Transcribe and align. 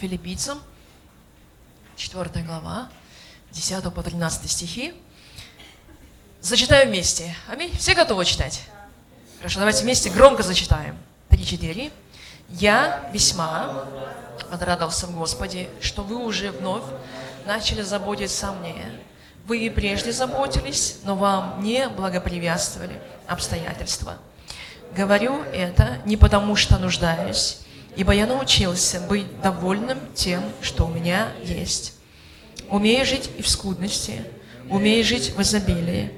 филиппийцам, 0.00 0.60
4 1.96 2.42
глава, 2.44 2.88
10 3.52 3.92
по 3.92 4.02
13 4.02 4.50
стихи. 4.50 4.94
Зачитаем 6.40 6.88
вместе. 6.88 7.36
Аминь. 7.48 7.76
Все 7.76 7.94
готовы 7.94 8.24
читать? 8.24 8.62
Хорошо, 9.38 9.58
давайте 9.58 9.82
вместе 9.82 10.08
громко 10.08 10.42
зачитаем. 10.42 10.96
3-4. 11.28 11.92
«Я 12.48 13.08
весьма 13.12 13.84
отрадовался 14.50 15.06
в 15.06 15.16
Господе, 15.16 15.68
что 15.80 16.02
вы 16.02 16.16
уже 16.16 16.50
вновь 16.50 16.82
начали 17.46 17.82
заботиться 17.82 18.48
о 18.48 18.52
мне. 18.52 18.84
Вы 19.46 19.66
и 19.66 19.70
прежде 19.70 20.12
заботились, 20.12 20.98
но 21.04 21.14
вам 21.14 21.62
не 21.62 21.88
благоприятствовали 21.88 23.00
обстоятельства. 23.28 24.16
Говорю 24.96 25.42
это 25.52 25.98
не 26.04 26.16
потому, 26.16 26.56
что 26.56 26.78
нуждаюсь, 26.78 27.60
ибо 28.00 28.14
я 28.14 28.26
научился 28.26 28.98
быть 28.98 29.42
довольным 29.42 29.98
тем, 30.14 30.42
что 30.62 30.86
у 30.86 30.88
меня 30.88 31.34
есть. 31.44 31.92
Умею 32.70 33.04
жить 33.04 33.30
и 33.36 33.42
в 33.42 33.48
скудности, 33.48 34.24
умею 34.70 35.04
жить 35.04 35.34
в 35.36 35.42
изобилии. 35.42 36.10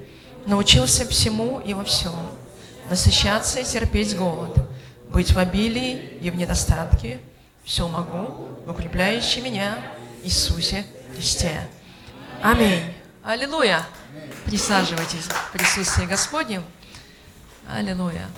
Научился 0.45 1.05
всему 1.05 1.59
и 1.59 1.73
во 1.73 1.83
всем. 1.83 2.15
Насыщаться 2.89 3.59
и 3.59 3.65
терпеть 3.65 4.15
голод, 4.15 4.65
быть 5.09 5.33
в 5.33 5.37
обилии 5.37 6.19
и 6.21 6.31
в 6.31 6.37
недостатке. 6.37 7.19
Все 7.65 7.85
могу, 7.85 8.47
укрепляющий 8.65 9.41
меня 9.41 9.77
Иисусе 10.23 10.85
Христе. 11.13 11.67
Аминь. 12.41 12.93
Аллилуйя. 13.25 13.85
Присаживайтесь 14.45 15.25
в 15.25 15.51
присутствии 15.51 16.05
Господнем. 16.05 16.63
Аллилуйя. 17.67 18.29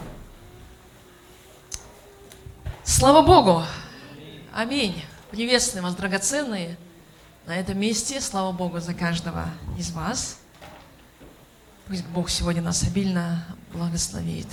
Слава 2.87 3.25
Богу! 3.25 3.63
Аминь! 4.53 5.01
Приветствуем 5.31 5.85
вас, 5.85 5.95
драгоценные, 5.95 6.77
на 7.47 7.55
этом 7.55 7.79
месте. 7.79 8.21
Слава 8.21 8.51
Богу 8.51 8.79
за 8.79 8.93
каждого 8.93 9.49
из 9.75 9.89
вас. 9.89 10.37
Пусть 11.87 12.05
Бог 12.05 12.29
сегодня 12.29 12.61
нас 12.61 12.83
обильно 12.83 13.43
благословит. 13.73 14.45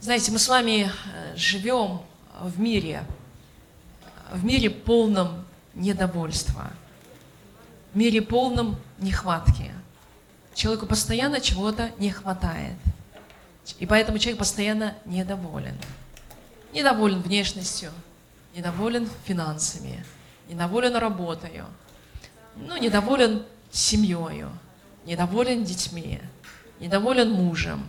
Знаете, 0.00 0.32
мы 0.32 0.40
с 0.40 0.48
вами 0.48 0.90
э, 0.90 1.36
живем 1.36 2.02
в 2.40 2.58
мире, 2.58 3.04
в 4.32 4.44
мире 4.44 4.68
полном 4.68 5.44
недовольства, 5.74 6.72
в 7.94 7.96
мире 7.96 8.20
полном 8.20 8.80
нехватки. 8.98 9.70
Человеку 10.54 10.86
постоянно 10.86 11.40
чего-то 11.40 11.92
не 11.98 12.10
хватает. 12.10 12.76
И 13.78 13.86
поэтому 13.86 14.18
человек 14.18 14.40
постоянно 14.40 14.96
недоволен 15.04 15.78
недоволен 16.72 17.20
внешностью, 17.20 17.90
недоволен 18.54 19.08
финансами, 19.24 20.04
недоволен 20.48 20.96
работой, 20.96 21.62
ну, 22.56 22.76
недоволен 22.76 23.44
семьей, 23.70 24.46
недоволен 25.04 25.64
детьми, 25.64 26.20
недоволен 26.80 27.30
мужем, 27.30 27.86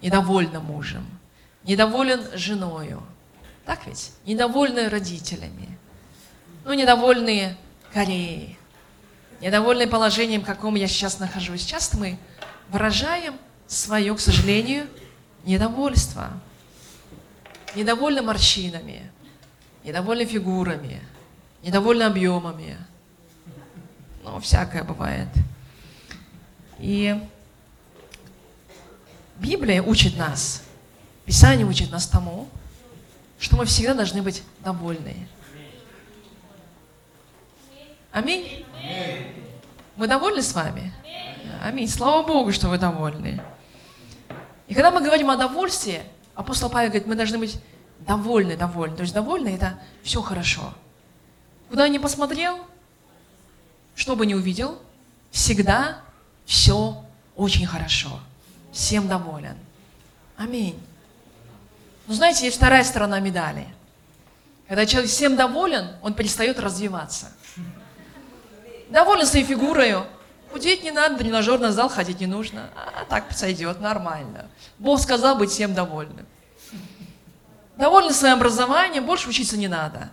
недовольным 0.00 0.64
мужем, 0.64 1.06
недоволен 1.64 2.22
женою. 2.34 3.02
Так 3.64 3.86
ведь? 3.86 4.12
Недовольны 4.24 4.88
родителями, 4.88 5.78
ну, 6.64 6.72
недовольные 6.72 7.56
Кореей, 7.92 8.56
недовольны 9.40 9.86
положением, 9.86 10.42
в 10.42 10.46
каком 10.46 10.74
я 10.76 10.86
сейчас 10.86 11.18
нахожусь. 11.18 11.64
Часто 11.64 11.96
мы 11.96 12.18
выражаем 12.68 13.34
свое, 13.66 14.14
к 14.14 14.20
сожалению, 14.20 14.86
недовольство 15.44 16.30
недовольны 17.74 18.22
морщинами, 18.22 19.10
недовольны 19.84 20.24
фигурами, 20.24 21.00
недовольны 21.62 22.04
объемами. 22.04 22.78
Ну, 24.22 24.38
всякое 24.40 24.84
бывает. 24.84 25.28
И 26.78 27.20
Библия 29.36 29.82
учит 29.82 30.16
нас, 30.16 30.62
Писание 31.24 31.66
учит 31.66 31.90
нас 31.90 32.06
тому, 32.06 32.48
что 33.38 33.56
мы 33.56 33.64
всегда 33.64 33.94
должны 33.94 34.20
быть 34.20 34.42
довольны. 34.64 35.28
Аминь. 38.10 38.66
Мы 39.96 40.08
довольны 40.08 40.42
с 40.42 40.52
вами? 40.54 40.92
Аминь. 41.62 41.88
Слава 41.88 42.26
Богу, 42.26 42.52
что 42.52 42.68
вы 42.68 42.78
довольны. 42.78 43.40
И 44.66 44.74
когда 44.74 44.90
мы 44.90 45.00
говорим 45.00 45.30
о 45.30 45.36
довольстве, 45.36 46.02
Апостол 46.40 46.70
Павел 46.70 46.88
говорит, 46.88 47.06
мы 47.06 47.16
должны 47.16 47.36
быть 47.36 47.60
довольны, 47.98 48.56
довольны. 48.56 48.96
То 48.96 49.02
есть 49.02 49.12
довольны– 49.12 49.48
это 49.54 49.78
все 50.02 50.22
хорошо. 50.22 50.72
Куда 51.68 51.86
ни 51.86 51.98
посмотрел, 51.98 52.58
что 53.94 54.16
бы 54.16 54.24
ни 54.24 54.32
увидел, 54.32 54.80
всегда 55.30 56.00
все 56.46 57.04
очень 57.36 57.66
хорошо. 57.66 58.20
Всем 58.72 59.06
доволен. 59.06 59.54
Аминь. 60.38 60.80
Но 62.06 62.14
знаете, 62.14 62.46
есть 62.46 62.56
вторая 62.56 62.84
сторона 62.84 63.20
медали. 63.20 63.66
Когда 64.66 64.86
человек 64.86 65.10
всем 65.10 65.36
доволен, 65.36 65.90
он 66.00 66.14
перестает 66.14 66.58
развиваться. 66.58 67.26
Доволен 68.88 69.26
своей 69.26 69.44
фигурой, 69.44 69.94
Худеть 70.52 70.82
не 70.82 70.90
надо, 70.90 71.14
в 71.14 71.18
тренажерный 71.18 71.70
зал 71.70 71.88
ходить 71.88 72.20
не 72.20 72.26
нужно. 72.26 72.70
А 72.74 73.04
так 73.04 73.32
сойдет, 73.32 73.80
нормально. 73.80 74.46
Бог 74.78 75.00
сказал 75.00 75.36
быть 75.36 75.50
всем 75.50 75.74
довольным. 75.74 76.26
Довольны 77.76 78.12
своим 78.12 78.34
образованием, 78.34 79.06
больше 79.06 79.28
учиться 79.28 79.56
не 79.56 79.68
надо. 79.68 80.10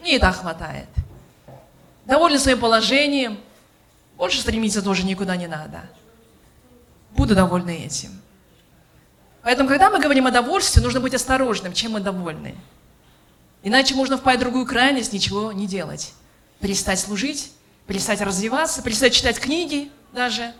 Мне 0.00 0.16
и 0.16 0.18
так 0.18 0.36
хватает. 0.36 0.88
Довольны 2.04 2.38
своим 2.38 2.60
положением, 2.60 3.38
больше 4.16 4.40
стремиться 4.40 4.82
тоже 4.82 5.04
никуда 5.04 5.36
не 5.36 5.46
надо. 5.46 5.82
Буду 7.16 7.34
довольны 7.34 7.84
этим. 7.84 8.10
Поэтому, 9.42 9.68
когда 9.68 9.90
мы 9.90 10.00
говорим 10.00 10.26
о 10.26 10.30
довольстве, 10.30 10.82
нужно 10.82 11.00
быть 11.00 11.14
осторожным, 11.14 11.72
чем 11.72 11.92
мы 11.92 12.00
довольны. 12.00 12.54
Иначе 13.62 13.94
можно 13.94 14.18
впасть 14.18 14.38
в 14.38 14.40
другую 14.40 14.66
крайность, 14.66 15.12
ничего 15.12 15.50
не 15.52 15.66
делать. 15.66 16.12
Перестать 16.60 17.00
служить, 17.00 17.52
перестать 17.86 18.20
развиваться, 18.20 18.82
перестать 18.82 19.14
читать 19.14 19.38
книги 19.38 19.90
даже, 20.12 20.52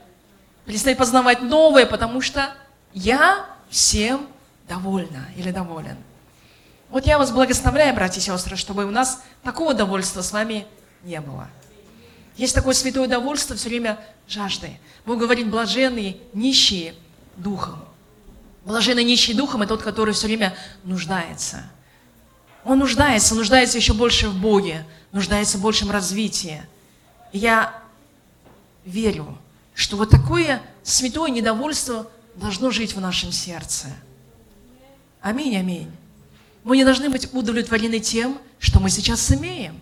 перестать 0.65 0.97
познавать 0.97 1.43
новое, 1.43 1.87
потому 1.87 2.21
что 2.21 2.53
я 2.93 3.47
всем 3.69 4.27
довольна 4.69 5.29
или 5.37 5.51
доволен. 5.51 5.97
Вот 6.89 7.07
я 7.07 7.19
вас 7.19 7.33
благословляю, 7.33 7.95
братья 7.95 8.21
и 8.21 8.23
сестры, 8.23 8.57
чтобы 8.57 8.85
у 8.85 8.91
нас 8.91 9.23
такого 9.43 9.75
довольства 9.75 10.23
с 10.23 10.33
вами 10.33 10.67
не 11.03 11.21
было. 11.21 11.49
Есть 12.37 12.55
такое 12.55 12.75
святое 12.75 13.09
довольство 13.09 13.57
все 13.57 13.69
время 13.69 13.99
жажды. 14.29 14.79
Бог 15.05 15.19
говорит, 15.19 15.51
блаженные, 15.51 16.19
нищие 16.33 16.95
духом. 17.37 17.85
Блаженный 18.65 19.05
нищий 19.05 19.35
духом– 19.35 19.63
это 19.63 19.71
тот, 19.77 19.83
который 19.83 20.15
все 20.15 20.27
время 20.27 20.55
нуждается. 20.85 21.65
Он 22.65 22.79
нуждается, 22.79 23.35
нуждается 23.35 23.79
еще 23.79 23.95
больше 23.95 24.29
в 24.29 24.41
Боге, 24.41 24.85
нуждается 25.13 25.59
в 25.59 25.63
большем 25.63 25.91
развитии– 25.91 26.63
я 27.33 27.83
верю, 28.85 29.37
что 29.75 29.97
вот 29.97 30.11
такое 30.11 30.63
святое 30.83 31.31
недовольство 31.31 32.11
должно 32.35 32.71
жить 32.71 32.95
в 32.95 33.01
нашем 33.01 33.33
сердце. 33.33 33.89
Аминь, 35.21 35.57
аминь. 35.57 35.91
Мы 36.65 36.77
не 36.77 36.85
должны 36.85 37.11
быть 37.11 37.33
удовлетворены 37.33 38.01
тем, 38.01 38.39
что 38.59 38.81
мы 38.81 38.91
сейчас 38.91 39.31
имеем. 39.33 39.81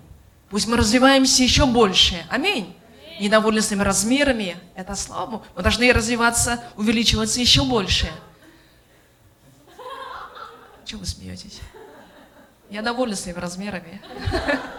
Пусть 0.50 0.66
мы 0.66 0.76
развиваемся 0.76 1.42
еще 1.42 1.66
больше. 1.66 2.24
Аминь. 2.28 2.74
Недовольны 3.20 3.62
своими 3.62 3.82
размерами, 3.82 4.56
это 4.74 4.96
слава 4.96 5.44
Мы 5.54 5.62
должны 5.62 5.92
развиваться, 5.92 6.62
увеличиваться 6.76 7.40
еще 7.40 7.64
больше. 7.64 8.10
Чего 10.84 11.00
вы 11.00 11.06
смеетесь? 11.06 11.60
Я 12.70 12.82
довольна 12.82 13.14
своими 13.14 13.38
размерами. 13.38 14.02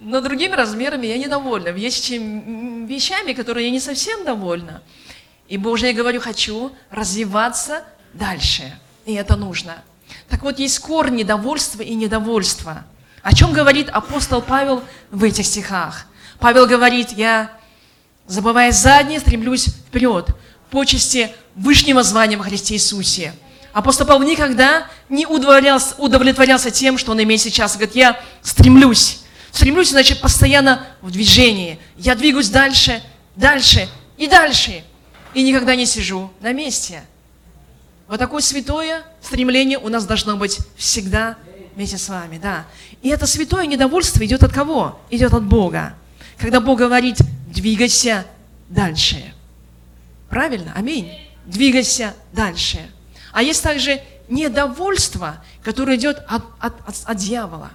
Но 0.00 0.20
другими 0.20 0.54
размерами 0.54 1.06
я 1.06 1.18
недовольна. 1.18 1.68
Есть 1.68 2.10
вещами, 2.10 3.32
которые 3.32 3.66
я 3.66 3.70
не 3.70 3.80
совсем 3.80 4.24
довольна. 4.24 4.82
И 5.48 5.56
Боже, 5.56 5.86
я 5.86 5.92
говорю, 5.92 6.20
хочу 6.20 6.72
развиваться 6.90 7.84
дальше. 8.12 8.78
И 9.06 9.14
это 9.14 9.36
нужно. 9.36 9.82
Так 10.28 10.42
вот, 10.42 10.58
есть 10.58 10.78
корни 10.78 11.22
довольства 11.22 11.82
и 11.82 11.94
недовольства. 11.94 12.84
О 13.22 13.34
чем 13.34 13.52
говорит 13.52 13.88
апостол 13.88 14.42
Павел 14.42 14.82
в 15.10 15.22
этих 15.24 15.46
стихах? 15.46 16.06
Павел 16.38 16.66
говорит, 16.66 17.12
я, 17.12 17.50
забывая 18.26 18.72
заднее, 18.72 19.20
стремлюсь 19.20 19.66
вперед, 19.66 20.28
почести 20.70 21.30
Вышнего 21.54 22.02
звания 22.02 22.36
во 22.36 22.44
Христе 22.44 22.74
Иисусе. 22.74 23.32
Апостол 23.72 24.06
Павел 24.06 24.22
никогда 24.22 24.88
не 25.08 25.26
удовлетворялся, 25.26 25.94
удовлетворялся 25.98 26.70
тем, 26.70 26.98
что 26.98 27.12
он 27.12 27.22
имеет 27.22 27.40
сейчас. 27.40 27.76
Говорит, 27.76 27.96
я 27.96 28.20
стремлюсь 28.42 29.23
Стремлюсь, 29.54 29.90
значит, 29.90 30.20
постоянно 30.20 30.84
в 31.00 31.12
движении. 31.12 31.78
Я 31.96 32.16
двигаюсь 32.16 32.48
дальше, 32.48 33.00
дальше 33.36 33.88
и 34.16 34.26
дальше. 34.26 34.82
И 35.32 35.44
никогда 35.44 35.76
не 35.76 35.86
сижу 35.86 36.32
на 36.40 36.52
месте. 36.52 37.04
Вот 38.08 38.18
такое 38.18 38.42
святое 38.42 39.04
стремление 39.22 39.78
у 39.78 39.88
нас 39.88 40.06
должно 40.06 40.36
быть 40.36 40.58
всегда 40.76 41.36
вместе 41.76 41.98
с 41.98 42.08
вами, 42.08 42.38
да. 42.38 42.66
И 43.00 43.10
это 43.10 43.28
святое 43.28 43.66
недовольство 43.66 44.24
идет 44.24 44.42
от 44.42 44.52
кого? 44.52 45.00
Идет 45.08 45.32
от 45.32 45.44
Бога. 45.44 45.94
Когда 46.36 46.60
Бог 46.60 46.80
говорит, 46.80 47.18
двигайся 47.46 48.26
дальше. 48.68 49.32
Правильно? 50.30 50.72
Аминь. 50.74 51.12
Двигайся 51.46 52.12
дальше. 52.32 52.80
А 53.32 53.40
есть 53.40 53.62
также 53.62 54.02
недовольство, 54.28 55.44
которое 55.62 55.96
идет 55.96 56.24
от, 56.26 56.42
от, 56.58 56.88
от, 56.88 56.96
от 57.04 57.16
дьявола. 57.18 57.70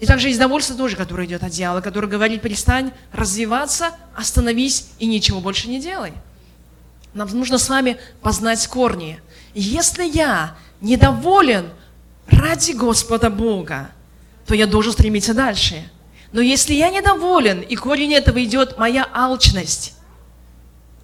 И 0.00 0.06
также 0.06 0.28
есть 0.28 0.40
довольство 0.40 0.74
тоже, 0.74 0.96
которое 0.96 1.26
идет 1.26 1.44
от 1.44 1.50
дьявола, 1.50 1.82
который 1.82 2.08
говорит, 2.08 2.40
перестань 2.40 2.90
развиваться, 3.12 3.90
остановись 4.16 4.88
и 4.98 5.06
ничего 5.06 5.40
больше 5.40 5.68
не 5.68 5.78
делай. 5.78 6.14
Нам 7.12 7.28
нужно 7.28 7.58
с 7.58 7.68
вами 7.68 7.98
познать 8.22 8.66
корни. 8.66 9.20
Если 9.54 10.04
я 10.04 10.56
недоволен 10.80 11.70
ради 12.28 12.72
Господа 12.72 13.28
Бога, 13.28 13.90
то 14.46 14.54
я 14.54 14.66
должен 14.66 14.92
стремиться 14.92 15.34
дальше. 15.34 15.90
Но 16.32 16.40
если 16.40 16.72
я 16.72 16.88
недоволен, 16.88 17.60
и 17.60 17.76
корень 17.76 18.14
этого 18.14 18.42
идет 18.42 18.78
моя 18.78 19.06
алчность, 19.12 19.94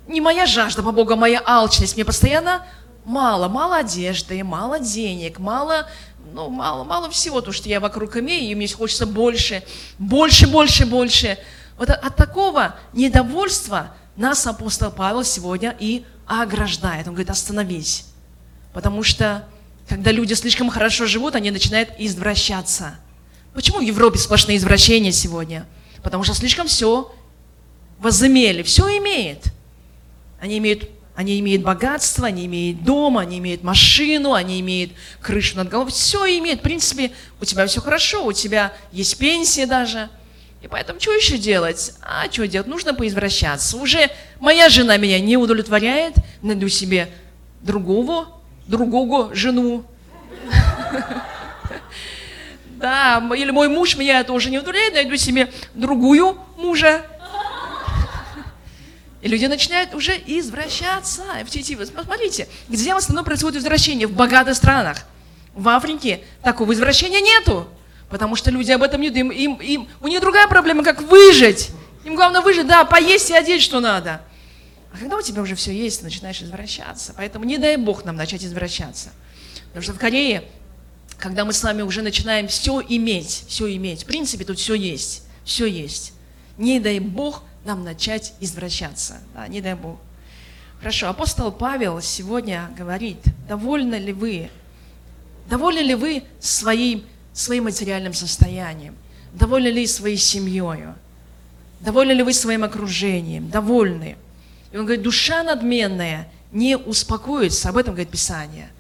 не 0.08 0.20
моя 0.22 0.46
жажда 0.46 0.82
по 0.82 0.93
Богу, 0.93 1.12
а 1.12 1.16
моя 1.16 1.43
алчность, 1.44 1.96
мне 1.96 2.04
постоянно 2.04 2.64
мало, 3.04 3.48
мало 3.48 3.76
одежды, 3.76 4.43
мало 4.43 4.78
денег, 4.78 5.38
мало, 5.38 5.87
ну, 6.32 6.50
мало, 6.50 6.84
мало 6.84 7.11
всего, 7.11 7.40
то, 7.40 7.52
что 7.52 7.69
я 7.69 7.81
вокруг 7.81 8.17
имею, 8.17 8.50
и 8.50 8.55
мне 8.55 8.69
хочется 8.69 9.06
больше, 9.06 9.62
больше, 9.99 10.46
больше, 10.46 10.87
больше. 10.87 11.38
Вот 11.78 11.90
от, 11.90 12.05
от 12.05 12.17
такого 12.17 12.76
недовольства 12.93 13.94
нас 14.17 14.46
апостол 14.46 14.90
Павел 14.90 15.25
сегодня 15.25 15.76
и 15.78 16.05
ограждает. 16.26 17.06
Он 17.06 17.14
говорит, 17.14 17.31
остановись. 17.31 18.06
Потому 18.73 19.02
что, 19.02 19.49
когда 19.88 20.11
люди 20.11 20.34
слишком 20.34 20.70
хорошо 20.70 21.06
живут, 21.06 21.34
они 21.34 21.50
начинают 21.50 21.90
извращаться. 21.99 22.96
Почему 23.55 23.79
в 23.79 23.82
Европе 23.82 24.19
сплошные 24.19 24.58
извращения 24.58 25.12
сегодня? 25.12 25.67
Потому 26.02 26.25
что 26.25 26.34
слишком 26.34 26.67
все 26.67 27.12
возымели, 27.99 28.62
все 28.62 28.87
имеет. 28.99 29.44
Они 30.40 30.58
имеют 30.58 30.88
они 31.16 31.40
имеют 31.40 31.62
богатство, 31.62 32.26
они 32.26 32.44
имеют 32.44 32.84
дом, 32.84 33.16
они 33.16 33.38
имеют 33.38 33.62
машину, 33.62 34.34
они 34.34 34.60
имеют 34.60 34.92
крышу 35.22 35.56
над 35.56 35.70
головой. 35.70 35.90
Все 35.90 36.26
имеют. 36.38 36.60
В 36.60 36.62
принципе, 36.62 37.10
у 37.40 37.46
тебя 37.46 37.66
все 37.66 37.80
хорошо, 37.80 38.26
у 38.26 38.32
тебя 38.32 38.74
есть 38.92 39.16
пенсия 39.16 39.64
даже. 39.64 40.10
И 40.60 40.68
поэтому 40.68 41.00
что 41.00 41.12
еще 41.12 41.38
делать? 41.38 41.94
А 42.02 42.30
что 42.30 42.46
делать? 42.46 42.68
Нужно 42.68 42.92
поизвращаться. 42.92 43.78
Уже 43.78 44.10
моя 44.40 44.68
жена 44.68 44.98
меня 44.98 45.18
не 45.18 45.38
удовлетворяет, 45.38 46.14
найду 46.42 46.68
себе 46.68 47.08
другого, 47.62 48.28
другого 48.66 49.34
жену. 49.34 49.84
Да, 52.78 53.26
или 53.34 53.50
мой 53.52 53.69
муж 53.69 53.96
меня 53.96 54.22
тоже 54.22 54.50
не 54.50 54.58
удовлетворяет, 54.58 54.94
найду 54.94 55.16
себе 55.16 55.50
другую 55.72 56.36
мужа. 56.58 57.06
И 59.26 59.28
люди 59.28 59.46
начинают 59.46 59.93
уже 59.93 60.12
извращаться. 60.25 61.25
Посмотрите, 61.96 62.46
где 62.69 62.94
в 62.94 62.99
основном 62.99 63.25
происходит 63.25 63.61
извращение? 63.61 64.06
В 64.06 64.12
богатых 64.12 64.55
странах. 64.55 64.99
В 65.52 65.69
Африке 65.69 66.20
такого 66.44 66.73
извращения 66.75 67.20
нету. 67.20 67.67
Потому 68.08 68.37
что 68.37 68.52
люди 68.52 68.70
об 68.70 68.84
этом 68.84 69.00
не 69.00 69.11
думают. 69.11 69.37
Им, 69.37 69.55
им, 69.56 69.88
у 70.00 70.06
них 70.06 70.20
другая 70.20 70.46
проблема, 70.46 70.84
как 70.84 71.02
выжить. 71.02 71.70
Им 72.05 72.14
главное 72.14 72.40
выжить, 72.40 72.69
да, 72.69 72.84
поесть 72.84 73.31
и 73.31 73.34
одеть, 73.34 73.62
что 73.62 73.81
надо. 73.81 74.20
А 74.93 74.96
когда 74.96 75.17
у 75.17 75.23
тебя 75.23 75.43
уже 75.43 75.56
все 75.56 75.72
есть, 75.72 75.99
ты 75.99 76.05
начинаешь 76.05 76.40
извращаться. 76.40 77.12
Поэтому 77.17 77.46
не 77.46 77.58
дай 77.58 77.76
Бог 77.79 78.05
нам 78.05 78.14
начать 78.14 78.44
извращаться. 78.44 79.08
Потому 79.70 79.82
что 79.82 79.93
в 79.94 79.99
Корее, 79.99 80.44
когда 81.19 81.44
мы 81.44 81.52
с 81.52 81.64
вами 81.64 81.82
уже 81.82 82.02
начинаем 82.02 82.46
все 82.46 82.81
иметь, 82.81 83.43
все 83.49 83.75
иметь, 83.75 84.05
в 84.05 84.06
принципе, 84.06 84.44
тут 84.44 84.61
все 84.61 84.75
есть, 84.75 85.25
все 85.44 85.67
есть. 85.67 86.12
Не 86.58 86.79
дай 86.79 87.00
Бог 87.00 87.43
нам 87.66 87.84
начать 87.84 88.34
извращаться. 88.40 89.18
Да, 89.34 89.46
не 89.48 89.60
дай 89.60 89.74
Бог. 89.74 89.98
Хорошо, 90.78 91.08
апостол 91.08 91.50
Павел 91.52 92.00
сегодня 92.00 92.70
говорит, 92.76 93.18
довольны 93.48 93.96
ли 93.96 94.12
вы, 94.12 94.50
довольны 95.48 95.80
ли 95.80 95.94
вы 95.94 96.22
своим, 96.40 97.04
своим 97.32 97.64
материальным 97.64 98.14
состоянием, 98.14 98.94
довольны 99.32 99.68
ли 99.68 99.86
своей 99.86 100.16
семьей, 100.16 100.94
довольны 101.80 102.12
ли 102.12 102.22
вы 102.22 102.32
своим 102.32 102.64
окружением, 102.64 103.50
довольны. 103.50 104.16
И 104.72 104.76
он 104.76 104.84
говорит, 104.84 105.02
душа 105.02 105.42
надменная 105.42 106.28
не 106.52 106.76
успокоится, 106.76 107.70
об 107.70 107.76
этом 107.78 107.94
говорит 107.94 108.10
Писание. 108.10 108.70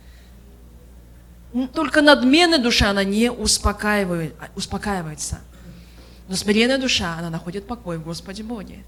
Только 1.72 2.02
надменная 2.02 2.58
душа, 2.58 2.90
она 2.90 3.04
не 3.04 3.30
успокаивает, 3.30 4.34
успокаивается. 4.54 5.40
Но 6.28 6.36
смиренная 6.36 6.78
душа, 6.78 7.16
она 7.18 7.30
находит 7.30 7.66
покой 7.66 7.98
в 7.98 8.04
Господе 8.04 8.42
Боге. 8.42 8.84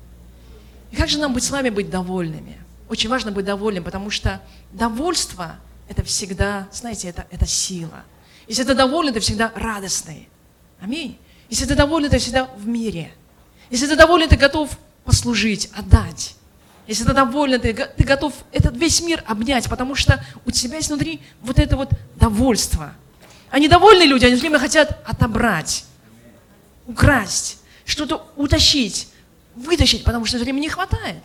И 0.91 0.97
как 0.97 1.09
же 1.09 1.19
нам 1.19 1.33
быть 1.33 1.45
с 1.45 1.51
вами 1.51 1.71
быть 1.71 1.91
довольными? 1.91 2.59
Очень 2.89 3.11
важно 3.11 3.31
быть 3.31 3.45
довольным, 3.45 3.85
потому 3.85 4.11
что 4.11 4.41
довольство– 4.73 5.57
это 5.89 6.03
всегда, 6.03 6.69
знаете, 6.73 7.09
это, 7.09 7.27
это 7.31 7.47
сила. 7.47 8.03
Если 8.47 8.65
ты 8.65 8.75
доволен, 8.75 9.13
ты 9.13 9.21
всегда 9.21 9.53
радостный. 9.55 10.29
Аминь. 10.81 11.19
Если 11.51 11.67
ты 11.67 11.75
доволен, 11.75 12.11
ты 12.11 12.19
всегда 12.19 12.49
в 12.57 12.67
мире. 12.67 13.13
Если 13.71 13.87
ты 13.87 13.97
доволен, 13.97 14.29
ты 14.29 14.37
готов 14.37 14.71
послужить, 15.05 15.71
отдать. 15.75 16.35
Если 16.87 17.05
ты 17.05 17.13
доволен, 17.13 17.61
ты, 17.61 17.75
ты 17.75 18.05
готов 18.05 18.33
этот 18.51 18.77
весь 18.77 19.03
мир 19.03 19.23
обнять, 19.27 19.69
потому 19.69 19.95
что 19.95 20.25
у 20.47 20.51
тебя 20.51 20.77
есть 20.77 20.89
внутри 20.89 21.21
вот 21.43 21.59
это 21.59 21.77
вот 21.77 21.91
довольство. 22.17 22.95
А 23.51 23.59
недовольные 23.59 24.07
люди, 24.07 24.25
они 24.25 24.35
все 24.35 24.43
время 24.43 24.59
хотят 24.59 25.03
отобрать 25.07 25.85
украсть, 26.89 27.59
что-то 27.85 28.27
утащить, 28.37 29.09
вытащить, 29.55 30.03
потому 30.03 30.25
что 30.25 30.39
времени 30.39 30.63
не 30.63 30.69
хватает. 30.69 31.23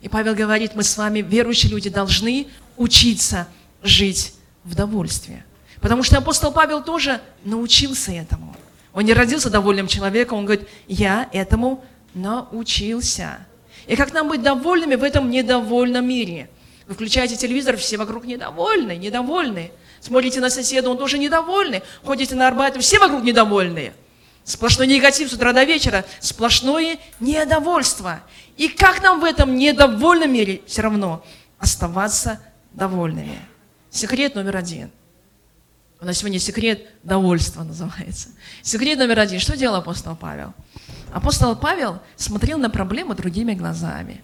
И 0.00 0.08
Павел 0.08 0.34
говорит, 0.34 0.74
мы 0.74 0.82
с 0.82 0.96
вами, 0.96 1.20
верующие 1.20 1.70
люди, 1.70 1.88
должны 1.88 2.48
учиться 2.76 3.46
жить 3.82 4.34
в 4.64 4.74
довольстве. 4.74 5.44
Потому 5.80 6.02
что 6.02 6.18
апостол 6.18 6.50
Павел 6.50 6.82
тоже 6.82 7.20
научился 7.44 8.10
этому. 8.10 8.56
Он 8.92 9.04
не 9.04 9.12
родился 9.12 9.50
довольным 9.50 9.86
человеком, 9.86 10.38
он 10.38 10.46
говорит, 10.46 10.68
я 10.88 11.28
этому 11.32 11.84
научился. 12.14 13.38
И 13.86 13.96
как 13.96 14.12
нам 14.12 14.28
быть 14.28 14.42
довольными 14.42 14.94
в 14.94 15.02
этом 15.02 15.30
недовольном 15.30 16.08
мире? 16.08 16.48
Вы 16.86 16.94
включаете 16.94 17.36
телевизор, 17.36 17.76
все 17.76 17.96
вокруг 17.96 18.24
недовольны, 18.24 18.96
недовольны. 18.96 19.72
Смотрите 20.00 20.40
на 20.40 20.50
соседа, 20.50 20.90
он 20.90 20.98
тоже 20.98 21.18
недовольный. 21.18 21.82
Ходите 22.02 22.34
на 22.34 22.48
Арбат, 22.48 22.76
все 22.82 22.98
вокруг 22.98 23.24
недовольные. 23.24 23.94
Сплошной 24.44 24.86
негатив 24.86 25.30
с 25.30 25.32
утра 25.32 25.52
до 25.52 25.64
вечера, 25.64 26.04
сплошное 26.20 26.98
недовольство. 27.18 28.20
И 28.56 28.68
как 28.68 29.02
нам 29.02 29.20
в 29.20 29.24
этом 29.24 29.56
недовольном 29.56 30.32
мире 30.32 30.60
все 30.66 30.82
равно 30.82 31.24
оставаться 31.58 32.40
довольными? 32.72 33.38
Секрет 33.90 34.34
номер 34.34 34.56
один. 34.56 34.90
У 36.00 36.04
нас 36.04 36.18
сегодня 36.18 36.38
секрет 36.38 36.86
довольства 37.02 37.62
называется. 37.62 38.28
Секрет 38.60 38.98
номер 38.98 39.20
один. 39.20 39.40
Что 39.40 39.56
делал 39.56 39.76
апостол 39.76 40.14
Павел? 40.14 40.52
Апостол 41.12 41.56
Павел 41.56 42.00
смотрел 42.16 42.58
на 42.58 42.68
проблемы 42.68 43.14
другими 43.14 43.54
глазами. 43.54 44.22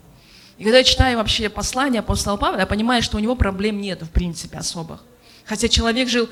И 0.59 0.65
когда 0.65 0.79
я 0.79 0.85
читаю 0.85 1.17
вообще 1.17 1.49
послание 1.49 2.01
апостола 2.01 2.37
Павла, 2.37 2.59
я 2.59 2.67
понимаю, 2.67 3.03
что 3.03 3.17
у 3.17 3.21
него 3.21 3.35
проблем 3.37 3.81
нет 3.81 4.03
в 4.03 4.11
принципе 4.11 4.59
особых. 4.59 5.03
Хотя 5.51 5.67
человек 5.67 6.09
жил 6.09 6.29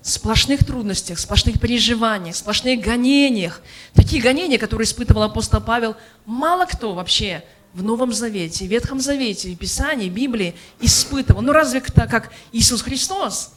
в 0.00 0.08
сплошных 0.08 0.64
трудностях, 0.64 1.18
сплошных 1.18 1.60
переживаниях, 1.60 2.34
сплошных 2.34 2.80
гонениях. 2.80 3.60
Такие 3.92 4.22
гонения, 4.22 4.56
которые 4.56 4.86
испытывал 4.86 5.24
апостол 5.24 5.60
Павел, 5.60 5.94
мало 6.24 6.64
кто 6.64 6.94
вообще 6.94 7.44
в 7.74 7.82
Новом 7.82 8.14
Завете, 8.14 8.64
в 8.64 8.68
Ветхом 8.68 8.98
Завете, 8.98 9.50
в 9.52 9.58
Писании, 9.58 10.08
в 10.08 10.14
Библии 10.14 10.54
испытывал. 10.80 11.42
Ну 11.42 11.52
разве 11.52 11.82
так, 11.82 12.10
как 12.10 12.32
Иисус 12.50 12.80
Христос? 12.80 13.52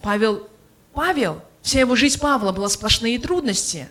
Павел, 0.00 0.48
Павел, 0.94 1.42
вся 1.60 1.80
его 1.80 1.94
жизнь 1.94 2.18
Павла 2.18 2.52
была 2.52 2.70
сплошные 2.70 3.18
трудности. 3.18 3.90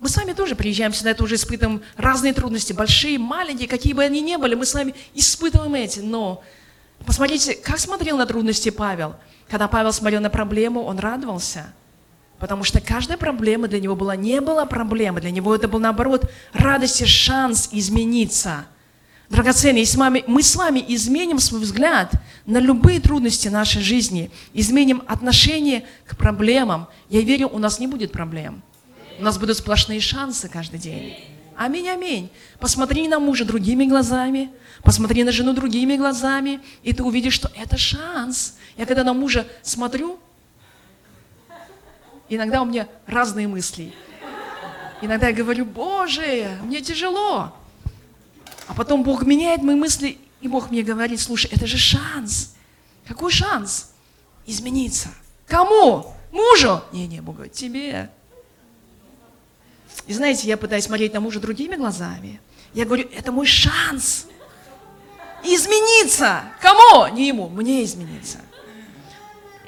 Мы 0.00 0.08
с 0.08 0.16
вами 0.16 0.32
тоже 0.32 0.56
приезжаем 0.56 0.92
сюда, 0.92 1.14
тоже 1.14 1.36
испытываем 1.36 1.82
разные 1.96 2.34
трудности, 2.34 2.72
большие, 2.72 3.16
маленькие, 3.20 3.68
какие 3.68 3.92
бы 3.92 4.02
они 4.02 4.22
ни 4.22 4.34
были, 4.34 4.56
мы 4.56 4.66
с 4.66 4.74
вами 4.74 4.92
испытываем 5.14 5.76
эти. 5.76 6.00
Но 6.00 6.42
посмотрите, 7.06 7.54
как 7.54 7.78
смотрел 7.78 8.16
на 8.16 8.26
трудности 8.26 8.70
Павел– 8.70 9.16
когда 9.48 9.68
Павел 9.68 9.92
смотрел 9.92 10.20
на 10.20 10.30
проблему, 10.30 10.82
он 10.82 10.98
радовался. 10.98 11.72
Потому 12.38 12.64
что 12.64 12.80
каждая 12.80 13.16
проблема 13.16 13.68
для 13.68 13.80
него 13.80 13.94
была 13.94 14.16
не 14.16 14.40
была 14.40 14.66
проблемой, 14.66 15.20
для 15.20 15.30
него 15.30 15.54
это 15.54 15.68
был 15.68 15.78
наоборот 15.78 16.30
радость 16.52 17.00
и 17.02 17.06
шанс 17.06 17.68
измениться. 17.72 18.66
Драгоценные, 19.30 19.82
если 19.82 19.98
мы 20.26 20.42
с 20.42 20.54
вами 20.54 20.84
изменим 20.88 21.38
свой 21.38 21.60
взгляд 21.60 22.12
на 22.44 22.58
любые 22.58 23.00
трудности 23.00 23.48
нашей 23.48 23.80
жизни, 23.80 24.30
изменим 24.52 25.02
отношение 25.06 25.84
к 26.06 26.16
проблемам, 26.16 26.88
я 27.08 27.20
верю, 27.22 27.48
у 27.48 27.58
нас 27.58 27.78
не 27.78 27.86
будет 27.86 28.12
проблем. 28.12 28.62
У 29.18 29.22
нас 29.22 29.38
будут 29.38 29.56
сплошные 29.56 30.00
шансы 30.00 30.48
каждый 30.48 30.78
день. 30.78 31.14
Аминь, 31.56 31.88
аминь. 31.88 32.30
Посмотри 32.58 33.08
на 33.08 33.18
мужа 33.18 33.44
другими 33.44 33.84
глазами, 33.84 34.50
посмотри 34.82 35.24
на 35.24 35.32
жену 35.32 35.52
другими 35.52 35.96
глазами, 35.96 36.60
и 36.82 36.92
ты 36.92 37.02
увидишь, 37.02 37.34
что 37.34 37.50
это 37.54 37.76
шанс. 37.76 38.56
Я 38.76 38.86
когда 38.86 39.04
на 39.04 39.12
мужа 39.12 39.46
смотрю, 39.62 40.18
Иногда 42.28 42.62
у 42.62 42.64
меня 42.64 42.88
разные 43.06 43.46
мысли. 43.48 43.92
Иногда 45.02 45.28
я 45.28 45.34
говорю, 45.34 45.64
Боже, 45.66 46.58
мне 46.62 46.80
тяжело. 46.80 47.54
А 48.66 48.74
потом 48.74 49.02
Бог 49.02 49.24
меняет 49.24 49.62
мои 49.62 49.74
мысли, 49.74 50.18
и 50.40 50.48
Бог 50.48 50.70
мне 50.70 50.82
говорит, 50.82 51.20
слушай, 51.20 51.50
это 51.52 51.66
же 51.66 51.76
шанс. 51.76 52.54
Какой 53.06 53.30
шанс? 53.30 53.92
Измениться. 54.46 55.10
Кому? 55.46 56.14
Мужу? 56.32 56.82
Не-не, 56.92 57.20
Бог 57.20 57.36
говорит, 57.36 57.52
тебе. 57.52 58.10
И 60.06 60.12
знаете, 60.12 60.48
я 60.48 60.56
пытаюсь 60.56 60.84
смотреть 60.84 61.14
на 61.14 61.20
мужа 61.20 61.40
другими 61.40 61.76
глазами. 61.76 62.40
Я 62.74 62.84
говорю, 62.84 63.08
это 63.14 63.32
мой 63.32 63.46
шанс 63.46 64.26
измениться. 65.42 66.42
Кому? 66.60 67.06
Не 67.14 67.28
ему, 67.28 67.48
мне 67.48 67.84
измениться. 67.84 68.38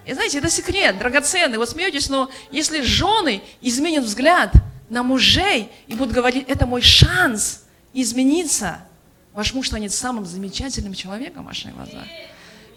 И 0.05 0.13
знаете, 0.13 0.39
это 0.39 0.51
секрет, 0.51 0.99
драгоценный. 0.99 1.59
Вот 1.59 1.69
смеетесь, 1.69 2.09
но 2.09 2.31
если 2.51 2.83
жены 2.83 3.43
изменят 3.61 4.05
взгляд 4.05 4.53
на 4.89 5.03
мужей 5.03 5.71
и 5.89 5.95
будут 5.95 6.15
говорить, 6.15 6.45
это 6.49 6.67
мой 6.67 6.81
шанс 6.81 7.65
измениться, 7.93 8.79
ваш 9.33 9.53
муж 9.53 9.69
станет 9.69 9.93
самым 9.93 10.25
замечательным 10.25 10.95
человеком 10.95 11.43
в 11.43 11.47
ваших 11.47 11.75
глазах. 11.75 12.05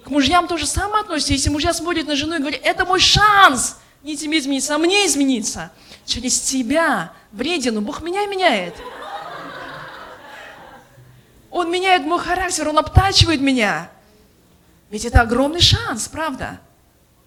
К 0.03 0.09
мужьям 0.09 0.47
тоже 0.47 0.65
самое 0.65 1.01
относится. 1.01 1.33
Если 1.33 1.49
мужья 1.49 1.73
смотрят 1.73 2.07
на 2.07 2.15
жену 2.15 2.35
и 2.35 2.39
говорят, 2.39 2.61
это 2.63 2.85
мой 2.85 2.99
шанс 2.99 3.77
не 4.03 4.17
тебе 4.17 4.39
измениться, 4.39 4.75
а 4.75 4.77
мне 4.77 5.05
измениться. 5.05 5.71
Через 6.05 6.39
тебя, 6.39 7.13
вредину, 7.31 7.81
Бог 7.81 8.01
меня 8.01 8.25
меняет. 8.25 8.75
Он 11.51 11.71
меняет 11.71 12.03
мой 12.03 12.19
характер, 12.19 12.69
Он 12.69 12.77
обтачивает 12.77 13.41
меня. 13.41 13.89
Ведь 14.89 15.05
это 15.05 15.21
огромный 15.21 15.61
шанс, 15.61 16.07
правда? 16.07 16.59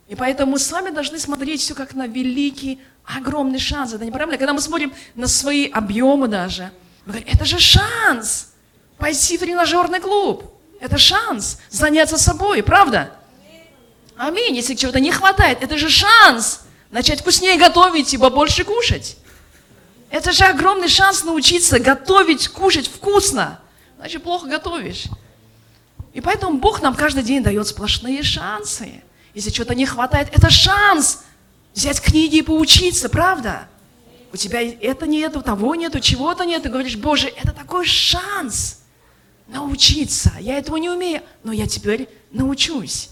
И 0.08 0.14
поэтому 0.14 0.52
мы 0.52 0.58
с 0.58 0.70
вами 0.70 0.90
должны 0.90 1.18
смотреть 1.18 1.60
все 1.60 1.74
как 1.74 1.94
на 1.94 2.06
великий, 2.06 2.80
огромный 3.04 3.58
шанс. 3.58 3.92
Это 3.92 4.04
неправильно. 4.04 4.38
Когда 4.38 4.52
мы 4.52 4.60
смотрим 4.60 4.92
на 5.14 5.26
свои 5.26 5.68
объемы 5.68 6.28
даже, 6.28 6.70
мы 7.06 7.14
говорим, 7.14 7.28
это 7.32 7.44
же 7.44 7.58
шанс 7.58 8.52
пойти 8.98 9.36
в 9.36 9.40
тренажерный 9.40 10.00
клуб. 10.00 10.44
Это 10.80 10.98
шанс 10.98 11.58
заняться 11.70 12.18
собой, 12.18 12.62
правда? 12.62 13.12
Аминь. 14.16 14.54
Если 14.54 14.74
чего-то 14.74 15.00
не 15.00 15.10
хватает, 15.10 15.62
это 15.62 15.78
же 15.78 15.88
шанс 15.88 16.62
начать 16.90 17.20
вкуснее 17.20 17.56
готовить 17.56 18.12
и 18.12 18.18
побольше 18.18 18.64
кушать. 18.64 19.16
Это 20.12 20.30
же 20.30 20.44
огромный 20.44 20.88
шанс 20.88 21.24
научиться 21.24 21.80
готовить, 21.80 22.46
кушать 22.46 22.86
вкусно 22.86 23.58
значит, 24.02 24.24
плохо 24.24 24.48
готовишь. 24.48 25.04
И 26.12 26.20
поэтому 26.20 26.58
Бог 26.58 26.82
нам 26.82 26.96
каждый 26.96 27.22
день 27.22 27.40
дает 27.40 27.68
сплошные 27.68 28.24
шансы. 28.24 29.00
Если 29.32 29.50
чего-то 29.50 29.76
не 29.76 29.86
хватает, 29.86 30.28
это 30.32 30.50
шанс 30.50 31.22
взять 31.72 32.00
книги 32.00 32.38
и 32.38 32.42
поучиться, 32.42 33.08
правда? 33.08 33.68
У 34.32 34.36
тебя 34.36 34.60
это 34.60 35.06
нету, 35.06 35.40
того 35.40 35.76
нету, 35.76 36.00
чего-то 36.00 36.44
нет. 36.44 36.64
Ты 36.64 36.68
говоришь, 36.68 36.96
Боже, 36.96 37.28
это 37.28 37.52
такой 37.52 37.86
шанс 37.86 38.80
научиться. 39.46 40.32
Я 40.40 40.58
этого 40.58 40.78
не 40.78 40.90
умею, 40.90 41.22
но 41.44 41.52
я 41.52 41.68
теперь 41.68 42.08
научусь. 42.32 43.10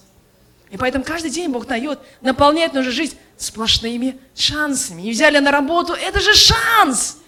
И 0.70 0.76
поэтому 0.76 1.04
каждый 1.04 1.30
день 1.30 1.50
Бог 1.50 1.68
дает, 1.68 2.00
наполняет 2.20 2.72
нашу 2.72 2.90
жизнь 2.90 3.16
сплошными 3.40 4.18
шансами. 4.36 5.02
И 5.02 5.10
взяли 5.10 5.38
на 5.38 5.50
работу, 5.50 5.94
это 5.94 6.20
же 6.20 6.34
шанс 6.34 7.18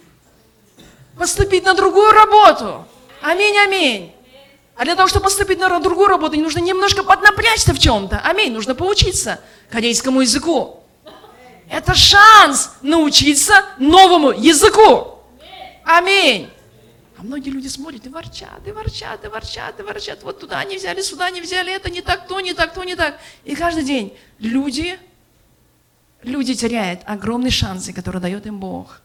поступить 1.18 1.64
на 1.64 1.74
другую 1.74 2.12
работу. 2.12 2.86
Аминь, 3.22 3.56
аминь. 3.58 4.12
А 4.76 4.84
для 4.84 4.94
того, 4.94 5.08
чтобы 5.08 5.24
поступить 5.24 5.58
на 5.58 5.80
другую 5.80 6.08
работу, 6.08 6.38
нужно 6.38 6.58
немножко 6.58 7.02
поднапрячься 7.02 7.72
в 7.72 7.78
чем-то. 7.78 8.20
Аминь. 8.24 8.52
Нужно 8.52 8.74
поучиться 8.74 9.40
корейскому 9.70 10.20
языку. 10.20 10.84
Это 11.70 11.94
шанс 11.94 12.72
научиться 12.82 13.64
новому 13.78 14.32
языку. 14.32 15.18
Аминь. 15.84 16.50
А 17.16 17.22
многие 17.22 17.50
люди 17.50 17.68
смотрят 17.68 18.04
и 18.04 18.08
ворчат, 18.08 18.66
и 18.66 18.72
ворчат, 18.72 19.24
и 19.24 19.28
ворчат, 19.28 19.80
и 19.80 19.82
ворчат. 19.82 20.22
Вот 20.22 20.40
туда 20.40 20.62
не 20.64 20.76
взяли, 20.76 21.00
сюда 21.00 21.30
не 21.30 21.40
взяли, 21.40 21.72
это 21.72 21.88
не 21.88 22.02
так, 22.02 22.26
то 22.26 22.40
не 22.40 22.52
так, 22.52 22.74
то 22.74 22.84
не 22.84 22.96
так. 22.96 23.18
И 23.44 23.54
каждый 23.54 23.84
день 23.84 24.16
люди, 24.38 24.98
люди 26.22 26.54
теряют 26.54 27.00
огромные 27.06 27.50
шансы, 27.50 27.92
которые 27.92 28.20
дает 28.22 28.46
им 28.46 28.58
Бог. 28.58 29.00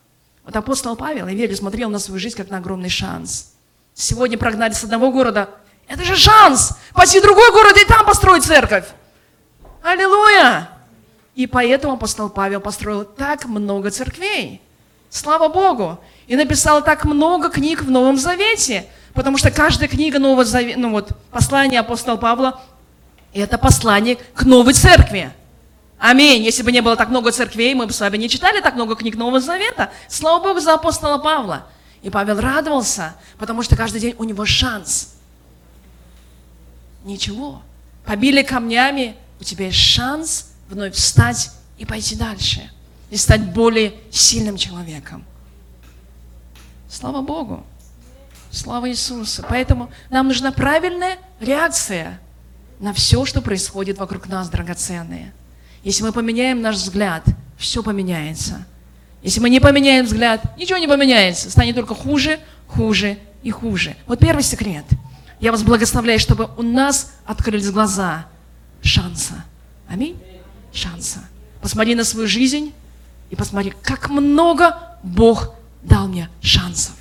Вот 0.46 0.56
апостол 0.56 0.96
Павел, 0.96 1.28
я 1.28 1.34
верю, 1.34 1.56
смотрел 1.56 1.90
на 1.90 2.00
свою 2.00 2.20
жизнь 2.20 2.38
как 2.38 2.50
на 2.50 2.58
огромный 2.58 2.90
шанс. 2.90 3.54
Сегодня 3.94 4.38
прогнали 4.38 4.74
с 4.74 4.84
одного 4.84 5.12
города. 5.12 5.50
Это 5.88 6.04
же 6.04 6.16
шанс 6.16 6.78
пойти 6.94 7.20
в 7.20 7.24
другой 7.24 7.52
город 7.52 7.78
и 7.78 7.86
там 7.86 8.06
построить 8.06 8.44
церковь. 8.44 8.86
Аллилуйя! 9.82 10.70
И 11.36 11.48
поэтому 11.48 11.94
апостол 11.94 12.30
Павел 12.30 12.62
построил 12.62 13.06
так 13.06 13.46
много 13.46 13.92
церквей. 13.92 14.62
Слава 15.10 15.48
Богу! 15.48 16.00
И 16.28 16.36
написал 16.36 16.84
так 16.84 17.06
много 17.06 17.50
книг 17.50 17.84
в 17.84 17.90
Новом 17.90 18.18
Завете. 18.18 18.86
Потому 19.14 19.38
что 19.38 19.50
каждая 19.50 19.90
книга 19.90 20.20
Нового 20.20 20.46
Завета, 20.46 20.80
ну 20.80 20.92
вот, 20.92 21.10
послание 21.32 21.80
апостола 21.80 22.18
Павла, 22.18 22.62
это 23.34 23.58
послание 23.58 24.18
к 24.36 24.44
новой 24.44 24.74
церкви. 24.74 25.32
Аминь. 26.00 26.44
Если 26.44 26.63
бы 26.63 26.72
не 26.72 26.82
было 26.82 26.96
так 26.96 27.10
много 27.10 27.32
церквей, 27.32 27.74
мы 27.74 27.88
бы 27.88 27.94
с 27.94 28.00
вами 28.00 28.18
не 28.18 28.30
читали 28.30 28.62
так 28.62 28.75
много 28.75 28.96
книг 28.96 29.16
Нового 29.16 29.39
Завета. 29.39 29.92
Слава 30.08 30.44
Богу 30.44 30.60
за 30.60 30.75
апостола 30.75 31.18
Павла. 31.18 31.68
И 32.04 32.10
Павел 32.10 32.39
радовался, 32.39 33.16
потому 33.39 33.63
что 33.63 33.75
каждый 33.75 34.00
день 34.00 34.16
у 34.20 34.24
него 34.24 34.46
шанс. 34.46 35.16
Ничего. 37.04 37.62
Побили 38.06 38.44
камнями, 38.44 39.16
у 39.39 39.44
тебя 39.44 39.66
есть 39.66 39.80
шанс 39.80 40.51
вновь 40.70 40.94
встать 40.94 41.51
и 41.77 41.86
пойти 41.86 42.16
дальше. 42.16 42.70
И 43.10 43.18
стать 43.18 43.54
более 43.54 43.96
сильным 44.12 44.58
человеком. 44.58 45.25
Слава 46.89 47.22
Богу. 47.22 47.66
Слава 48.51 48.89
Иисусу. 48.89 49.44
Поэтому 49.50 49.92
нам 50.10 50.27
нужна 50.27 50.51
правильная 50.51 51.18
реакция 51.39 52.20
на 52.80 52.94
все, 52.94 53.25
что 53.25 53.42
происходит 53.42 53.98
вокруг 53.98 54.27
нас, 54.27 54.50
драгоценные. 54.50 55.34
Если 55.84 56.03
мы 56.03 56.12
поменяем 56.12 56.62
наш 56.62 56.75
взгляд, 56.75 57.24
все 57.57 57.84
поменяется. 57.84 58.65
Если 59.24 59.39
мы 59.39 59.50
не 59.50 59.60
поменяем 59.60 60.05
взгляд, 60.05 60.57
ничего 60.57 60.77
не 60.77 60.88
поменяется. 60.88 61.50
Станет 61.50 61.75
только 61.75 61.96
хуже, 61.96 62.39
хуже 62.67 63.17
и 63.43 63.51
хуже. 63.51 63.96
Вот 64.05 64.19
первый 64.19 64.43
секрет. 64.43 64.86
Я 65.39 65.51
вас 65.51 65.63
благословляю, 65.63 66.19
чтобы 66.19 66.50
у 66.57 66.62
нас 66.62 67.13
открылись 67.25 67.69
глаза 67.69 68.27
шанса. 68.81 69.46
Аминь? 69.88 70.17
Шанса. 70.74 71.19
Посмотри 71.62 71.96
на 71.96 72.03
свою 72.03 72.27
жизнь 72.27 72.74
и 73.29 73.36
посмотри, 73.36 73.74
как 73.81 74.10
много 74.10 74.77
Бог 75.03 75.53
дал 75.84 76.07
мне 76.07 76.29
шансов 76.41 76.96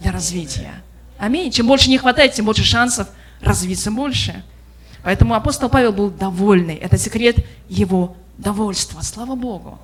для 0.00 0.12
развития. 0.12 0.82
Аминь. 1.18 1.50
Чем 1.50 1.66
больше 1.66 1.90
не 1.90 1.98
хватает, 1.98 2.34
тем 2.34 2.44
больше 2.44 2.64
шансов 2.64 3.08
развиться 3.40 3.90
больше. 3.90 4.44
Поэтому 5.06 5.34
апостол 5.34 5.68
Павел 5.68 5.92
был 5.92 6.10
довольный. 6.10 6.74
Это 6.74 6.98
секрет 6.98 7.36
его 7.68 8.16
довольства. 8.38 9.02
Слава 9.02 9.36
Богу. 9.36 9.78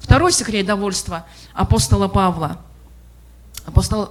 Второй 0.00 0.32
секрет 0.32 0.66
довольства 0.66 1.24
апостола 1.54 2.08
Павла. 2.08 2.60
Апостол 3.64 4.10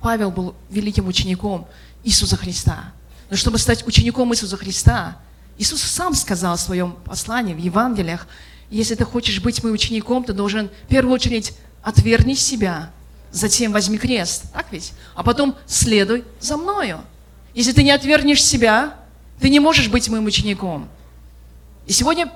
Павел 0.00 0.32
был 0.32 0.56
великим 0.68 1.06
учеником 1.06 1.68
Иисуса 2.02 2.36
Христа. 2.36 2.92
Но 3.30 3.36
чтобы 3.36 3.58
стать 3.58 3.86
учеником 3.86 4.32
Иисуса 4.32 4.56
Христа, 4.56 5.16
Иисус 5.58 5.80
сам 5.82 6.14
сказал 6.14 6.56
в 6.56 6.60
своем 6.60 6.96
послании, 7.04 7.54
в 7.54 7.58
Евангелиях, 7.58 8.26
если 8.70 8.96
ты 8.96 9.04
хочешь 9.04 9.40
быть 9.40 9.62
моим 9.62 9.76
учеником, 9.76 10.24
ты 10.24 10.32
должен 10.32 10.70
в 10.86 10.88
первую 10.88 11.14
очередь 11.14 11.56
отвергни 11.84 12.34
себя, 12.34 12.90
затем 13.30 13.70
возьми 13.70 13.96
крест, 13.98 14.52
так 14.52 14.72
ведь? 14.72 14.92
А 15.14 15.22
потом 15.22 15.54
следуй 15.66 16.24
за 16.40 16.56
мною. 16.56 16.98
Если 17.54 17.70
ты 17.70 17.84
не 17.84 17.92
отвергнешь 17.92 18.42
себя, 18.42 18.96
ты 19.44 19.50
не 19.50 19.60
можешь 19.60 19.88
быть 19.88 20.08
моим 20.08 20.24
учеником. 20.24 20.88
И 21.86 21.92
сегодня 21.92 22.32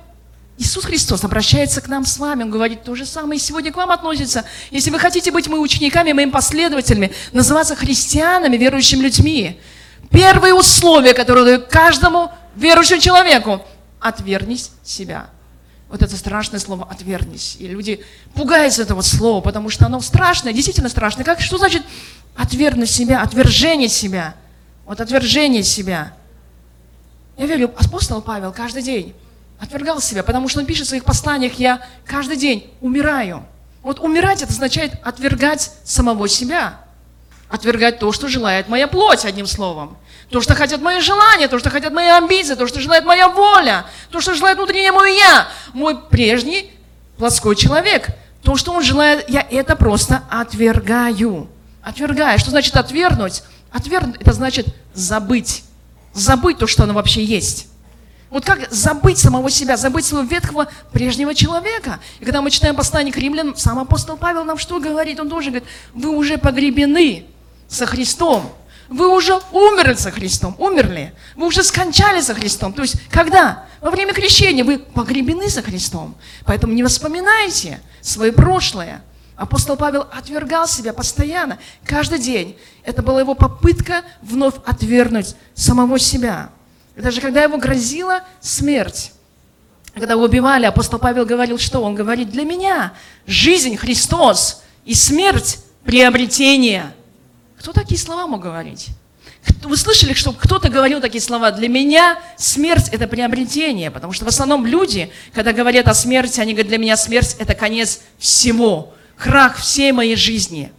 Иисус 0.59 0.85
Христос 0.85 1.25
обращается 1.25 1.81
к 1.81 1.89
нам 1.89 2.05
с 2.05 2.19
вами, 2.19 2.43
Он 2.43 2.51
говорит 2.51 2.85
то 2.85 2.95
же 2.95 3.07
самое, 3.07 3.41
и 3.41 3.43
сегодня 3.43 3.73
к 3.73 3.77
вам 3.79 3.91
относится. 3.91 4.45
Если 4.71 4.91
вы 4.91 4.99
хотите 4.99 5.31
быть 5.33 5.49
моими 5.49 5.63
учениками, 5.63 6.13
моими 6.13 6.29
последователями, 6.29 7.11
называться 7.33 7.75
христианами, 7.77 8.59
верующими 8.59 9.01
людьми, 9.01 9.59
первое 10.11 10.53
условие, 10.53 11.15
которое 11.15 11.45
дают 11.47 11.69
каждому 11.69 12.31
верующему 12.55 13.01
человеку, 13.01 13.63
отвернись 14.01 14.71
себя. 14.85 15.31
Вот 15.89 16.03
это 16.03 16.15
страшное 16.15 16.61
слово 16.61 16.87
«отвернись». 16.91 17.57
И 17.59 17.69
люди 17.69 18.05
пугаются 18.35 18.83
этого 18.83 19.01
слова, 19.01 19.41
потому 19.41 19.71
что 19.71 19.87
оно 19.87 20.03
страшное, 20.03 20.53
действительно 20.53 20.91
страшное. 20.91 21.25
Как, 21.25 21.41
что 21.41 21.57
значит 21.57 21.85
отвергнуть 22.37 22.91
себя, 22.91 23.23
отвержение 23.23 23.89
себя? 23.89 24.35
Вот 24.85 25.01
отвержение 25.01 25.63
себя. 25.63 26.13
Я 27.39 27.47
верю, 27.47 27.73
апостол 27.79 28.21
Павел 28.21 28.53
каждый 28.53 28.83
день 28.83 29.15
отвергал 29.61 30.01
себя, 30.01 30.23
потому 30.23 30.49
что 30.49 30.61
он 30.61 30.67
пишет 30.67 30.87
в 30.87 30.89
своих 30.89 31.05
посланиях, 31.05 31.55
я 31.55 31.87
каждый 32.05 32.37
день 32.37 32.71
умираю. 32.81 33.45
Вот 33.83 34.01
умирать 34.01 34.43
это 34.43 34.53
означает 34.53 34.93
отвергать 35.05 35.71
самого 35.85 36.29
себя. 36.29 36.81
Отвергать 37.49 37.99
то, 37.99 38.13
что 38.13 38.29
желает 38.29 38.69
моя 38.69 38.89
плоть, 38.89 39.25
одним 39.25 39.47
словом. 39.47 39.97
То, 40.31 40.41
что 40.43 40.55
хотят 40.55 40.83
мои 40.83 41.01
желания, 41.01 41.49
то, 41.49 41.59
что 41.59 41.71
хотят 41.71 41.95
мои 41.95 42.09
амбиции, 42.09 42.55
то, 42.55 42.67
что 42.67 42.81
желает 42.81 43.05
моя 43.05 43.29
воля, 43.29 43.87
то, 44.11 44.21
что 44.21 44.35
желает 44.35 44.59
внутреннее 44.59 44.93
мое 44.93 45.15
я. 45.15 45.49
Мой 45.73 45.99
прежний 45.99 46.71
плотской 47.17 47.57
человек. 47.57 48.09
То, 48.43 48.57
что 48.57 48.73
он 48.73 48.83
желает, 48.83 49.31
я 49.31 49.47
это 49.51 49.77
просто 49.77 50.23
отвергаю. 50.29 51.49
Отвергаю. 51.83 52.39
Что 52.39 52.51
значит 52.51 52.77
отвергнуть? 52.77 53.43
Отвергнуть– 53.73 54.17
это 54.21 54.33
значит 54.33 54.67
забыть. 54.93 55.65
Забыть 56.19 56.59
то, 56.59 56.67
что 56.67 56.83
оно 56.83 56.95
вообще 56.95 57.25
есть. 57.25 57.69
Вот 58.29 58.45
как 58.45 58.71
забыть 58.71 59.19
самого 59.19 59.51
себя, 59.51 59.77
забыть 59.77 60.05
своего 60.05 60.27
ветхого 60.27 60.69
прежнего 60.93 61.35
человека. 61.35 62.01
И 62.19 62.25
когда 62.25 62.43
мы 62.43 62.51
читаем 62.51 62.75
послание 62.75 63.13
к 63.13 63.17
римлянам, 63.17 63.57
сам 63.57 63.79
апостол 63.79 64.17
Павел 64.17 64.45
нам 64.45 64.59
что 64.59 64.81
говорит? 64.81 65.21
Он 65.21 65.31
тоже 65.31 65.51
говорит, 65.51 65.69
вы 65.95 66.11
уже 66.11 66.37
погребены 66.37 67.27
со 67.69 67.87
Христом. 67.87 68.53
Вы 68.89 69.15
уже 69.15 69.39
умерли 69.53 69.95
со 69.95 70.11
Христом, 70.11 70.57
умерли. 70.59 71.15
Вы 71.37 71.47
уже 71.47 71.63
скончались 71.63 72.25
со 72.25 72.35
Христом. 72.35 72.73
То 72.73 72.83
есть, 72.83 72.97
когда? 73.11 73.67
Во 73.81 73.91
время 73.91 74.13
крещения 74.13 74.65
вы 74.65 74.79
погребены 74.79 75.49
со 75.49 75.63
Христом. 75.63 76.17
Поэтому 76.45 76.73
не 76.73 76.83
воспоминайте 76.83 77.81
свое 78.01 78.33
прошлое. 78.33 79.03
Апостол 79.39 79.77
Павел 79.77 80.05
отвергал 80.13 80.67
себя 80.67 80.93
постоянно, 80.93 81.59
каждый 81.85 82.19
день. 82.19 82.59
Это 82.83 83.03
была 83.03 83.21
его 83.21 83.37
попытка 83.37 84.03
вновь 84.21 84.57
отвергнуть 84.67 85.37
самого 85.55 86.01
себя. 86.01 86.51
Даже 86.97 87.21
когда 87.21 87.45
его 87.45 87.57
грозила 87.57 88.23
смерть, 88.41 89.13
когда 89.95 90.15
его 90.15 90.25
убивали, 90.25 90.67
апостол 90.67 90.99
Павел 90.99 91.25
говорил, 91.25 91.57
что? 91.57 91.81
Он 91.83 91.95
говорит, 91.95 92.31
для 92.31 92.43
меня 92.43 92.95
жизнь 93.29 93.77
Христос 93.77 94.65
и 94.85 94.95
смерть 94.95 95.61
приобретение. 95.85 96.93
Кто 97.61 97.73
такие 97.73 97.99
слова 98.01 98.27
мог 98.27 98.43
говорить? 98.43 98.89
Вы 99.63 99.77
слышали, 99.77 100.15
что 100.15 100.33
кто-то 100.33 100.69
говорил 100.69 101.01
такие 101.01 101.23
слова? 101.23 101.53
Для 101.53 101.69
меня 101.69 102.19
смерть– 102.37 102.89
это 102.93 103.07
приобретение, 103.07 103.93
потому 103.93 104.13
что 104.13 104.25
в 104.25 104.29
основном 104.29 104.67
люди, 104.67 105.13
когда 105.33 105.53
говорят 105.53 105.87
о 105.87 105.95
смерти, 105.95 106.41
они 106.41 106.55
говорят, 106.55 106.69
для 106.69 106.79
меня 106.79 106.97
смерть– 106.97 107.37
это 107.39 107.55
конец 107.55 108.01
всего, 108.19 108.95
крах 109.19 109.57
всей 109.57 109.93
моей 109.93 110.17
жизни. 110.17 110.73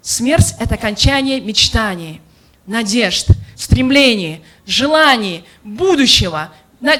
Смерть– 0.00 0.54
это 0.58 0.74
окончание 0.74 1.40
мечтаний, 1.40 2.20
надежд, 2.66 3.28
стремлений, 3.56 4.42
желаний, 4.66 5.44
будущего, 5.62 6.52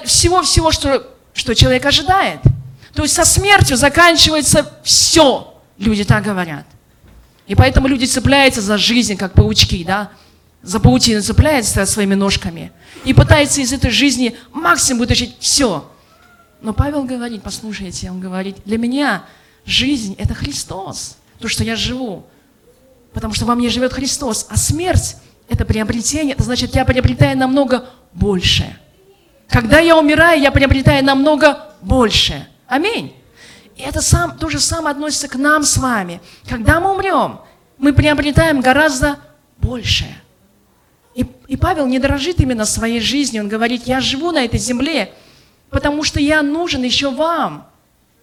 всего-всего, 0.05 0.71
что, 0.71 1.07
что 1.35 1.55
человек 1.55 1.85
ожидает. 1.87 2.41
То 2.95 3.03
есть 3.03 3.15
со 3.15 3.25
смертью 3.25 3.77
заканчивается 3.77 4.71
все, 4.85 5.55
люди 5.79 6.05
так 6.05 6.23
говорят. 6.23 6.67
И 7.47 7.55
поэтому 7.55 7.89
люди 7.89 8.05
цепляются 8.05 8.61
за 8.61 8.79
жизнь, 8.79 9.17
как 9.17 9.33
паучки, 9.33 9.83
да, 9.83 10.11
за 10.63 10.79
паутину 10.79 11.23
цепляются 11.23 11.85
своими 11.87 12.15
ножками 12.15 12.71
и 13.05 13.13
пытаются 13.15 13.61
из 13.61 13.73
этой 13.73 13.91
жизни 13.91 14.37
максимум 14.53 15.01
вытащить 15.01 15.37
все. 15.41 15.91
Но 16.61 16.73
Павел 16.73 17.03
говорит, 17.03 17.43
послушайте, 17.43 18.11
он 18.11 18.21
говорит, 18.21 18.59
для 18.65 18.79
меня 18.79 19.25
жизнь– 19.65 20.15
это 20.19 20.35
Христос, 20.35 21.17
то, 21.39 21.49
что 21.49 21.65
я 21.65 21.77
живу, 21.77 22.25
потому 23.13 23.35
что 23.35 23.45
во 23.45 23.55
мне 23.55 23.69
живет 23.69 23.93
Христос, 23.93 24.47
а 24.49 24.57
смерть– 24.57 25.17
это 25.49 25.65
приобретение, 25.65 26.35
это 26.35 26.45
значит, 26.45 26.75
я 26.75 26.85
приобретаю 26.85 27.37
намного 27.37 27.89
больше. 28.13 28.77
Когда 29.49 29.81
я 29.81 29.99
умираю, 29.99 30.41
я 30.41 30.51
приобретаю 30.51 31.05
намного 31.05 31.69
больше. 31.83 32.47
Аминь. 32.67 33.15
И 33.77 33.83
это 33.83 34.01
сам, 34.01 34.39
то 34.39 34.49
же 34.49 34.61
самое 34.61 34.93
относится 34.93 35.29
к 35.29 35.37
нам 35.37 35.63
с 35.63 35.77
вами. 35.77 36.21
Когда 36.49 36.81
мы 36.81 36.93
умрем, 36.93 37.41
мы 37.77 37.93
приобретаем 37.93 38.61
гораздо 38.61 39.19
большее. 39.59 40.17
И, 41.15 41.27
и 41.49 41.57
Павел 41.57 41.87
не 41.87 41.99
дорожит 41.99 42.41
именно 42.41 42.65
своей 42.65 43.01
жизнью. 43.01 43.43
Он 43.43 43.49
говорит, 43.49 43.87
я 43.87 44.01
живу 44.01 44.31
на 44.31 44.45
этой 44.45 44.59
земле, 44.59 45.13
потому 45.69 46.03
что 46.03 46.21
я 46.21 46.43
нужен 46.43 46.83
еще 46.83 47.11
вам. 47.11 47.67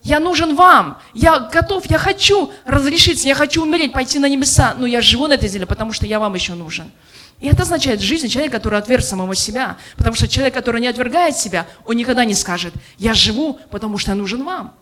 Я 0.04 0.20
нужен 0.20 0.56
вам. 0.56 1.00
Я 1.14 1.40
готов, 1.40 1.86
я 1.90 1.98
хочу 1.98 2.52
разрешиться, 2.66 3.28
я 3.28 3.36
хочу 3.36 3.64
умереть, 3.64 3.92
пойти 3.92 4.20
на 4.20 4.30
небеса. 4.30 4.76
Но 4.78 4.86
я 4.86 5.02
живу 5.02 5.28
на 5.28 5.34
этой 5.34 5.50
земле, 5.50 5.66
потому 5.66 5.94
что 5.94 6.06
я 6.06 6.20
вам 6.20 6.36
еще 6.36 6.54
нужен. 6.54 6.92
И 7.40 7.48
это 7.48 7.64
означает 7.64 8.02
жизнь 8.02 8.28
человека, 8.28 8.58
который 8.58 8.80
отверг 8.80 9.04
самого 9.04 9.36
себя. 9.36 9.78
Потому 9.98 10.16
что 10.16 10.28
человек, 10.28 10.54
который 10.54 10.82
не 10.82 10.88
отвергает 10.88 11.38
себя, 11.38 11.68
он 11.86 11.96
никогда 11.96 12.26
не 12.26 12.34
скажет, 12.34 12.74
я 12.98 13.14
живу, 13.14 13.60
потому 13.72 13.98
что 13.98 14.12
я 14.12 14.16
нужен 14.16 14.44
вам. 14.44 14.74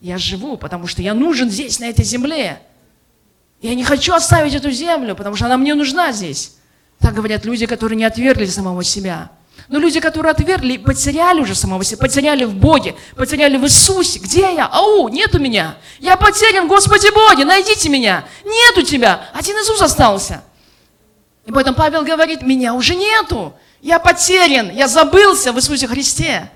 Я 0.00 0.18
живу, 0.18 0.56
потому 0.56 0.86
что 0.86 1.02
я 1.02 1.14
нужен 1.14 1.50
здесь, 1.50 1.78
на 1.80 1.86
этой 1.86 2.04
земле. 2.04 2.60
Я 3.62 3.74
не 3.74 3.84
хочу 3.84 4.14
оставить 4.14 4.54
эту 4.54 4.70
землю, 4.70 5.14
потому 5.14 5.36
что 5.36 5.46
она 5.46 5.56
мне 5.56 5.74
нужна 5.74 6.12
здесь. 6.12 6.56
Так 6.98 7.14
говорят 7.14 7.44
люди, 7.44 7.66
которые 7.66 7.96
не 7.96 8.04
отвергли 8.04 8.46
самого 8.46 8.84
себя. 8.84 9.30
Но 9.68 9.78
люди, 9.78 9.98
которые 10.00 10.30
отвергли, 10.30 10.76
потеряли 10.76 11.40
уже 11.40 11.54
самого 11.54 11.82
себя, 11.82 11.98
потеряли 11.98 12.44
в 12.44 12.54
Боге, 12.54 12.94
потеряли 13.16 13.56
в 13.56 13.64
Иисусе. 13.64 14.20
Где 14.20 14.54
я? 14.54 14.66
Ау, 14.66 15.08
нету 15.08 15.40
меня. 15.40 15.76
Я 15.98 16.16
потерян, 16.16 16.68
Господи 16.68 17.12
Боге, 17.12 17.44
найдите 17.44 17.88
меня. 17.88 18.24
Нету 18.44 18.82
тебя. 18.82 19.28
Один 19.34 19.56
Иисус 19.56 19.82
остался. 19.82 20.44
И 21.46 21.52
поэтому 21.52 21.76
Павел 21.76 22.04
говорит, 22.04 22.42
меня 22.42 22.74
уже 22.74 22.94
нету. 22.94 23.54
Я 23.80 23.98
потерян, 23.98 24.70
я 24.70 24.88
забылся 24.88 25.52
в 25.52 25.56
Иисусе 25.56 25.86
Христе. 25.86 26.50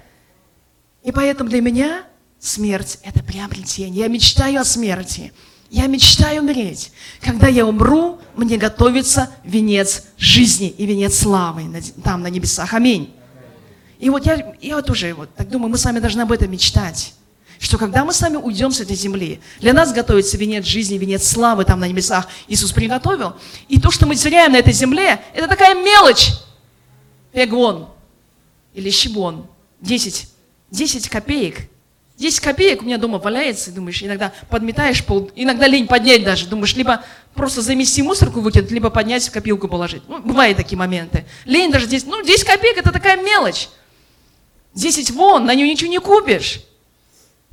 И 1.02 1.12
поэтому 1.12 1.48
для 1.50 1.60
меня 1.60 2.04
смерть– 2.38 2.98
это 3.02 3.22
приобретение. 3.22 4.02
Я 4.02 4.08
мечтаю 4.08 4.60
о 4.60 4.64
смерти. 4.64 5.32
Я 5.70 5.86
мечтаю 5.86 6.42
умереть. 6.42 6.90
Когда 7.20 7.46
я 7.46 7.64
умру, 7.64 8.18
мне 8.34 8.56
готовится 8.56 9.30
венец 9.44 10.02
жизни 10.18 10.68
и 10.68 10.84
венец 10.84 11.16
славы 11.16 11.64
там, 12.02 12.22
на 12.22 12.26
небесах. 12.26 12.74
Аминь. 12.74 13.14
И 14.00 14.10
вот 14.10 14.26
я, 14.26 14.54
я 14.60 14.76
вот 14.76 14.90
уже 14.90 15.14
вот, 15.14 15.32
так 15.34 15.48
думаю, 15.48 15.70
мы 15.70 15.78
с 15.78 15.84
вами 15.84 16.00
должны 16.00 16.22
об 16.22 16.32
этом 16.32 16.50
мечтать. 16.50 17.14
Что 17.60 17.78
когда 17.78 18.04
мы 18.04 18.12
с 18.12 18.20
вами 18.20 18.36
уйдем 18.36 18.72
с 18.72 18.80
этой 18.80 18.96
земли, 18.96 19.40
для 19.60 19.72
нас 19.72 19.92
готовится 19.92 20.36
венец 20.38 20.64
жизни, 20.64 20.98
венец 20.98 21.28
славы 21.28 21.64
там 21.64 21.78
на 21.78 21.86
небесах. 21.86 22.26
Иисус 22.48 22.72
приготовил. 22.72 23.34
И 23.68 23.78
то, 23.78 23.92
что 23.92 24.06
мы 24.06 24.16
теряем 24.16 24.52
на 24.52 24.56
этой 24.56 24.72
земле, 24.72 25.20
это 25.34 25.46
такая 25.46 25.74
мелочь. 25.74 26.30
Эгон 27.32 27.88
или 28.74 28.90
щебон. 28.90 29.46
10, 29.82 30.28
10 30.70 31.08
копеек 31.08 31.70
10 32.20 32.40
копеек 32.40 32.82
у 32.82 32.84
меня 32.84 32.98
дома 32.98 33.18
валяется, 33.18 33.72
думаешь, 33.72 34.02
иногда 34.02 34.30
подметаешь 34.50 35.02
пол, 35.02 35.30
иногда 35.34 35.66
лень 35.66 35.86
поднять 35.86 36.22
даже, 36.22 36.46
думаешь, 36.46 36.74
либо 36.74 37.02
просто 37.34 37.62
замести 37.62 38.02
мусорку 38.02 38.40
выкинуть, 38.40 38.70
либо 38.70 38.90
поднять 38.90 39.26
в 39.26 39.32
копилку 39.32 39.68
положить. 39.68 40.02
Ну, 40.06 40.20
бывают 40.20 40.58
такие 40.58 40.76
моменты. 40.76 41.24
Лень 41.46 41.72
даже 41.72 41.86
10, 41.86 42.06
ну, 42.06 42.22
10 42.22 42.44
копеек 42.44 42.76
это 42.76 42.92
такая 42.92 43.16
мелочь. 43.22 43.70
10 44.74 45.12
вон, 45.12 45.46
на 45.46 45.54
нее 45.54 45.66
ничего 45.66 45.90
не 45.90 45.98
купишь. 45.98 46.60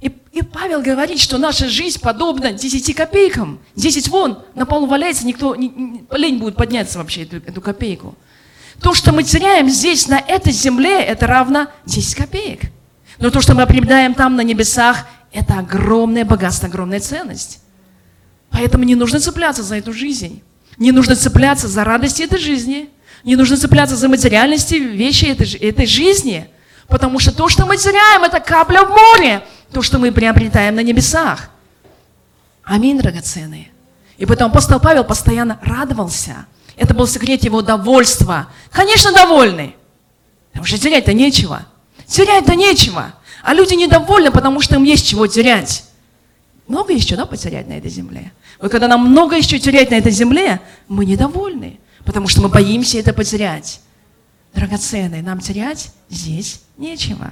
И, 0.02 0.12
и 0.34 0.42
Павел 0.42 0.82
говорит, 0.82 1.22
что 1.22 1.38
наша 1.38 1.70
жизнь 1.70 2.02
подобна 2.02 2.52
10 2.52 2.94
копейкам. 2.94 3.62
10 3.78 4.10
вон, 4.10 4.44
на 4.54 4.66
полу 4.66 4.86
валяется, 4.86 5.26
никто, 5.26 5.56
не, 5.56 5.70
не, 5.70 6.04
лень 6.12 6.40
будет 6.40 6.58
подняться 6.58 6.98
вообще 6.98 7.24
эту, 7.24 7.38
эту 7.38 7.62
копейку. 7.62 8.16
То, 8.82 8.94
что 8.94 9.14
мы 9.14 9.24
теряем 9.24 9.70
здесь, 9.70 10.10
на 10.10 10.20
этой 10.20 10.52
земле, 10.52 11.00
это 11.00 11.26
равно 11.26 11.68
10 11.86 12.16
копеек. 12.16 12.64
Но 13.20 13.30
то, 13.32 13.42
что 13.42 13.56
мы 13.56 13.66
приобретаем 13.66 14.14
там 14.14 14.36
на 14.36 14.42
небесах, 14.42 15.06
это 15.32 15.60
огромное 15.60 16.26
богатство, 16.26 16.68
огромная 16.68 17.00
ценность. 17.00 17.60
Поэтому 18.52 18.84
не 18.84 18.96
нужно 18.96 19.20
цепляться 19.20 19.64
за 19.64 19.76
эту 19.78 19.94
жизнь. 19.94 20.42
Не 20.78 20.92
нужно 20.92 21.16
цепляться 21.16 21.68
за 21.68 21.84
радости 21.84 22.24
этой 22.24 22.40
жизни. 22.40 22.90
Не 23.24 23.36
нужно 23.36 23.58
цепляться 23.58 23.96
за 23.96 24.08
материальности 24.08 24.76
вещи 24.76 25.26
этой, 25.26 25.52
этой 25.58 25.86
жизни. 25.86 26.50
Потому 26.88 27.20
что 27.20 27.36
то, 27.36 27.50
что 27.50 27.66
мы 27.66 27.78
теряем, 27.78 28.24
это 28.24 28.40
капля 28.40 28.84
в 28.84 28.90
море. 28.90 29.44
То, 29.74 29.82
что 29.82 30.00
мы 30.00 30.12
приобретаем 30.12 30.76
на 30.76 30.84
небесах. 30.84 31.50
Аминь, 32.64 32.98
драгоценные. 32.98 33.70
И 34.18 34.26
поэтому 34.26 34.50
апостол 34.50 34.80
Павел 34.80 35.04
постоянно 35.04 35.60
радовался. 35.62 36.46
Это 36.76 36.94
был 36.94 37.08
секрет 37.08 37.44
его 37.44 37.62
довольства. 37.62 38.48
Конечно, 38.72 39.12
довольный. 39.12 39.76
Потому 40.52 40.66
что 40.66 40.78
терять-то 40.78 41.14
нечего. 41.14 41.66
Терять-то 42.08 42.56
нечего. 42.56 43.13
А 43.43 43.54
люди 43.54 43.74
недовольны, 43.76 44.32
потому 44.32 44.62
что 44.62 44.76
им 44.76 44.84
есть 44.84 45.08
чего 45.08 45.28
терять. 45.28 45.84
Много 46.67 46.93
еще, 46.93 47.15
да, 47.15 47.26
потерять 47.26 47.67
на 47.67 47.74
этой 47.74 47.89
земле? 47.89 48.32
Вот 48.60 48.72
когда 48.72 48.88
нам 48.88 49.10
много 49.10 49.38
еще 49.38 49.60
терять 49.60 49.91
на 49.91 49.96
этой 49.96 50.12
земле, 50.12 50.62
мы 50.88 51.06
недовольны, 51.06 51.80
потому 52.04 52.28
что 52.28 52.41
мы 52.41 52.50
боимся 52.50 52.98
это 52.98 53.13
потерять. 53.13 53.82
Драгоценные, 54.54 55.22
нам 55.22 55.39
терять 55.39 55.91
здесь 56.10 56.62
нечего. 56.78 57.32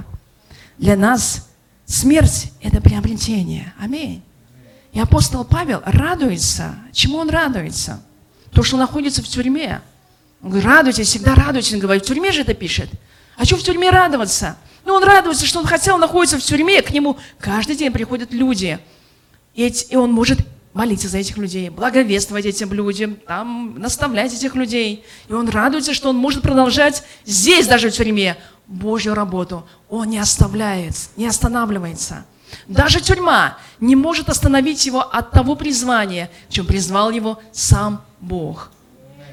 Для 0.78 0.96
нас 0.96 1.50
смерть– 1.86 2.52
это 2.62 2.82
приобретение. 2.82 3.74
Аминь. 3.80 4.22
И 4.94 5.00
апостол 5.00 5.44
Павел 5.44 5.82
радуется. 5.86 6.76
Чему 6.94 7.18
он 7.18 7.30
радуется? 7.30 8.02
То, 8.52 8.64
что 8.64 8.76
он 8.76 8.82
находится 8.82 9.22
в 9.22 9.28
тюрьме. 9.28 9.82
Он 10.42 10.50
говорит, 10.50 10.68
радуйтесь, 10.68 11.08
всегда 11.08 11.36
радуйтесь. 11.36 11.74
Он 11.74 11.80
говорит, 11.80 12.04
в 12.04 12.08
тюрьме 12.08 12.32
же 12.32 12.42
это 12.42 12.54
пишет. 12.54 12.90
А 13.38 13.46
что 13.46 13.58
в 13.58 13.64
тюрьме 13.64 13.90
радоваться? 13.90 14.58
Ну, 14.86 14.94
он 14.94 15.04
радуется, 15.04 15.46
что 15.46 15.60
он 15.60 15.66
хотел 15.66 15.98
находиться 15.98 16.38
в 16.38 16.44
тюрьме, 16.44 16.82
к 16.82 16.92
нему 16.92 17.18
каждый 17.40 17.76
день 17.76 17.92
приходят 17.92 18.32
люди. 18.32 18.80
И 19.56 19.96
он 19.96 20.12
может 20.12 20.40
молиться 20.74 21.08
за 21.08 21.20
этих 21.20 21.38
людей, 21.38 21.70
благовествовать 21.70 22.46
этим 22.46 22.74
людям, 22.74 23.16
там, 23.28 23.80
наставлять 23.80 24.34
этих 24.34 24.56
людей. 24.56 25.06
И 25.30 25.34
он 25.34 25.48
радуется, 25.50 25.94
что 25.94 26.10
он 26.10 26.18
может 26.18 26.44
продолжать 26.44 27.04
здесь, 27.26 27.66
даже 27.66 27.90
в 27.90 27.94
тюрьме, 27.94 28.38
Божью 28.68 29.14
работу. 29.14 29.68
Он 29.90 30.10
не 30.10 30.18
оставляет, 30.18 30.96
не 31.16 31.28
останавливается. 31.28 32.26
Даже 32.68 33.00
тюрьма 33.00 33.58
не 33.80 33.96
может 33.96 34.30
остановить 34.30 34.86
его 34.86 35.02
от 35.02 35.32
того 35.32 35.56
призвания, 35.56 36.30
чем 36.50 36.66
призвал 36.66 37.10
его 37.10 37.40
сам 37.52 38.04
Бог. 38.20 38.72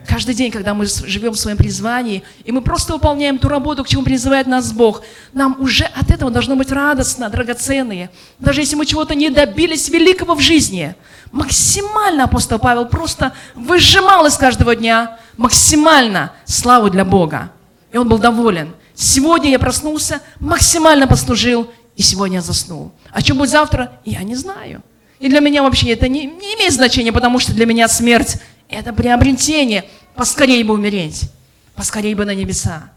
Каждый 0.07 0.35
день, 0.35 0.51
когда 0.51 0.75
мы 0.75 0.87
живем 0.87 1.33
в 1.33 1.39
своем 1.39 1.57
призвании, 1.57 2.23
и 2.45 2.53
мы 2.53 2.61
просто 2.61 2.93
выполняем 2.93 3.39
ту 3.39 3.49
работу, 3.49 3.85
к 3.85 3.89
чему 3.89 4.03
призывает 4.03 4.47
нас 4.47 4.73
Бог, 4.73 5.03
нам 5.33 5.57
уже 5.61 5.85
от 5.85 6.11
этого 6.11 6.31
должно 6.31 6.57
быть 6.57 6.73
радостно, 6.73 7.29
драгоценные. 7.29 8.11
Даже 8.39 8.61
если 8.61 8.75
мы 8.75 8.87
чего-то 8.87 9.15
не 9.15 9.31
добились 9.31 9.89
великого 9.89 10.35
в 10.35 10.41
жизни, 10.41 10.95
максимально 11.31 12.25
апостол 12.25 12.59
Павел 12.59 12.87
просто 12.87 13.33
выжимал 13.55 14.27
из 14.27 14.37
каждого 14.37 14.75
дня 14.75 15.19
максимально 15.37 16.33
славу 16.45 16.91
для 16.91 17.05
Бога. 17.05 17.53
И 17.93 17.97
он 17.97 18.09
был 18.09 18.19
доволен. 18.19 18.75
Сегодня 18.95 19.51
я 19.51 19.59
проснулся, 19.59 20.21
максимально 20.41 21.07
послужил, 21.07 21.71
и 21.97 22.03
сегодня 22.03 22.37
я 22.37 22.43
заснул. 22.43 22.93
А 23.13 23.21
что 23.21 23.35
будет 23.35 23.51
завтра, 23.51 23.93
я 24.05 24.23
не 24.23 24.35
знаю. 24.35 24.83
И 25.21 25.29
для 25.29 25.41
меня 25.41 25.63
вообще 25.63 25.91
это 25.91 26.09
не, 26.09 26.27
не 26.27 26.55
имеет 26.57 26.73
значения, 26.73 27.13
потому 27.13 27.39
что 27.39 27.53
для 27.53 27.67
меня 27.67 27.87
смерть– 27.89 28.39
это 28.73 28.93
приобретение. 28.93 29.85
Поскорее 30.15 30.65
бы 30.65 30.75
умереть, 30.75 31.31
поскорее 31.75 32.15
бы 32.15 32.25
на 32.25 32.35
небеса. 32.35 32.91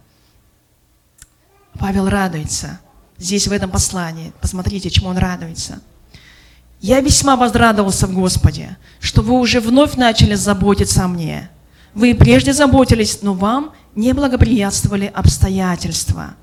Павел 1.79 2.09
радуется 2.09 2.79
здесь, 3.17 3.47
в 3.47 3.51
этом 3.51 3.69
послании. 3.69 4.33
Посмотрите, 4.41 4.89
чему 4.89 5.09
он 5.09 5.17
радуется. 5.17 5.81
«Я 6.81 6.99
весьма 6.99 7.35
возрадовался 7.35 8.05
в 8.05 8.13
Господе, 8.13 8.77
что 8.99 9.21
вы 9.21 9.39
уже 9.39 9.59
вновь 9.59 9.95
начали 9.95 10.35
заботиться 10.35 11.05
о 11.05 11.07
мне. 11.07 11.49
Вы 11.93 12.13
прежде 12.13 12.53
заботились, 12.53 13.19
но 13.21 13.33
вам 13.33 13.73
не 13.95 14.13
благоприятствовали 14.13 15.11
обстоятельства. 15.13 16.35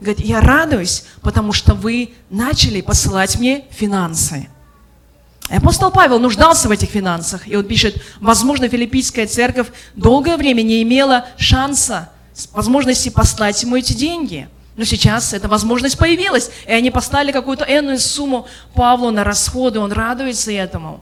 Говорит, 0.00 0.20
я 0.20 0.40
радуюсь, 0.40 1.04
потому 1.22 1.52
что 1.52 1.74
вы 1.74 2.10
начали 2.28 2.80
посылать 2.80 3.38
мне 3.38 3.64
финансы. 3.70 4.48
Апостол 5.48 5.92
Павел 5.92 6.18
нуждался 6.18 6.68
в 6.68 6.72
этих 6.72 6.88
финансах. 6.88 7.46
И 7.46 7.56
он 7.56 7.64
пишет, 7.64 8.02
возможно, 8.20 8.68
филиппийская 8.68 9.26
церковь 9.26 9.68
долгое 9.94 10.36
время 10.36 10.62
не 10.62 10.82
имела 10.82 11.26
шанса, 11.38 12.10
возможности 12.52 13.08
послать 13.08 13.62
ему 13.62 13.76
эти 13.76 13.92
деньги. 13.92 14.48
Но 14.76 14.84
сейчас 14.84 15.32
эта 15.32 15.48
возможность 15.48 15.96
появилась, 15.96 16.50
и 16.66 16.72
они 16.72 16.90
послали 16.90 17.32
какую-то 17.32 17.64
энную 17.64 17.98
сумму 17.98 18.46
Павлу 18.74 19.10
на 19.10 19.24
расходы, 19.24 19.78
он 19.78 19.92
радуется 19.92 20.52
этому. 20.52 21.00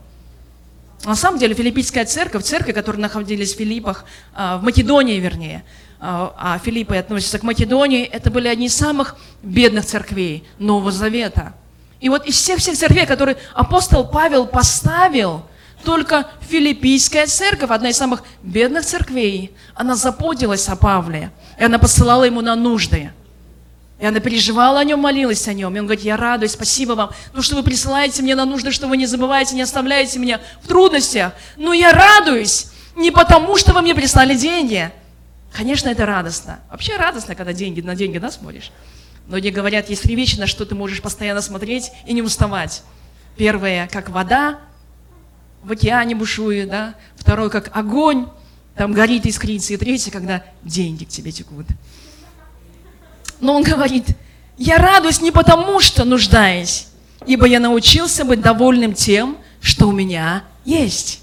На 1.04 1.16
самом 1.16 1.38
деле 1.38 1.54
филиппийская 1.54 2.04
церковь, 2.04 2.44
церковь, 2.44 2.74
которая 2.74 3.02
находились 3.02 3.54
в 3.54 3.58
Филиппах, 3.58 4.04
а, 4.34 4.58
в 4.58 4.62
Македонии 4.62 5.18
вернее, 5.18 5.64
а, 5.98 6.34
а 6.38 6.58
Филиппы 6.58 6.96
относятся 6.96 7.38
к 7.38 7.42
Македонии, 7.42 8.04
это 8.04 8.30
были 8.30 8.46
одни 8.46 8.66
из 8.66 8.76
самых 8.76 9.16
бедных 9.42 9.86
церквей 9.86 10.44
Нового 10.58 10.92
Завета. 10.92 11.54
И 12.04 12.10
вот 12.10 12.26
из 12.26 12.36
всех-всех 12.36 12.76
церквей, 12.76 13.06
которые 13.06 13.38
апостол 13.54 14.06
Павел 14.06 14.46
поставил, 14.46 15.46
только 15.84 16.28
филиппийская 16.50 17.26
церковь, 17.26 17.70
одна 17.70 17.88
из 17.88 17.96
самых 17.96 18.22
бедных 18.42 18.84
церквей, 18.84 19.56
она 19.74 19.96
заботилась 19.96 20.68
о 20.68 20.76
Павле, 20.76 21.30
и 21.58 21.64
она 21.64 21.78
посылала 21.78 22.24
ему 22.24 22.42
на 22.42 22.56
нужды. 22.56 23.10
И 23.98 24.04
она 24.04 24.20
переживала 24.20 24.80
о 24.80 24.84
нем, 24.84 25.00
молилась 25.00 25.48
о 25.48 25.54
нем. 25.54 25.74
И 25.74 25.78
он 25.78 25.86
говорит, 25.86 26.04
я 26.04 26.18
радуюсь, 26.18 26.52
спасибо 26.52 26.92
вам, 26.92 27.10
ну 27.32 27.40
что 27.40 27.56
вы 27.56 27.62
присылаете 27.62 28.22
мне 28.22 28.34
на 28.34 28.44
нужды, 28.44 28.70
что 28.70 28.86
вы 28.86 28.98
не 28.98 29.06
забываете, 29.06 29.54
не 29.54 29.62
оставляете 29.62 30.18
меня 30.18 30.42
в 30.60 30.68
трудностях. 30.68 31.32
Но 31.56 31.72
я 31.72 31.90
радуюсь 31.90 32.66
не 32.96 33.12
потому, 33.12 33.56
что 33.56 33.72
вы 33.72 33.80
мне 33.80 33.94
прислали 33.94 34.34
деньги, 34.34 34.92
Конечно, 35.54 35.88
это 35.88 36.04
радостно. 36.04 36.58
Вообще 36.68 36.96
радостно, 36.96 37.36
когда 37.36 37.52
деньги 37.52 37.80
на 37.80 37.94
деньги 37.94 38.18
да, 38.18 38.32
смотришь. 38.32 38.72
Многие 39.26 39.50
говорят, 39.50 39.88
есть 39.88 40.04
вещи, 40.04 40.38
на 40.38 40.46
что 40.46 40.66
ты 40.66 40.74
можешь 40.74 41.00
постоянно 41.00 41.40
смотреть 41.40 41.90
и 42.06 42.12
не 42.12 42.22
уставать. 42.22 42.82
Первое, 43.36 43.88
как 43.88 44.10
вода 44.10 44.58
в 45.62 45.72
океане 45.72 46.14
бушует, 46.14 46.68
да? 46.68 46.94
Второе, 47.16 47.48
как 47.48 47.74
огонь, 47.74 48.28
там 48.74 48.92
горит, 48.92 49.26
искрится. 49.26 49.72
И 49.72 49.76
третье, 49.76 50.10
когда 50.10 50.44
деньги 50.62 51.04
к 51.04 51.08
тебе 51.08 51.32
текут. 51.32 51.66
Но 53.40 53.54
он 53.54 53.62
говорит, 53.62 54.06
я 54.58 54.78
радуюсь 54.78 55.20
не 55.20 55.30
потому, 55.30 55.80
что 55.80 56.04
нуждаюсь, 56.04 56.88
ибо 57.26 57.46
я 57.46 57.60
научился 57.60 58.24
быть 58.24 58.40
довольным 58.40 58.92
тем, 58.94 59.38
что 59.60 59.88
у 59.88 59.92
меня 59.92 60.44
есть. 60.64 61.22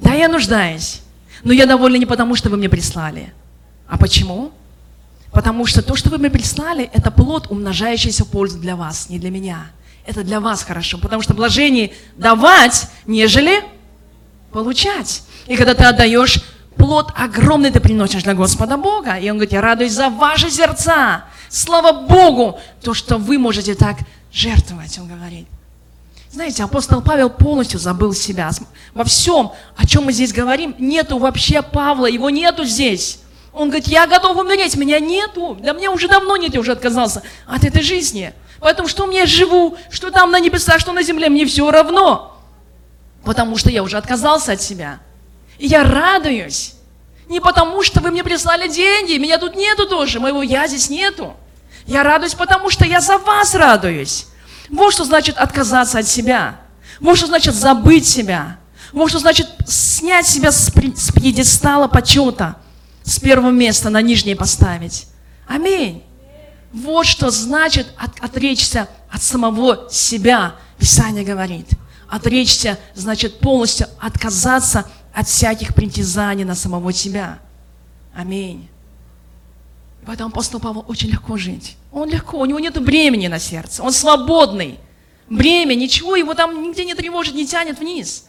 Да, 0.00 0.14
я 0.14 0.28
нуждаюсь, 0.28 1.02
но 1.44 1.52
я 1.52 1.66
довольна 1.66 1.96
не 1.96 2.06
потому, 2.06 2.34
что 2.34 2.48
вы 2.50 2.56
мне 2.56 2.68
прислали. 2.68 3.32
А 3.86 3.98
почему? 3.98 4.52
Потому 5.32 5.66
что 5.66 5.82
то, 5.82 5.96
что 5.96 6.10
вы 6.10 6.18
мне 6.18 6.30
прислали, 6.30 6.90
это 6.92 7.10
плод, 7.10 7.48
умножающийся 7.50 8.24
в 8.24 8.28
пользу 8.28 8.58
для 8.58 8.76
вас, 8.76 9.08
не 9.08 9.18
для 9.18 9.30
меня. 9.30 9.66
Это 10.06 10.22
для 10.22 10.40
вас 10.40 10.62
хорошо, 10.62 10.98
потому 10.98 11.22
что 11.22 11.34
блажение 11.34 11.92
давать, 12.16 12.88
нежели 13.06 13.62
получать. 14.52 15.22
И 15.46 15.56
когда 15.56 15.74
ты 15.74 15.84
отдаешь, 15.84 16.42
плод 16.76 17.12
огромный 17.16 17.70
ты 17.70 17.80
приносишь 17.80 18.22
для 18.22 18.34
Господа 18.34 18.76
Бога. 18.76 19.16
И 19.16 19.28
Он 19.28 19.36
говорит, 19.36 19.52
я 19.52 19.60
радуюсь 19.60 19.92
за 19.92 20.08
ваши 20.08 20.50
сердца. 20.50 21.24
Слава 21.48 22.06
Богу, 22.06 22.58
то, 22.82 22.94
что 22.94 23.18
вы 23.18 23.38
можете 23.38 23.74
так 23.74 23.98
жертвовать, 24.32 24.98
Он 24.98 25.08
говорит. 25.08 25.46
Знаете, 26.30 26.64
апостол 26.64 27.00
Павел 27.00 27.30
полностью 27.30 27.80
забыл 27.80 28.12
себя. 28.12 28.50
Во 28.94 29.04
всем, 29.04 29.52
о 29.76 29.86
чем 29.86 30.04
мы 30.04 30.12
здесь 30.12 30.32
говорим, 30.32 30.74
нету 30.78 31.18
вообще 31.18 31.62
Павла, 31.62 32.06
его 32.06 32.30
нету 32.30 32.64
здесь. 32.64 33.20
Он 33.56 33.68
говорит, 33.70 33.88
я 33.88 34.06
готов 34.06 34.36
умереть, 34.36 34.76
меня 34.76 35.00
нету. 35.00 35.56
Да 35.62 35.72
мне 35.72 35.88
уже 35.88 36.08
давно 36.08 36.36
нет, 36.36 36.52
я 36.52 36.60
уже 36.60 36.72
отказался 36.72 37.22
от 37.46 37.64
этой 37.64 37.80
жизни. 37.80 38.34
Поэтому 38.60 38.86
что 38.86 39.06
мне 39.06 39.24
живу, 39.24 39.78
что 39.90 40.10
там 40.10 40.30
на 40.30 40.38
небесах, 40.38 40.78
что 40.78 40.92
на 40.92 41.02
земле, 41.02 41.30
мне 41.30 41.46
все 41.46 41.70
равно. 41.70 42.38
Потому 43.24 43.56
что 43.56 43.70
я 43.70 43.82
уже 43.82 43.96
отказался 43.96 44.52
от 44.52 44.60
себя. 44.60 44.98
И 45.58 45.68
я 45.68 45.84
радуюсь. 45.84 46.74
Не 47.28 47.40
потому, 47.40 47.82
что 47.82 48.02
вы 48.02 48.10
мне 48.10 48.22
прислали 48.22 48.68
деньги, 48.68 49.16
меня 49.16 49.38
тут 49.38 49.56
нету 49.56 49.86
тоже, 49.86 50.20
моего 50.20 50.42
я 50.42 50.68
здесь 50.68 50.90
нету. 50.90 51.34
Я 51.86 52.02
радуюсь, 52.02 52.34
потому 52.34 52.68
что 52.68 52.84
я 52.84 53.00
за 53.00 53.16
вас 53.16 53.54
радуюсь. 53.54 54.26
Вот 54.68 54.92
что 54.92 55.04
значит 55.04 55.38
отказаться 55.38 56.00
от 56.00 56.06
себя. 56.06 56.60
Вот 57.00 57.16
что 57.16 57.26
значит 57.26 57.54
забыть 57.54 58.06
себя. 58.06 58.58
Вот 58.92 59.08
что 59.08 59.18
значит 59.18 59.48
снять 59.66 60.26
себя 60.26 60.52
с, 60.52 60.70
пьедестала 60.70 61.88
почета, 61.88 62.56
с 63.06 63.18
первого 63.20 63.50
места 63.50 63.88
на 63.88 64.02
нижнее 64.02 64.36
поставить. 64.36 65.06
Аминь. 65.46 66.02
Вот 66.72 67.06
что 67.06 67.30
значит 67.30 67.86
от, 67.96 68.18
отречься 68.20 68.88
от 69.10 69.22
самого 69.22 69.88
себя. 69.90 70.56
Писание 70.76 71.24
говорит. 71.24 71.68
Отречься 72.08 72.78
значит 72.94 73.38
полностью 73.38 73.86
отказаться 74.00 74.90
от 75.14 75.28
всяких 75.28 75.74
притязаний 75.74 76.44
на 76.44 76.54
самого 76.54 76.92
себя. 76.92 77.38
Аминь. 78.14 78.68
Поэтому 80.04 80.28
апостол 80.28 80.60
Павел 80.60 80.84
очень 80.88 81.08
легко 81.08 81.36
жить. 81.36 81.76
Он 81.92 82.08
легко, 82.10 82.38
у 82.38 82.44
него 82.44 82.58
нет 82.58 82.80
бремени 82.82 83.28
на 83.28 83.38
сердце, 83.38 83.82
он 83.82 83.92
свободный. 83.92 84.78
Бремя, 85.28 85.74
ничего 85.74 86.14
его 86.14 86.34
там 86.34 86.62
нигде 86.62 86.84
не 86.84 86.94
тревожит, 86.94 87.34
не 87.34 87.46
тянет 87.46 87.78
вниз. 87.80 88.25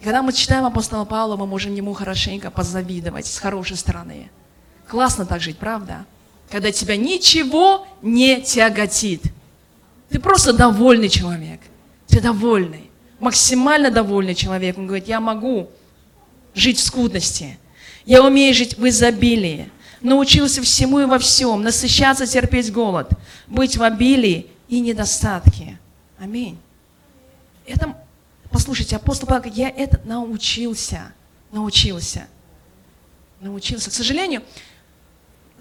И 0.00 0.04
когда 0.04 0.22
мы 0.22 0.32
читаем 0.32 0.64
апостола 0.64 1.04
Павла, 1.04 1.36
мы 1.36 1.46
можем 1.46 1.74
ему 1.74 1.92
хорошенько 1.92 2.50
позавидовать 2.50 3.26
с 3.26 3.38
хорошей 3.38 3.76
стороны. 3.76 4.30
Классно 4.86 5.26
так 5.26 5.40
жить, 5.40 5.58
правда? 5.58 6.06
Когда 6.50 6.70
тебя 6.72 6.96
ничего 6.96 7.86
не 8.00 8.40
тяготит. 8.40 9.22
Ты 10.08 10.18
просто 10.18 10.52
довольный 10.52 11.08
человек. 11.08 11.60
Ты 12.06 12.20
довольный, 12.20 12.90
максимально 13.20 13.90
довольный 13.90 14.34
человек. 14.34 14.78
Он 14.78 14.86
говорит, 14.86 15.08
я 15.08 15.20
могу 15.20 15.68
жить 16.54 16.78
в 16.78 16.84
скудности. 16.84 17.58
Я 18.06 18.22
умею 18.22 18.54
жить 18.54 18.78
в 18.78 18.88
изобилии 18.88 19.70
научился 20.00 20.62
всему 20.62 21.00
и 21.00 21.04
во 21.04 21.18
всем, 21.18 21.62
насыщаться, 21.62 22.26
терпеть 22.26 22.72
голод, 22.72 23.10
быть 23.46 23.76
в 23.76 23.82
обилии 23.82 24.46
и 24.68 24.80
недостатке. 24.80 25.78
Аминь. 26.18 26.58
Это, 27.66 27.96
послушайте, 28.50 28.96
апостол 28.96 29.28
Павел 29.28 29.42
говорит, 29.42 29.58
я 29.58 29.68
это 29.70 30.00
научился, 30.04 31.12
научился, 31.52 32.26
научился. 33.40 33.90
К 33.90 33.92
сожалению, 33.92 34.42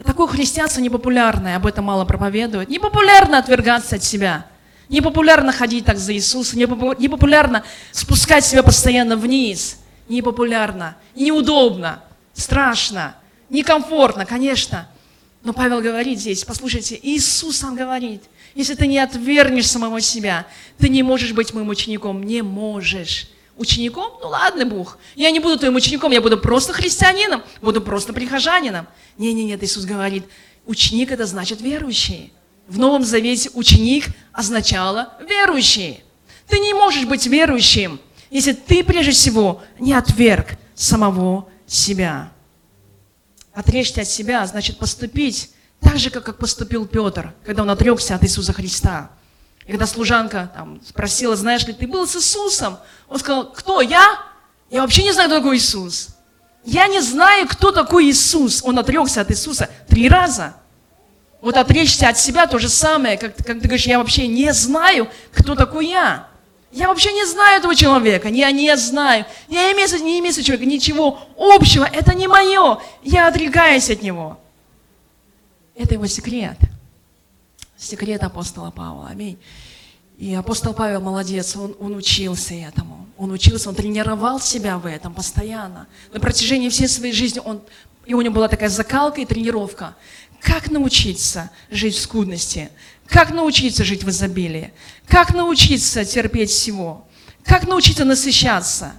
такое 0.04 0.28
христианство 0.28 0.82
непопулярное, 0.82 1.56
об 1.56 1.66
этом 1.66 1.86
мало 1.86 2.06
проповедуют. 2.06 2.70
Непопулярно 2.70 3.38
отвергаться 3.38 3.96
от 3.98 4.04
себя. 4.04 4.46
Непопулярно 4.90 5.52
ходить 5.52 5.86
так 5.86 5.98
за 5.98 6.14
Иисусом, 6.14 6.60
непопулярно 6.60 7.64
спускать 7.92 8.46
себя 8.46 8.64
постоянно 8.64 9.18
вниз. 9.18 9.80
Непопулярно, 10.08 10.96
неудобно, 11.16 12.02
страшно 12.34 13.16
некомфортно, 13.50 14.26
конечно. 14.26 14.88
Но 15.48 15.54
Павел 15.54 15.80
говорит 15.80 16.20
здесь, 16.20 16.44
послушайте, 16.44 17.00
Иисус 17.02 17.56
сам 17.56 17.74
говорит, 17.74 18.22
если 18.54 18.76
ты 18.76 18.86
не 18.86 19.00
отвергнешь 19.00 19.70
самого 19.70 20.02
себя, 20.02 20.46
ты 20.78 20.90
не 20.90 21.04
можешь 21.04 21.32
быть 21.32 21.54
моим 21.54 21.70
учеником, 21.70 22.22
не 22.22 22.42
можешь. 22.42 23.30
Учеником? 23.56 24.12
Ну 24.22 24.28
ладно, 24.28 24.66
Бог, 24.66 24.98
я 25.16 25.32
не 25.32 25.40
буду 25.40 25.58
твоим 25.58 25.76
учеником, 25.76 26.12
я 26.12 26.20
буду 26.20 26.38
просто 26.38 26.74
христианином, 26.74 27.44
буду 27.62 27.80
просто 27.80 28.12
прихожанином. 28.12 28.88
Не-не-нет, 29.18 29.64
Иисус 29.64 29.86
говорит, 29.86 30.26
ученик 30.66 31.14
это 31.14 31.26
значит 31.26 31.62
верующий. 31.62 32.34
В 32.68 32.78
Новом 32.78 33.06
Завете 33.06 33.50
ученик 33.54 34.08
означало 34.34 35.14
верующий. 35.30 36.02
Ты 36.50 36.60
не 36.60 36.74
можешь 36.74 37.06
быть 37.06 37.26
верующим, 37.26 38.02
если 38.30 38.52
ты 38.52 38.84
прежде 38.84 39.14
всего 39.14 39.64
не 39.80 39.94
отверг 39.94 40.58
самого 40.76 41.48
себя. 41.66 42.34
Отречься 43.58 44.02
от 44.02 44.08
себя 44.08 44.46
значит 44.46 44.78
поступить 44.78 45.50
так 45.82 45.98
же, 45.98 46.12
как 46.12 46.38
поступил 46.38 46.86
Петр, 46.86 47.34
когда 47.44 47.64
он 47.64 47.72
отрекся 47.72 48.14
от 48.14 48.24
Иисуса 48.24 48.54
Христа. 48.54 49.10
И 49.66 49.72
когда 49.72 49.88
служанка 49.88 50.52
там, 50.54 50.80
спросила, 50.88 51.36
знаешь 51.36 51.66
ли, 51.66 51.74
ты 51.74 51.88
был 51.88 52.06
с 52.06 52.16
Иисусом? 52.16 52.78
Он 53.10 53.18
сказал, 53.18 53.52
кто, 53.52 53.82
я? 53.82 54.20
Я 54.70 54.82
вообще 54.82 55.02
не 55.02 55.12
знаю, 55.12 55.30
кто 55.30 55.40
такой 55.40 55.58
Иисус. 55.58 56.10
Я 56.66 56.86
не 56.88 57.02
знаю, 57.02 57.48
кто 57.48 57.72
такой 57.72 58.12
Иисус. 58.12 58.62
Он 58.64 58.78
отрекся 58.78 59.22
от 59.22 59.32
Иисуса 59.32 59.72
три 59.90 60.08
раза. 60.08 60.54
Вот 61.42 61.58
отречься 61.58 62.10
от 62.10 62.20
себя 62.20 62.46
то 62.46 62.60
же 62.60 62.70
самое, 62.70 63.18
как, 63.18 63.38
как 63.38 63.60
ты 63.60 63.68
говоришь, 63.68 63.88
я 63.88 63.98
вообще 63.98 64.28
не 64.28 64.54
знаю, 64.54 65.10
кто 65.34 65.56
такой 65.56 65.88
я. 65.88 66.28
Я 66.72 66.90
вообще 66.90 67.14
не 67.14 67.26
знаю 67.26 67.60
этого 67.60 67.76
человека, 67.76 68.28
я 68.28 68.52
не 68.52 68.76
знаю. 68.78 69.26
Я 69.48 69.72
имею, 69.72 69.90
не 70.04 70.20
имею 70.20 70.34
с 70.34 70.38
человеком 70.38 70.70
ничего 70.70 71.20
общего, 71.38 71.86
это 71.86 72.14
не 72.14 72.28
мое. 72.28 72.80
Я 73.04 73.28
отрекаюсь 73.28 73.90
от 73.90 74.02
него. 74.02 74.38
Это 75.76 75.94
его 75.94 76.08
секрет. 76.08 76.58
Секрет 77.78 78.24
апостола 78.24 78.72
Павла. 78.72 79.08
Аминь. 79.10 79.38
И 80.18 80.34
апостол 80.34 80.74
Павел 80.74 81.00
молодец, 81.00 81.56
он, 81.56 81.76
он 81.80 81.96
учился 81.96 82.56
этому. 82.56 83.08
Он 83.18 83.32
учился, 83.32 83.70
он 83.70 83.76
тренировал 83.76 84.40
себя 84.40 84.80
в 84.80 84.88
этом 84.88 85.14
постоянно. 85.14 85.88
На 86.12 86.20
протяжении 86.20 86.70
всей 86.70 86.88
своей 86.88 87.14
жизни 87.14 87.40
он, 87.44 87.62
и 88.08 88.16
у 88.16 88.22
него 88.22 88.34
была 88.34 88.48
такая 88.48 88.70
закалка 88.70 89.22
и 89.22 89.26
тренировка. 89.26 89.96
Как 90.40 90.72
научиться 90.72 91.52
жить 91.70 91.96
в 91.96 92.02
скудности? 92.02 92.72
Как 93.08 93.32
научиться 93.32 93.84
жить 93.84 94.04
в 94.04 94.10
изобилии? 94.10 94.74
Как 95.08 95.34
научиться 95.34 96.04
терпеть 96.04 96.50
всего? 96.50 97.08
Как 97.46 97.68
научиться 97.68 98.04
насыщаться? 98.04 98.94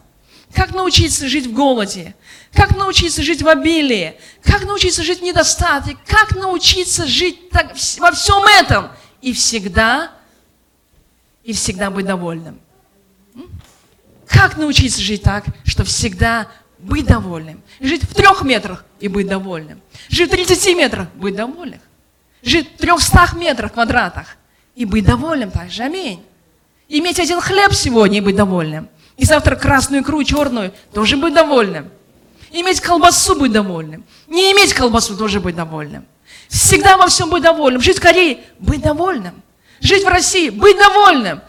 Как 0.55 0.75
научиться 0.75 1.29
жить 1.29 1.47
в 1.47 1.53
голоде? 1.53 2.14
Как 2.53 2.77
научиться 2.77 3.23
жить 3.23 3.42
в 3.42 3.49
обилии? 3.49 4.16
Как 4.42 4.64
научиться 4.64 5.03
жить 5.03 5.21
в 5.21 5.23
недостатке? 5.23 5.97
Как 6.07 6.35
научиться 6.35 7.07
жить 7.07 7.51
так, 7.51 7.75
во 7.99 8.12
всем 8.12 8.42
этом? 8.44 8.88
И 9.21 9.33
всегда, 9.35 10.12
и 11.44 11.53
всегда 11.53 11.90
быть 11.90 12.07
довольным. 12.07 12.59
Как 14.27 14.57
научиться 14.57 15.03
жить 15.03 15.23
так, 15.23 15.44
что 15.64 15.85
всегда 15.85 16.51
быть 16.79 17.07
довольным? 17.07 17.62
Жить 17.81 18.05
в 18.05 18.14
трех 18.14 18.42
метрах 18.42 18.85
и 19.01 19.09
быть 19.09 19.27
довольным. 19.27 19.83
Жить 20.09 20.29
в 20.29 20.33
30 20.33 20.77
метрах, 20.77 21.09
быть 21.14 21.35
довольным. 21.35 21.81
Жить 22.42 22.70
в 22.74 22.79
300 22.79 23.37
метрах 23.37 23.72
квадратах 23.72 24.37
и 24.74 24.85
быть 24.85 25.05
довольным 25.05 25.51
также. 25.51 25.83
Аминь. 25.83 26.22
Иметь 26.88 27.18
один 27.20 27.40
хлеб 27.40 27.72
сегодня 27.74 28.18
и 28.18 28.20
быть 28.20 28.37
довольным. 28.37 28.88
И 29.16 29.24
завтра 29.24 29.57
красную 29.57 30.03
икру, 30.03 30.22
черную, 30.22 30.72
тоже 30.92 31.16
быть 31.16 31.35
довольным. 31.35 31.90
Иметь 32.53 32.81
колбасу, 32.81 33.38
быть 33.38 33.53
довольным. 33.53 34.05
Не 34.29 34.53
иметь 34.53 34.72
колбасу, 34.72 35.16
тоже 35.16 35.40
быть 35.40 35.57
довольным. 35.57 36.07
Всегда 36.48 36.96
во 36.96 37.09
всем 37.09 37.29
быть 37.29 37.42
довольным. 37.42 37.83
Жить 37.83 37.98
в 37.98 38.01
Корее, 38.01 38.38
быть 38.59 38.81
довольным. 38.81 39.42
Жить 39.81 40.05
в 40.05 40.09
России, 40.09 40.48
быть 40.51 40.79
довольным. 40.79 41.40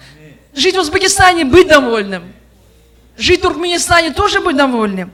Жить 0.53 0.75
в 0.75 0.79
Узбекистане, 0.79 1.45
быть 1.45 1.67
довольным. 1.67 2.33
Жить 3.17 3.39
в 3.39 3.43
Туркменистане, 3.43 4.11
тоже 4.11 4.41
быть 4.41 4.57
довольным. 4.57 5.11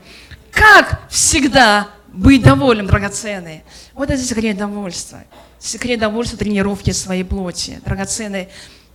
Как 0.50 1.02
всегда 1.10 1.88
быть 2.08 2.42
довольным, 2.42 2.86
драгоценные. 2.86 3.64
Вот 3.92 4.10
это 4.10 4.22
секрет 4.22 4.56
довольства. 4.56 5.22
Секрет 5.58 6.00
довольства 6.00 6.38
тренировки 6.38 6.90
своей 6.90 7.24
плоти. 7.24 7.80
Драгоценные. 7.84 8.48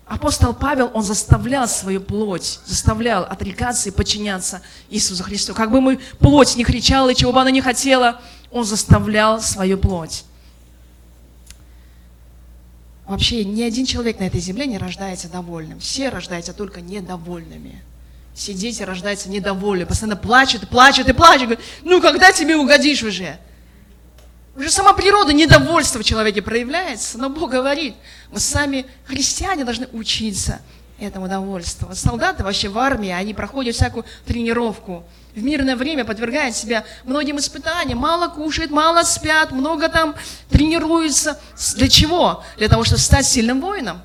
Апостол 0.05 0.53
Павел, 0.53 0.91
он 0.93 1.03
заставлял 1.03 1.69
свою 1.69 2.01
плоть, 2.01 2.59
заставлял 2.65 3.23
отрекаться 3.23 3.87
и 3.87 3.91
подчиняться 3.93 4.61
Иисусу 4.89 5.23
Христу. 5.23 5.53
Как 5.53 5.71
бы 5.71 5.79
мы 5.79 5.99
плоть 6.19 6.57
не 6.57 6.65
кричала 6.65 7.09
и 7.09 7.15
чего 7.15 7.31
бы 7.31 7.39
она 7.39 7.49
не 7.49 7.61
хотела, 7.61 8.19
он 8.51 8.65
заставлял 8.65 9.41
свою 9.41 9.77
плоть. 9.77 10.25
Вообще 13.07 13.45
ни 13.45 13.61
один 13.61 13.85
человек 13.85 14.19
на 14.19 14.25
этой 14.25 14.41
земле 14.41 14.65
не 14.67 14.77
рождается 14.77 15.29
довольным. 15.29 15.79
Все 15.79 16.09
рождаются 16.09 16.53
только 16.53 16.81
недовольными. 16.81 17.81
Все 18.33 18.53
дети 18.53 18.83
рождаются 18.83 19.29
недовольны, 19.29 19.85
постоянно 19.85 20.15
плачут, 20.15 20.69
плачут 20.69 21.07
и 21.09 21.13
плачут. 21.13 21.43
Говорят, 21.43 21.65
ну 21.83 22.01
когда 22.01 22.31
тебе 22.31 22.55
угодишь 22.55 23.03
уже? 23.03 23.37
Уже 24.55 24.69
сама 24.69 24.93
природа 24.93 25.31
недовольства 25.31 25.99
в 25.99 26.03
человеке 26.03 26.41
проявляется, 26.41 27.17
но 27.17 27.29
Бог 27.29 27.51
говорит, 27.51 27.95
мы 28.31 28.39
сами, 28.39 28.85
христиане, 29.05 29.63
должны 29.63 29.87
учиться 29.93 30.59
этому 30.99 31.25
удовольствию. 31.25 31.95
Солдаты 31.95 32.43
вообще 32.43 32.67
в 32.67 32.77
армии, 32.77 33.09
они 33.09 33.33
проходят 33.33 33.75
всякую 33.75 34.05
тренировку. 34.25 35.05
В 35.33 35.41
мирное 35.41 35.77
время 35.77 36.03
подвергают 36.03 36.53
себя 36.55 36.83
многим 37.05 37.37
испытаниям. 37.37 37.97
Мало 37.97 38.27
кушают, 38.27 38.71
мало 38.71 39.03
спят, 39.03 39.51
много 39.51 39.87
там 39.87 40.15
тренируются. 40.49 41.39
Для 41.77 41.87
чего? 41.87 42.43
Для 42.57 42.67
того, 42.67 42.83
чтобы 42.83 42.99
стать 42.99 43.25
сильным 43.25 43.61
воином. 43.61 44.01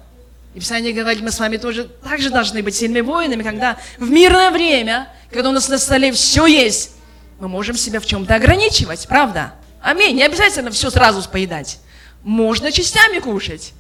И 0.55 0.61
Писание 0.61 0.93
говорит, 0.93 1.23
мы 1.23 1.33
с 1.33 1.41
вами 1.41 1.57
тоже 1.57 1.85
также 1.85 2.31
должны 2.31 2.63
быть 2.63 2.77
сильными 2.77 3.03
воинами, 3.03 3.43
когда 3.43 3.77
в 3.99 4.09
мирное 4.09 4.53
время, 4.53 5.13
когда 5.31 5.51
у 5.51 5.53
нас 5.53 5.69
на 5.69 5.79
столе 5.79 6.13
все 6.13 6.47
есть, 6.47 6.93
мы 7.41 7.49
можем 7.49 7.77
себя 7.77 8.01
в 8.01 8.07
чем-то 8.07 8.37
ограничивать, 8.37 9.07
правда? 9.09 9.53
Аминь. 9.87 10.17
Не 10.17 10.25
обязательно 10.25 10.73
все 10.73 10.91
сразу 10.91 11.23
поедать. 11.29 11.79
Можно 12.25 12.73
частями 12.73 13.21
кушать. 13.21 13.73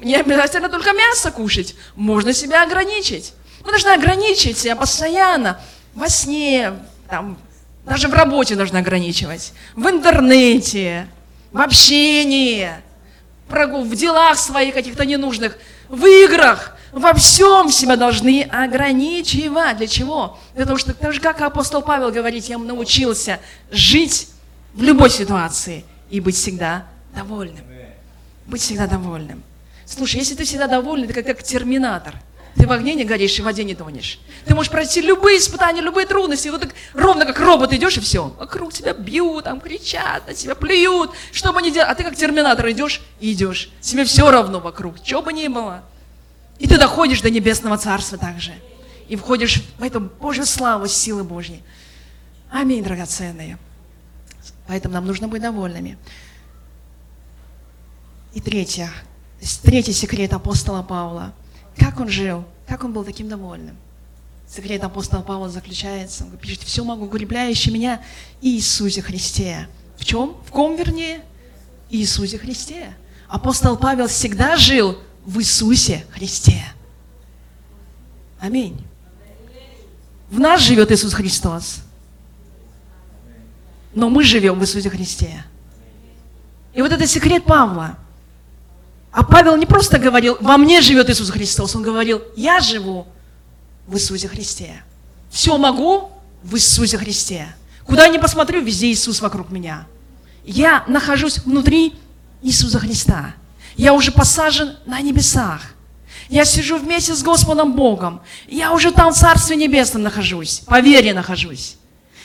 Не 0.00 0.14
обязательно 0.14 0.68
только 0.68 0.92
мясо 0.92 1.32
кушать. 1.32 1.74
Можно 1.96 2.32
себя 2.32 2.62
ограничить. 2.62 3.32
Мы 3.64 3.70
должны 3.72 3.88
ограничить 3.88 4.56
себя 4.56 4.76
постоянно. 4.76 5.60
Во 5.96 6.08
сне, 6.08 6.74
там, 7.10 7.36
даже 7.84 8.06
в 8.06 8.14
работе 8.14 8.54
должны 8.54 8.76
ограничивать. 8.76 9.52
В 9.74 9.88
интернете, 9.88 11.08
в 11.50 11.60
общении, 11.60 12.70
в 13.48 13.96
делах 13.96 14.38
своих 14.38 14.74
каких-то 14.74 15.04
ненужных, 15.04 15.58
в 15.88 16.06
играх. 16.06 16.76
Во 16.92 17.12
всем 17.14 17.72
себя 17.72 17.96
должны 17.96 18.44
ограничивать. 18.44 19.78
Для 19.78 19.88
чего? 19.88 20.38
Для 20.54 20.66
того, 20.66 20.78
что 20.78 20.94
так 20.94 21.12
же, 21.12 21.20
как 21.20 21.40
апостол 21.40 21.82
Павел 21.82 22.12
говорит, 22.12 22.44
я 22.44 22.58
научился 22.58 23.40
жить 23.72 24.28
в 24.74 24.82
любой 24.82 25.10
ситуации 25.10 25.84
и 26.10 26.20
быть 26.20 26.36
всегда 26.36 26.86
довольным. 27.14 27.64
Быть 28.46 28.62
всегда 28.62 28.86
довольным. 28.86 29.42
Слушай, 29.84 30.16
если 30.16 30.34
ты 30.34 30.44
всегда 30.44 30.66
доволен, 30.66 31.06
ты 31.06 31.14
как, 31.14 31.26
как 31.26 31.42
терминатор. 31.42 32.14
Ты 32.56 32.66
в 32.66 32.72
огне 32.72 32.94
не 32.94 33.04
горишь 33.04 33.38
и 33.38 33.42
в 33.42 33.44
воде 33.44 33.62
не 33.62 33.74
тонешь. 33.74 34.18
Ты 34.44 34.54
можешь 34.54 34.70
пройти 34.72 35.00
любые 35.00 35.38
испытания, 35.38 35.80
любые 35.80 36.06
трудности. 36.06 36.48
Вот 36.48 36.62
так 36.62 36.74
ровно 36.92 37.24
как 37.24 37.38
робот 37.38 37.72
идешь 37.72 37.96
и 37.98 38.00
все. 38.00 38.34
Вокруг 38.38 38.72
тебя 38.72 38.94
бьют, 38.94 39.44
там 39.44 39.60
кричат, 39.60 40.26
на 40.26 40.34
тебя 40.34 40.54
плюют. 40.56 41.12
Что 41.30 41.52
бы 41.52 41.62
ни 41.62 41.70
делать. 41.70 41.88
А 41.90 41.94
ты 41.94 42.02
как 42.02 42.16
терминатор 42.16 42.68
идешь 42.70 43.00
и 43.20 43.32
идешь. 43.32 43.70
Тебе 43.80 44.04
все 44.04 44.30
равно 44.30 44.58
вокруг. 44.58 44.96
Что 45.04 45.22
бы 45.22 45.32
ни 45.32 45.46
было. 45.46 45.84
И 46.58 46.66
ты 46.66 46.78
доходишь 46.78 47.20
до 47.20 47.30
небесного 47.30 47.78
царства 47.78 48.18
также. 48.18 48.52
И 49.08 49.14
входишь 49.14 49.62
в 49.78 49.82
эту 49.84 50.00
Божью 50.00 50.44
славу, 50.44 50.88
силы 50.88 51.22
Божьей. 51.22 51.62
Аминь, 52.50 52.82
драгоценные. 52.82 53.58
Поэтому 54.68 54.94
нам 54.94 55.06
нужно 55.06 55.28
быть 55.28 55.42
довольными. 55.42 55.98
И 58.34 58.40
третье, 58.40 58.90
третий 59.62 59.94
секрет 59.94 60.34
апостола 60.34 60.82
Павла. 60.82 61.32
Как 61.76 61.98
он 61.98 62.08
жил, 62.08 62.44
как 62.66 62.84
он 62.84 62.92
был 62.92 63.02
таким 63.02 63.28
довольным. 63.28 63.76
Секрет 64.46 64.84
апостола 64.84 65.22
Павла 65.22 65.48
заключается, 65.48 66.24
он 66.24 66.36
пишет, 66.36 66.62
все 66.62 66.84
могу, 66.84 67.06
укрепляющий 67.06 67.72
меня 67.72 68.02
Иисусе 68.42 69.00
Христе. 69.02 69.68
В 69.96 70.04
чем? 70.04 70.36
В 70.46 70.50
ком, 70.50 70.76
вернее? 70.76 71.22
Иисусе 71.88 72.38
Христе. 72.38 72.94
Апостол 73.26 73.76
Павел 73.76 74.06
всегда 74.06 74.56
жил 74.56 74.98
в 75.24 75.38
Иисусе 75.40 76.04
Христе. 76.10 76.62
Аминь. 78.38 78.78
В 80.30 80.38
нас 80.38 80.60
живет 80.60 80.92
Иисус 80.92 81.14
Христос 81.14 81.80
но 83.94 84.08
мы 84.08 84.24
живем 84.24 84.58
в 84.58 84.62
Иисусе 84.62 84.90
Христе. 84.90 85.44
И 86.74 86.82
вот 86.82 86.92
это 86.92 87.06
секрет 87.06 87.44
Павла. 87.44 87.98
А 89.10 89.24
Павел 89.24 89.56
не 89.56 89.66
просто 89.66 89.98
говорил, 89.98 90.36
во 90.40 90.56
мне 90.56 90.80
живет 90.80 91.08
Иисус 91.10 91.30
Христос, 91.30 91.74
он 91.74 91.82
говорил, 91.82 92.22
я 92.36 92.60
живу 92.60 93.06
в 93.86 93.96
Иисусе 93.96 94.28
Христе. 94.28 94.82
Все 95.30 95.56
могу 95.56 96.10
в 96.42 96.54
Иисусе 96.54 96.98
Христе. 96.98 97.48
Куда 97.84 98.04
я 98.04 98.12
ни 98.12 98.18
посмотрю, 98.18 98.60
везде 98.60 98.90
Иисус 98.92 99.20
вокруг 99.20 99.50
меня. 99.50 99.86
Я 100.44 100.84
нахожусь 100.86 101.38
внутри 101.38 101.94
Иисуса 102.42 102.78
Христа. 102.78 103.34
Я 103.76 103.94
уже 103.94 104.12
посажен 104.12 104.76
на 104.86 105.00
небесах. 105.00 105.62
Я 106.28 106.44
сижу 106.44 106.78
вместе 106.78 107.14
с 107.14 107.22
Господом 107.22 107.74
Богом. 107.74 108.20
Я 108.46 108.72
уже 108.72 108.92
там 108.92 109.12
в 109.12 109.16
Царстве 109.16 109.56
Небесном 109.56 110.02
нахожусь. 110.02 110.60
По 110.66 110.80
вере 110.80 111.14
нахожусь. 111.14 111.77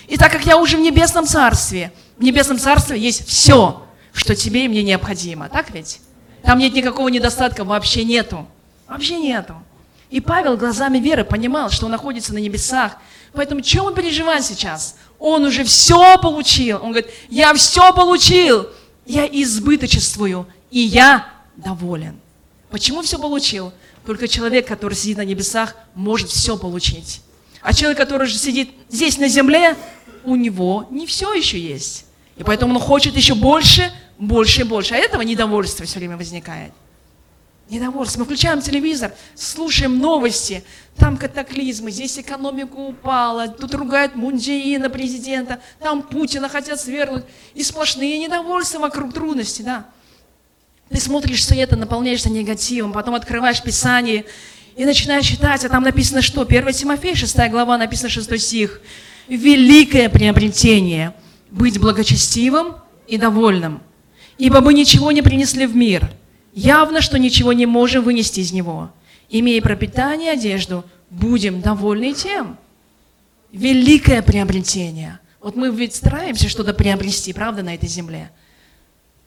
И 0.07 0.17
так 0.17 0.31
как 0.31 0.45
я 0.45 0.57
уже 0.57 0.77
в 0.77 0.81
небесном 0.81 1.25
царстве, 1.25 1.91
в 2.17 2.23
небесном 2.23 2.59
царстве 2.59 2.99
есть 2.99 3.27
все, 3.27 3.85
что 4.13 4.35
тебе 4.35 4.65
и 4.65 4.67
мне 4.67 4.83
необходимо. 4.83 5.49
Так 5.49 5.71
ведь? 5.71 5.99
Там 6.43 6.59
нет 6.59 6.73
никакого 6.73 7.07
недостатка, 7.07 7.63
вообще 7.63 8.03
нету. 8.03 8.47
Вообще 8.87 9.17
нету. 9.17 9.55
И 10.09 10.19
Павел 10.19 10.57
глазами 10.57 10.99
веры 10.99 11.23
понимал, 11.23 11.71
что 11.71 11.85
он 11.85 11.91
находится 11.91 12.33
на 12.33 12.37
небесах. 12.37 12.97
Поэтому 13.33 13.61
чем 13.61 13.85
он 13.85 13.95
переживает 13.95 14.45
сейчас? 14.45 14.95
Он 15.17 15.45
уже 15.45 15.63
все 15.63 16.17
получил. 16.19 16.77
Он 16.83 16.91
говорит, 16.91 17.09
я 17.29 17.53
все 17.53 17.93
получил. 17.93 18.67
Я 19.05 19.25
избыточествую, 19.25 20.47
и 20.69 20.79
я 20.79 21.27
доволен. 21.55 22.19
Почему 22.69 23.01
все 23.01 23.17
получил? 23.17 23.73
Только 24.05 24.27
человек, 24.27 24.67
который 24.67 24.93
сидит 24.93 25.17
на 25.17 25.25
небесах, 25.25 25.75
может 25.95 26.29
все 26.29 26.57
получить. 26.57 27.21
А 27.63 27.73
человек, 27.73 27.97
который 27.97 28.27
же 28.27 28.37
сидит 28.37 28.71
здесь 28.89 29.17
на 29.17 29.29
земле, 29.29 29.75
у 30.25 30.35
него 30.35 30.85
не 30.91 31.07
все 31.07 31.33
еще 31.33 31.57
есть. 31.57 32.05
И 32.35 32.43
поэтому 32.43 32.75
он 32.75 32.81
хочет 32.81 33.15
еще 33.15 33.35
больше, 33.35 33.91
больше 34.17 34.61
и 34.61 34.63
больше. 34.63 34.95
А 34.95 34.97
этого 34.97 35.21
недовольства 35.21 35.85
все 35.85 35.99
время 35.99 36.17
возникает. 36.17 36.73
Недовольство. 37.69 38.19
Мы 38.19 38.25
включаем 38.25 38.59
телевизор, 38.59 39.13
слушаем 39.33 39.97
новости. 39.97 40.63
Там 40.97 41.15
катаклизмы, 41.15 41.89
здесь 41.89 42.19
экономика 42.19 42.75
упала, 42.75 43.47
тут 43.47 43.73
ругают 43.73 44.15
Мунджиина, 44.15 44.89
президента, 44.89 45.59
там 45.79 46.01
Путина 46.03 46.49
хотят 46.49 46.81
свергнуть. 46.81 47.23
И 47.53 47.63
сплошные 47.63 48.19
недовольства 48.19 48.79
вокруг 48.79 49.13
трудностей, 49.13 49.63
да. 49.63 49.85
Ты 50.89 50.99
смотришь 50.99 51.39
все 51.39 51.55
это, 51.55 51.77
наполняешься 51.77 52.29
негативом, 52.29 52.91
потом 52.91 53.15
открываешь 53.15 53.63
Писание 53.63 54.25
и 54.75 54.85
начинаешь 54.85 55.25
читать, 55.25 55.63
а 55.65 55.69
там 55.69 55.83
написано 55.83 56.21
что? 56.21 56.41
1 56.41 56.73
Тимофея, 56.73 57.15
6 57.15 57.35
глава, 57.49 57.77
написано 57.77 58.09
6 58.09 58.39
стих. 58.39 58.81
Великое 59.27 60.09
приобретение– 60.09 61.13
быть 61.51 61.79
благочестивым 61.79 62.75
и 63.07 63.17
довольным, 63.17 63.81
ибо 64.37 64.59
мы 64.61 64.73
ничего 64.73 65.11
не 65.11 65.21
принесли 65.21 65.65
в 65.65 65.75
мир– 65.75 66.09
Явно, 66.53 67.01
что 67.01 67.17
ничего 67.17 67.51
не 67.51 67.65
можем 67.65 68.03
вынести 68.03 68.39
из 68.39 68.51
него. 68.51 68.91
Имея 69.29 69.61
пропитание 69.61 70.31
одежду, 70.31 70.85
будем 71.09 71.61
довольны 71.61 72.13
тем. 72.13 72.57
Великое 73.51 74.21
приобретение. 74.21 75.19
Вот 75.41 75.55
мы 75.55 75.71
ведь 75.71 75.95
стараемся 75.95 76.47
что-то 76.47 76.73
приобрести, 76.73 77.33
правда, 77.33 77.63
на 77.63 77.73
этой 77.73 77.89
земле. 77.89 78.29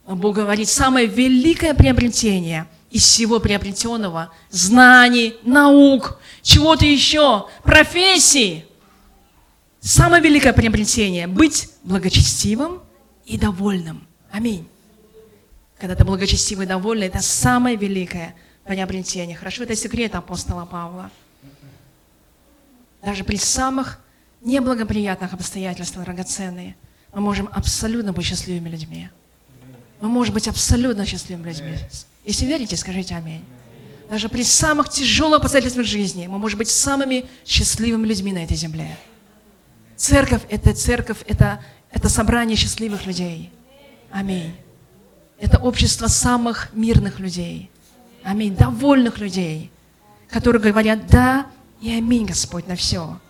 Бог 0.07 0.37
говорит, 0.37 0.69
самое 0.69 1.07
великое 1.07 1.75
приобретение 1.75 2.67
из 2.91 3.03
всего 3.03 3.41
приобретенного, 3.41 4.33
знаний, 4.51 5.37
наук, 5.43 6.21
чего-то 6.43 6.85
еще, 6.85 7.49
профессии. 7.63 8.65
Самое 9.81 10.23
великое 10.23 10.53
приобретение– 10.53 11.27
быть 11.29 11.69
благочестивым 11.83 12.81
и 13.25 13.39
довольным. 13.39 14.07
Аминь. 14.31 14.69
Когда 15.79 15.95
ты 15.95 16.05
благочестивый 16.05 16.65
и 16.65 16.69
довольный, 16.69 17.07
это 17.07 17.21
самое 17.21 17.77
великое 17.77 18.35
приобретение. 18.65 19.37
Хорошо, 19.37 19.65
это 19.65 19.77
секрет 19.77 20.15
апостола 20.15 20.65
Павла. 20.65 21.11
Даже 23.03 23.25
при 23.25 23.37
самых 23.37 24.01
неблагоприятных 24.41 25.35
обстоятельствах, 25.35 26.05
драгоценные, 26.05 26.77
мы 27.13 27.21
можем 27.21 27.49
абсолютно 27.53 28.13
быть 28.13 28.27
счастливыми 28.27 28.69
людьми. 28.69 29.09
Мы 30.01 30.09
можем 30.09 30.35
быть 30.35 30.49
абсолютно 30.49 31.07
счастливыми 31.07 31.49
людьми. 31.49 31.77
Если 32.27 32.45
верите, 32.45 32.77
скажите 32.77 33.15
аминь. 33.15 33.45
Даже 34.11 34.29
при 34.29 34.43
самых 34.43 34.89
тяжелых 34.89 35.41
обстоятельствах 35.41 35.87
жизни 35.87 36.27
мы 36.27 36.39
можем 36.39 36.59
быть 36.59 36.69
самыми 36.69 37.25
счастливыми 37.45 38.07
людьми 38.07 38.33
на 38.33 38.45
этой 38.45 38.57
земле. 38.57 38.97
Церковь– 39.97 40.43
это 40.51 40.75
церковь, 40.75 41.19
это, 41.27 41.65
это 41.91 42.09
собрание 42.09 42.57
счастливых 42.57 43.07
людей. 43.07 43.51
Аминь. 44.11 44.55
Это 45.39 45.59
общество 45.59 46.09
самых 46.09 46.73
мирных 46.73 47.21
людей. 47.21 47.71
Аминь. 48.25 48.57
Довольных 48.57 49.19
людей, 49.19 49.71
которые 50.29 50.61
говорят 50.61 51.07
«да» 51.07 51.47
и 51.81 51.93
«аминь, 51.93 52.27
Господь, 52.27 52.67
на 52.67 52.75
все». 52.75 53.21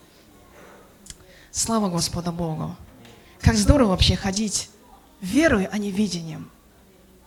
Слава 1.51 1.89
Господу 1.89 2.33
Богу. 2.33 2.77
Как 3.41 3.57
здорово 3.57 3.91
вообще 3.91 4.17
ходить 4.17 4.71
верой, 5.21 5.67
а 5.71 5.79
не 5.79 5.91
видением. 5.91 6.51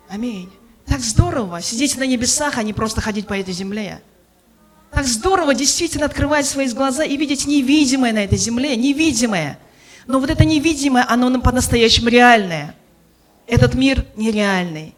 Аминь. 0.07 0.51
Так 0.89 1.01
здорово 1.01 1.61
сидеть 1.61 1.97
на 1.97 2.03
небесах, 2.03 2.57
а 2.57 2.63
не 2.63 2.73
просто 2.73 2.99
ходить 2.99 3.27
по 3.27 3.33
этой 3.33 3.53
земле. 3.53 4.01
Так 4.91 5.05
здорово 5.05 5.53
действительно 5.53 6.07
открывать 6.07 6.47
свои 6.47 6.67
глаза 6.69 7.03
и 7.03 7.15
видеть 7.15 7.45
невидимое 7.45 8.11
на 8.11 8.23
этой 8.23 8.39
земле, 8.39 8.75
невидимое. 8.75 9.59
Но 10.07 10.19
вот 10.19 10.31
это 10.31 10.43
невидимое, 10.43 11.05
оно 11.07 11.39
по-настоящему 11.39 12.09
реальное. 12.09 12.75
Этот 13.45 13.75
мир 13.75 14.03
нереальный, 14.15 14.95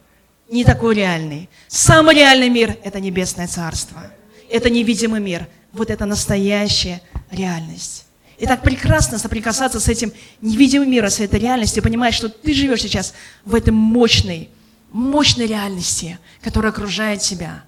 не 0.49 0.63
такой 0.63 0.95
реальный. 0.95 1.49
Самый 1.67 2.15
реальный 2.15 2.49
мир– 2.49 2.77
это 2.84 3.01
небесное 3.01 3.47
царство. 3.47 4.01
Это 4.49 4.69
невидимый 4.69 5.19
мир. 5.19 5.47
Вот 5.73 5.89
это 5.89 6.06
настоящая 6.06 7.01
реальность. 7.30 8.06
И 8.38 8.45
так 8.45 8.62
прекрасно 8.62 9.19
соприкасаться 9.19 9.80
с 9.80 9.89
этим 9.89 10.13
невидимым 10.41 10.89
миром, 10.89 11.10
с 11.10 11.19
этой 11.19 11.39
реальностью, 11.39 11.84
понимать, 11.84 12.13
что 12.13 12.30
ты 12.30 12.54
живешь 12.54 12.82
сейчас 12.82 13.13
в 13.45 13.56
этой 13.56 13.71
мощной, 13.71 14.49
мощной 14.91 15.47
реальности, 15.47 16.19
которая 16.43 16.71
окружает 16.71 17.21
тебя. 17.21 17.63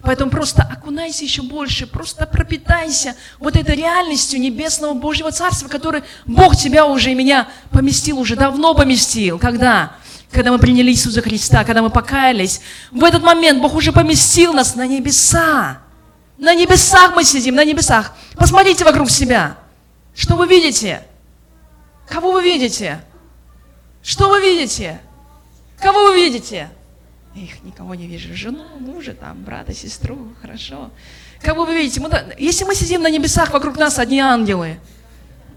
Поэтому 0.00 0.30
просто 0.30 0.62
окунайся 0.62 1.24
еще 1.24 1.42
больше, 1.42 1.86
просто 1.86 2.26
пропитайся 2.26 3.16
вот 3.38 3.56
этой 3.56 3.76
реальностью 3.76 4.38
небесного 4.38 4.92
Божьего 4.92 5.32
Царства, 5.32 5.68
который 5.68 6.02
Бог 6.26 6.54
тебя 6.54 6.86
уже 6.86 7.12
и 7.12 7.14
меня 7.14 7.48
поместил, 7.70 8.18
уже 8.18 8.36
давно 8.36 8.74
поместил. 8.74 9.38
Когда? 9.38 9.96
когда 10.32 10.50
мы 10.50 10.58
приняли 10.58 10.90
Иисуса 10.90 11.22
Христа, 11.22 11.64
когда 11.64 11.82
мы 11.82 11.88
покаялись, 11.88 12.60
в 12.90 13.04
этот 13.04 13.22
момент 13.22 13.62
Бог 13.62 13.74
уже 13.74 13.92
поместил 13.92 14.52
нас 14.52 14.74
на 14.74 14.86
небеса. 14.86 15.78
На 16.36 16.54
небесах 16.54 17.14
мы 17.16 17.24
сидим, 17.24 17.54
на 17.54 17.64
небесах. 17.64 18.12
Посмотрите 18.34 18.84
вокруг 18.84 19.08
себя. 19.08 19.56
Что 20.14 20.36
вы 20.36 20.46
видите? 20.46 21.02
Кого 22.08 22.32
вы 22.32 22.42
видите? 22.42 23.00
Что 24.02 24.28
вы 24.28 24.40
видите? 24.40 25.00
Кого 25.80 26.04
вы 26.10 26.16
видите? 26.16 26.70
Их 27.34 27.62
никого 27.64 27.94
не 27.94 28.06
вижу. 28.06 28.34
Жену, 28.34 28.64
мужа, 28.80 29.14
там, 29.14 29.42
брата, 29.44 29.74
сестру. 29.74 30.18
Хорошо. 30.40 30.90
Кого 31.42 31.64
вы 31.64 31.74
видите? 31.74 32.00
Мы, 32.00 32.10
если 32.38 32.64
мы 32.64 32.74
сидим 32.74 33.02
на 33.02 33.10
небесах, 33.10 33.52
вокруг 33.52 33.76
нас 33.76 33.98
одни 33.98 34.20
ангелы. 34.20 34.78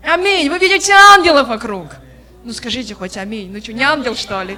Аминь. 0.03 0.49
Вы 0.49 0.59
видите 0.59 0.93
ангелов 0.93 1.47
вокруг. 1.47 1.87
Ну 2.43 2.53
скажите 2.53 2.95
хоть 2.95 3.17
аминь. 3.17 3.51
Ну 3.51 3.59
что, 3.61 3.73
не 3.73 3.83
ангел 3.83 4.15
что 4.15 4.41
ли? 4.43 4.57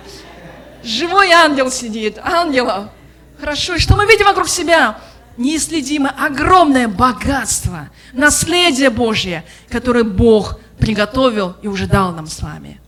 Живой 0.84 1.32
ангел 1.32 1.72
сидит, 1.72 2.18
ангела. 2.18 2.92
Хорошо, 3.40 3.76
и 3.76 3.80
что 3.80 3.96
мы 3.96 4.06
видим 4.06 4.26
вокруг 4.26 4.48
себя? 4.48 5.00
Неисследимое, 5.38 6.12
огромное 6.12 6.88
богатство, 6.88 7.90
наследие 8.14 8.90
Божье, 8.90 9.44
которое 9.70 10.04
Бог 10.04 10.60
приготовил 10.78 11.56
и 11.62 11.68
уже 11.68 11.88
дал 11.88 12.12
нам 12.12 12.28
с 12.28 12.42
вами. 12.42 12.80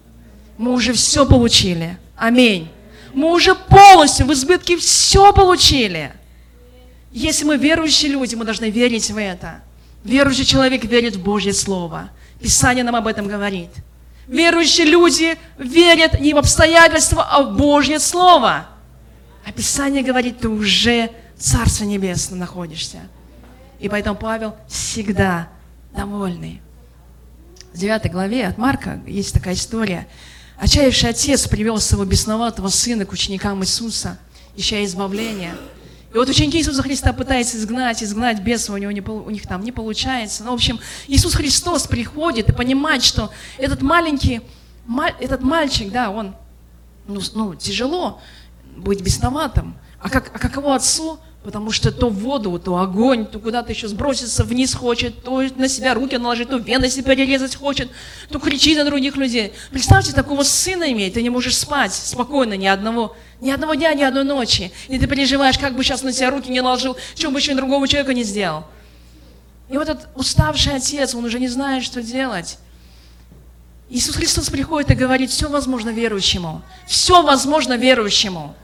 Мы 0.58 0.72
уже 0.72 0.94
все 0.94 1.26
получили. 1.26 1.98
Аминь. 2.24 2.72
Мы 3.14 3.34
уже 3.34 3.54
полностью 3.54 4.26
в 4.26 4.32
избытке 4.32 4.78
все 4.78 5.34
получили. 5.34 6.14
Если 7.12 7.44
мы 7.44 7.58
верующие 7.58 8.10
люди, 8.14 8.34
мы 8.36 8.46
должны 8.46 8.70
верить 8.70 9.12
в 9.12 9.18
это. 9.18 9.62
Верующий 10.06 10.46
человек 10.46 10.86
верит 10.86 11.18
в 11.18 11.22
Божье 11.22 11.52
Слово. 11.52 12.12
Писание 12.40 12.86
нам 12.86 12.96
об 12.96 13.08
этом 13.08 13.28
говорит. 13.28 13.72
Верующие 14.26 14.88
люди 14.88 15.38
верят 15.58 16.22
не 16.22 16.34
в 16.34 16.38
обстоятельства, 16.38 17.28
а 17.30 17.44
в 17.44 17.58
Божье 17.58 18.00
Слово. 18.00 18.68
Описание 19.46 20.02
говорит, 20.02 20.40
ты 20.40 20.48
уже 20.48 21.10
в 21.36 21.44
Царстве 21.44 21.88
Небесном 21.88 22.40
находишься. 22.40 23.00
И 23.82 23.90
поэтому 23.90 24.16
Павел 24.16 24.56
всегда 24.70 25.50
довольный. 25.94 26.62
В 27.74 27.78
9 27.78 28.10
главе 28.10 28.48
от 28.48 28.58
Марка 28.58 29.02
есть 29.06 29.34
такая 29.34 29.56
история. 29.56 30.08
Отчаявший 30.58 31.10
отец 31.10 31.48
привел 31.48 31.80
своего 31.80 32.06
бесноватого 32.06 32.70
сына 32.70 33.06
к 33.06 33.12
ученикам 33.12 33.64
Иисуса, 33.64 34.18
ища 34.56 34.84
избавления– 34.84 35.56
и 36.14 36.18
вот 36.18 36.30
ученики 36.30 36.60
Иисуса 36.60 36.84
Христа 36.84 37.12
пытаются 37.12 37.58
изгнать, 37.58 38.04
изгнать 38.04 38.40
беса, 38.40 38.72
у, 38.72 38.78
него 38.78 38.92
не, 38.92 39.02
у 39.02 39.30
них 39.32 39.48
там 39.48 39.64
не 39.64 39.72
получается. 39.72 40.44
Ну, 40.44 40.52
в 40.52 40.54
общем, 40.54 40.80
Иисус 41.08 41.34
Христос 41.34 41.88
приходит 41.88 42.50
и 42.50 42.52
понимает, 42.52 43.04
что 43.04 43.32
этот 43.58 43.82
маленький, 43.82 44.42
этот 45.20 45.42
мальчик, 45.42 45.92
да, 45.92 46.12
он, 46.12 46.36
ну, 47.08 47.20
ну 47.34 47.56
тяжело 47.56 48.22
быть 48.78 49.02
бесноватым. 49.02 49.76
А, 50.00 50.10
как, 50.10 50.30
а 50.36 50.38
каково 50.38 50.76
отцу 50.76 51.20
Потому 51.44 51.72
что 51.72 51.92
то 51.92 52.10
воду, 52.10 52.58
то 52.58 52.78
огонь, 52.78 53.26
то 53.26 53.38
куда-то 53.38 53.74
еще 53.74 53.90
сброситься 53.90 54.46
вниз 54.46 54.74
хочет, 54.74 55.24
то 55.24 55.42
на 55.58 55.68
себя 55.68 55.94
руки 55.94 56.18
наложить, 56.18 56.50
то 56.50 56.58
вены 56.58 56.90
себе 56.90 57.04
перерезать 57.04 57.58
хочет, 57.58 57.90
то 58.30 58.40
кричит 58.40 58.78
на 58.78 58.86
других 58.86 59.18
людей. 59.18 59.52
Представьте, 59.70 60.14
такого 60.14 60.44
сына 60.44 60.90
иметь, 60.94 61.16
ты 61.16 61.22
не 61.22 61.30
можешь 61.30 61.58
спать 61.58 61.94
спокойно 61.94 62.54
ни 62.54 62.66
одного, 62.66 63.18
ни 63.42 63.52
одного 63.52 63.74
дня, 63.74 63.94
ни 63.94 64.04
одной 64.04 64.24
ночи. 64.24 64.72
И 64.88 64.98
ты 64.98 65.06
переживаешь, 65.06 65.60
как 65.60 65.76
бы 65.76 65.84
сейчас 65.84 66.02
на 66.02 66.14
себя 66.14 66.32
руки 66.32 66.50
не 66.50 66.62
наложил, 66.62 66.96
что 67.14 67.30
бы 67.30 67.40
еще 67.40 67.54
другому 67.56 67.88
человеку 67.88 68.14
не 68.14 68.24
сделал. 68.24 68.64
И 69.70 69.78
вот 69.78 69.90
этот 69.90 70.08
уставший 70.16 70.76
отец, 70.76 71.14
он 71.14 71.26
уже 71.26 71.40
не 71.40 71.50
знает, 71.50 71.84
что 71.84 72.02
делать. 72.02 72.58
Иисус 73.90 74.16
Христос 74.16 74.50
приходит 74.50 74.92
и 74.92 74.96
говорит, 74.96 75.30
все 75.30 75.50
возможно 75.50 75.90
верующему. 75.90 76.62
Все 76.88 77.22
возможно 77.22 77.76
верующему. 77.76 78.56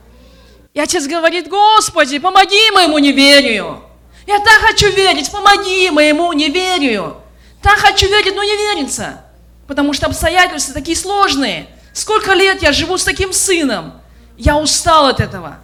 И 0.72 0.80
отец 0.80 1.06
говорит, 1.06 1.48
Господи, 1.48 2.18
помоги 2.18 2.70
моему 2.72 2.98
неверию. 2.98 3.82
Я 4.26 4.38
так 4.38 4.60
хочу 4.60 4.90
верить, 4.92 5.30
помоги 5.30 5.90
моему 5.90 6.32
неверию. 6.32 7.16
Так 7.62 7.78
хочу 7.78 8.06
верить, 8.06 8.34
но 8.34 8.42
не 8.44 8.56
верится. 8.56 9.24
Потому 9.66 9.92
что 9.92 10.06
обстоятельства 10.06 10.72
такие 10.74 10.96
сложные. 10.96 11.66
Сколько 11.92 12.34
лет 12.34 12.62
я 12.62 12.72
живу 12.72 12.96
с 12.98 13.04
таким 13.04 13.32
сыном. 13.32 13.94
Я 14.38 14.56
устал 14.58 15.06
от 15.06 15.20
этого. 15.20 15.58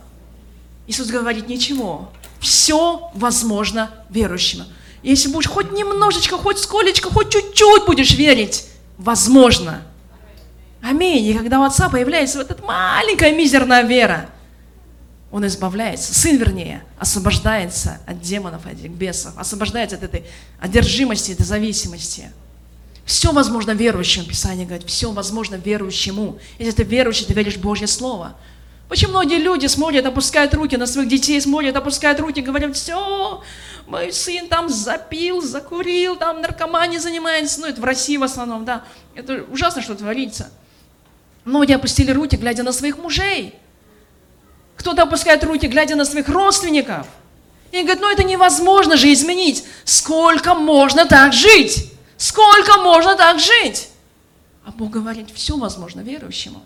Иисус 0.88 1.08
говорит, 1.08 1.48
ничего, 1.48 2.10
все 2.40 3.10
возможно 3.14 3.90
верующим. 4.10 4.64
Если 5.02 5.28
будешь 5.28 5.48
хоть 5.48 5.72
немножечко, 5.72 6.36
хоть 6.36 6.58
сколечко, 6.58 7.10
хоть 7.10 7.30
чуть-чуть 7.30 7.84
будешь 7.86 8.12
верить, 8.12 8.66
возможно. 8.98 9.82
Аминь. 10.82 11.24
И 11.24 11.34
когда 11.34 11.60
у 11.60 11.62
отца 11.62 11.88
появляется 11.88 12.38
вот 12.38 12.50
эта 12.50 12.62
маленькая 12.64 13.32
мизерная 13.32 13.82
вера, 13.82 14.28
он 15.30 15.46
избавляется, 15.46 16.14
сын 16.14 16.36
вернее, 16.36 16.84
освобождается 16.98 17.98
от 18.06 18.20
демонов, 18.20 18.64
от 18.66 18.74
этих 18.74 18.90
бесов, 18.90 19.32
освобождается 19.36 19.96
от 19.96 20.04
этой 20.04 20.24
одержимости, 20.60 21.32
этой 21.32 21.44
зависимости. 21.44 22.30
Все 23.04 23.32
возможно 23.32 23.72
верующему, 23.72 24.26
Писание 24.26 24.66
говорит, 24.66 24.86
все 24.88 25.12
возможно 25.12 25.56
верующему. 25.56 26.38
Если 26.58 26.72
ты 26.72 26.82
верующий, 26.82 27.24
ты 27.24 27.34
веришь 27.34 27.56
в 27.56 27.60
Божье 27.60 27.86
Слово. 27.86 28.36
Почему 28.88 29.12
многие 29.12 29.38
люди 29.38 29.66
смотрят, 29.66 30.06
опускают 30.06 30.54
руки 30.54 30.76
на 30.76 30.86
своих 30.86 31.08
детей, 31.08 31.40
смотрят, 31.40 31.76
опускают 31.76 32.20
руки, 32.20 32.40
говорят, 32.40 32.76
все, 32.76 33.42
мой 33.86 34.12
сын 34.12 34.48
там 34.48 34.68
запил, 34.68 35.42
закурил, 35.42 36.16
там 36.16 36.40
наркоманией 36.40 37.00
занимается, 37.00 37.60
ну 37.60 37.66
это 37.66 37.80
в 37.80 37.84
России 37.84 38.16
в 38.16 38.22
основном, 38.22 38.64
да, 38.64 38.84
это 39.14 39.44
ужасно, 39.50 39.82
что 39.82 39.96
творится. 39.96 40.50
Многие 41.44 41.74
опустили 41.74 42.12
руки, 42.12 42.36
глядя 42.36 42.62
на 42.62 42.72
своих 42.72 42.98
мужей. 42.98 43.54
Кто-то 44.86 45.02
опускает 45.02 45.42
руки, 45.42 45.66
глядя 45.66 45.96
на 45.96 46.04
своих 46.04 46.28
родственников. 46.28 47.08
И 47.72 47.82
говорит, 47.82 48.00
ну 48.00 48.08
это 48.08 48.22
невозможно 48.22 48.96
же 48.96 49.12
изменить. 49.12 49.64
Сколько 49.84 50.54
можно 50.54 51.06
так 51.06 51.32
жить? 51.32 51.92
Сколько 52.16 52.78
можно 52.78 53.16
так 53.16 53.40
жить? 53.40 53.88
А 54.64 54.70
Бог 54.70 54.90
говорит, 54.90 55.28
все 55.34 55.56
возможно 55.56 56.02
верующему. 56.02 56.62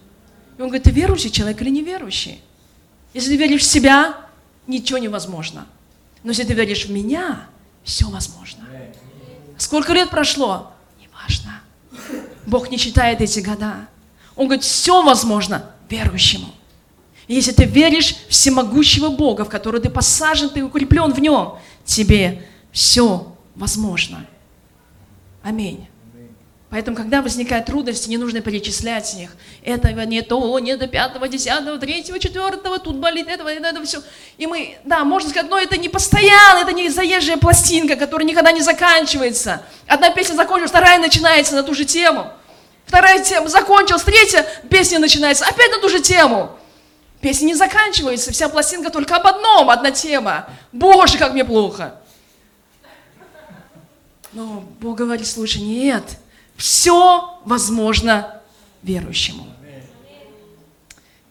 И 0.59 0.61
он 0.61 0.69
говорит, 0.69 0.83
ты 0.83 0.91
верующий 0.91 1.31
человек 1.31 1.63
или 1.63 1.71
неверующий? 1.71 2.43
Если 3.15 3.31
ты 3.31 3.37
веришь 3.39 3.63
в 3.63 3.71
себя, 3.71 4.17
ничего 4.67 4.99
невозможно. 4.99 5.67
Но 6.23 6.33
если 6.33 6.45
ты 6.45 6.53
веришь 6.53 6.85
в 6.85 6.91
меня, 6.91 7.47
все 7.85 8.07
возможно. 8.11 8.69
Сколько 9.57 9.95
лет 9.95 10.11
прошло? 10.11 10.75
Неважно. 11.01 11.63
Бог 12.45 12.71
не 12.71 12.77
считает 12.77 13.23
эти 13.23 13.41
года. 13.41 13.89
Он 14.37 14.45
говорит, 14.45 14.63
все 14.63 15.03
возможно 15.03 15.71
верующему. 15.89 16.60
Если 17.31 17.53
ты 17.53 17.65
веришь 17.65 18.17
в 18.29 18.31
всемогущего 18.31 19.09
Бога, 19.09 19.45
в 19.45 19.49
который 19.49 19.81
ты 19.81 19.89
посажен, 19.89 20.51
ты 20.51 20.65
укреплен 20.65 21.13
в 21.13 21.21
нем, 21.21 21.59
тебе 21.85 22.43
все 22.73 23.37
возможно. 23.55 24.27
Аминь. 25.41 25.87
Поэтому, 26.71 26.97
когда 26.97 27.23
возникают 27.23 27.67
трудности, 27.67 28.09
не 28.09 28.17
нужно 28.17 28.41
перечислять 28.41 29.15
их. 29.15 29.31
Этого 29.63 30.01
не 30.01 30.23
то, 30.23 30.59
не 30.59 30.77
до 30.77 30.89
пятого, 30.89 31.29
десятого, 31.29 31.79
третьего, 31.79 32.19
четвертого, 32.19 32.81
тут 32.81 32.97
болит 32.97 33.29
этого, 33.29 33.47
это 33.47 33.81
все. 33.85 34.03
И 34.37 34.49
мы, 34.49 34.79
да, 34.85 35.05
можно 35.05 35.31
сказать, 35.31 35.49
но 35.49 35.57
это 35.57 35.77
не 35.77 35.89
постоянно, 35.89 36.63
это 36.63 36.73
не 36.73 36.89
заезжая 36.89 37.37
пластинка, 37.37 37.95
которая 37.95 38.27
никогда 38.27 38.51
не 38.51 38.63
заканчивается. 38.63 39.63
Одна 39.87 40.11
песня 40.11 40.35
закончилась, 40.35 40.71
вторая 40.71 40.99
начинается 40.99 41.55
на 41.55 41.63
ту 41.63 41.75
же 41.75 41.85
тему. 41.85 42.27
Вторая 42.87 43.23
тема 43.23 43.49
закончилась, 43.49 44.03
третья 44.03 44.45
песня 44.69 44.99
начинается 44.99 45.45
опять 45.45 45.71
на 45.71 45.79
ту 45.79 45.89
же 45.89 46.01
тему. 46.01 46.57
Песня 47.21 47.47
не 47.47 47.55
заканчивается, 47.55 48.33
вся 48.33 48.49
пластинка 48.49 48.91
только 48.91 49.17
об 49.17 49.27
одном, 49.27 49.69
одна 49.69 49.91
тема. 49.91 50.49
Боже, 50.73 51.19
как 51.19 51.33
мне 51.33 51.45
плохо. 51.45 51.97
Но 54.33 54.65
Бог 54.81 54.97
говорит, 54.97 55.27
слушай, 55.27 55.61
нет, 55.61 56.19
все 56.57 57.39
возможно 57.45 58.41
верующему. 58.83 59.47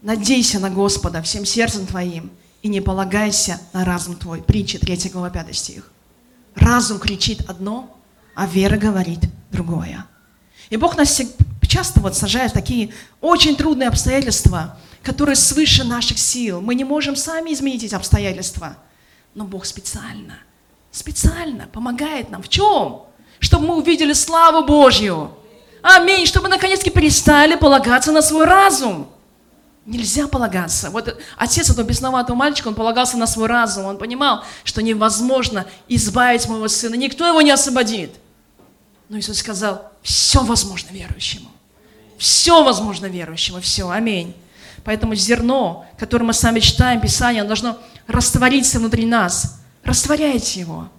Надейся 0.01 0.59
на 0.59 0.69
Господа 0.69 1.21
всем 1.21 1.45
сердцем 1.45 1.85
твоим 1.87 2.31
и 2.61 2.67
не 2.67 2.81
полагайся 2.81 3.59
на 3.73 3.83
разум 3.83 4.15
твой. 4.15 4.41
Притча 4.41 4.79
3 4.79 5.09
глава 5.09 5.29
5 5.29 5.55
стих. 5.55 5.91
Разум 6.55 6.99
кричит 6.99 7.49
одно, 7.49 7.97
а 8.35 8.45
вера 8.45 8.77
говорит 8.77 9.19
другое. 9.51 10.05
И 10.69 10.77
Бог 10.77 10.97
нас 10.97 11.21
часто 11.67 11.99
вот 11.99 12.15
сажает 12.15 12.51
в 12.51 12.53
такие 12.53 12.93
очень 13.21 13.55
трудные 13.55 13.89
обстоятельства, 13.89 14.77
которые 15.03 15.35
свыше 15.35 15.83
наших 15.83 16.19
сил. 16.19 16.61
Мы 16.61 16.75
не 16.75 16.83
можем 16.83 17.15
сами 17.15 17.53
изменить 17.53 17.83
эти 17.83 17.95
обстоятельства. 17.95 18.77
Но 19.35 19.45
Бог 19.45 19.65
специально, 19.65 20.39
специально 20.91 21.67
помогает 21.67 22.29
нам. 22.29 22.41
В 22.41 22.49
чем? 22.49 23.09
чтобы 23.39 23.67
мы 23.67 23.77
увидели 23.77 24.13
славу 24.13 24.65
Божью. 24.65 25.31
Аминь, 25.81 26.25
чтобы 26.25 26.49
наконец-таки 26.49 26.89
перестали 26.89 27.55
полагаться 27.55 28.11
на 28.11 28.21
свой 28.21 28.45
разум. 28.45 29.09
Нельзя 29.85 30.27
полагаться. 30.27 30.89
Вот 30.89 31.17
отец 31.37 31.69
этого 31.69 31.85
бесноватого 31.85 32.35
мальчика, 32.35 32.67
он 32.67 32.75
полагался 32.75 33.17
на 33.17 33.25
свой 33.25 33.47
разум. 33.47 33.85
Он 33.85 33.97
понимал, 33.97 34.43
что 34.63 34.83
невозможно 34.83 35.65
избавить 35.87 36.47
моего 36.47 36.67
сына. 36.67 36.95
Никто 36.95 37.25
его 37.25 37.41
не 37.41 37.51
освободит. 37.51 38.11
Но 39.07 39.17
Иисус 39.17 39.39
сказал, 39.39 39.91
все 40.03 40.43
возможно 40.43 40.89
верующему. 40.91 41.49
Все 42.17 42.61
возможно 42.63 43.07
верующему. 43.07 43.61
Все. 43.61 43.89
Аминь. 43.89 44.35
Поэтому 44.83 45.15
зерно, 45.15 45.85
которое 45.97 46.25
мы 46.25 46.33
сами 46.33 46.59
читаем, 46.59 47.01
Писание, 47.01 47.41
оно 47.41 47.49
должно 47.49 47.77
раствориться 48.07 48.79
внутри 48.79 49.05
нас. 49.05 49.61
Растворяйте 49.83 50.59
его. 50.61 50.89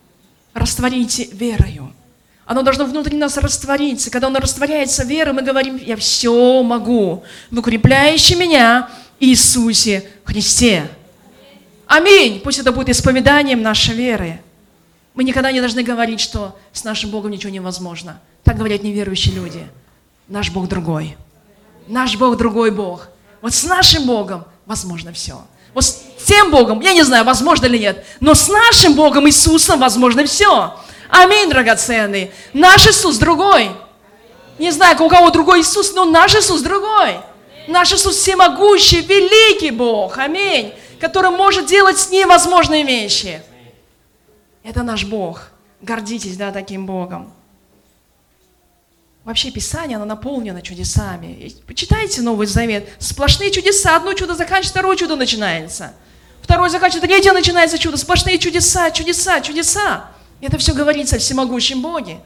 Растворите 0.55 1.25
верою. 1.33 1.93
Оно 2.45 2.63
должно 2.63 2.85
внутри 2.85 3.17
нас 3.17 3.37
раствориться. 3.37 4.11
Когда 4.11 4.27
оно 4.27 4.41
растворяется 4.41 5.05
верой, 5.05 5.33
мы 5.33 5.43
говорим, 5.43 5.77
я 5.77 5.97
все 5.97 6.63
могу 6.63 7.23
в 7.51 7.59
укрепляющем 7.59 8.41
меня 8.41 8.91
Иисусе 9.21 10.09
Христе. 10.25 10.91
Аминь. 11.87 12.41
Пусть 12.41 12.59
это 12.59 12.73
будет 12.73 12.89
исповеданием 12.89 13.63
нашей 13.63 13.95
веры. 13.95 14.41
Мы 15.15 15.25
никогда 15.25 15.53
не 15.53 15.61
должны 15.61 15.83
говорить, 15.83 16.21
что 16.21 16.59
с 16.73 16.83
нашим 16.85 17.11
Богом 17.11 17.31
ничего 17.31 17.53
невозможно. 17.53 18.21
Так 18.43 18.57
говорят 18.57 18.83
неверующие 18.83 19.35
люди. 19.35 19.67
Наш 20.29 20.51
Бог 20.51 20.69
другой. 20.69 21.17
Наш 21.87 22.17
Бог 22.17 22.37
другой 22.37 22.71
Бог. 22.71 23.09
Вот 23.43 23.55
с 23.55 23.65
нашим 23.65 24.07
Богом 24.07 24.45
возможно 24.67 25.13
все. 25.13 25.43
Вот 25.75 25.85
с 25.85 26.03
тем 26.25 26.51
Богом, 26.51 26.81
я 26.81 26.93
не 26.93 27.03
знаю, 27.03 27.25
возможно 27.25 27.67
ли 27.67 27.79
нет, 27.79 28.05
но 28.21 28.35
с 28.35 28.49
нашим 28.49 28.95
Богом 28.95 29.29
Иисусом 29.29 29.81
возможно 29.81 30.25
все. 30.25 30.75
Аминь, 31.09 31.49
драгоценный. 31.49 32.33
Наш 32.53 32.87
Иисус 32.87 33.19
другой. 33.19 33.71
Не 34.59 34.71
знаю, 34.71 35.01
у 35.03 35.09
кого 35.09 35.31
другой 35.31 35.61
Иисус, 35.61 35.95
но 35.95 36.05
наш 36.05 36.35
Иисус 36.35 36.61
другой. 36.63 37.17
Наш 37.67 37.93
Иисус 37.93 38.17
всемогущий, 38.17 39.01
великий 39.01 39.71
Бог. 39.71 40.19
Аминь. 40.19 40.73
Который 41.01 41.31
может 41.31 41.67
делать 41.67 42.09
невозможные 42.11 42.85
вещи. 42.85 43.43
Это 44.63 44.83
наш 44.83 45.05
Бог. 45.05 45.45
Гордитесь, 45.81 46.37
да, 46.37 46.53
таким 46.53 46.85
Богом. 46.85 47.33
Вообще 49.31 49.53
Писание, 49.53 49.95
оно 49.95 50.07
наполнено 50.07 50.61
чудесами. 50.61 51.53
Почитайте 51.65 52.21
Новый 52.21 52.49
Завет. 52.49 52.89
Сплошные 52.99 53.53
чудеса. 53.53 53.95
Одно 53.95 54.13
чудо 54.13 54.35
заканчивается, 54.35 54.73
второе 54.73 54.97
чудо 54.97 55.15
начинается. 55.15 55.93
Второе 56.43 56.69
заканчивается, 56.69 57.07
третье 57.07 57.33
начинается 57.33 57.79
чудо. 57.79 57.97
Сплошные 57.97 58.39
чудеса, 58.41 58.91
чудеса, 58.91 59.41
чудеса. 59.41 60.11
Это 60.41 60.59
все 60.59 60.75
говорится 60.75 61.15
о 61.15 61.19
всемогущем 61.21 61.81
Боге. 61.81 62.19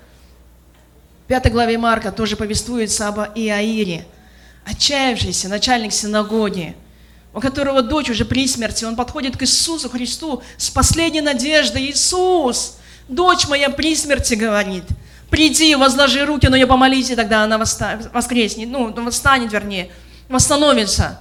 В 1.24 1.28
пятой 1.28 1.52
главе 1.52 1.76
Марка 1.76 2.10
тоже 2.10 2.36
повествуется 2.36 3.06
об 3.06 3.18
Иаире, 3.34 4.06
отчаявшийся 4.64 5.50
начальник 5.50 5.92
синагоги, 5.92 6.74
у 7.34 7.40
которого 7.40 7.82
дочь 7.82 8.08
уже 8.08 8.24
при 8.24 8.48
смерти, 8.48 8.86
он 8.86 8.96
подходит 8.96 9.36
к 9.36 9.42
Иисусу 9.42 9.90
Христу 9.90 10.42
с 10.56 10.70
последней 10.70 11.20
надеждой. 11.20 11.90
Иисус, 11.90 12.78
дочь 13.08 13.46
моя 13.46 13.68
при 13.68 13.94
смерти, 13.94 14.32
говорит, 14.32 14.84
приди, 15.30 15.74
возложи 15.74 16.24
руки 16.24 16.48
на 16.48 16.56
нее, 16.56 16.66
помолись, 16.66 17.10
и 17.10 17.16
тогда 17.16 17.44
она 17.44 17.58
воскреснет, 17.58 18.68
ну, 18.68 18.92
восстанет, 18.92 19.52
вернее, 19.52 19.90
восстановится. 20.28 21.20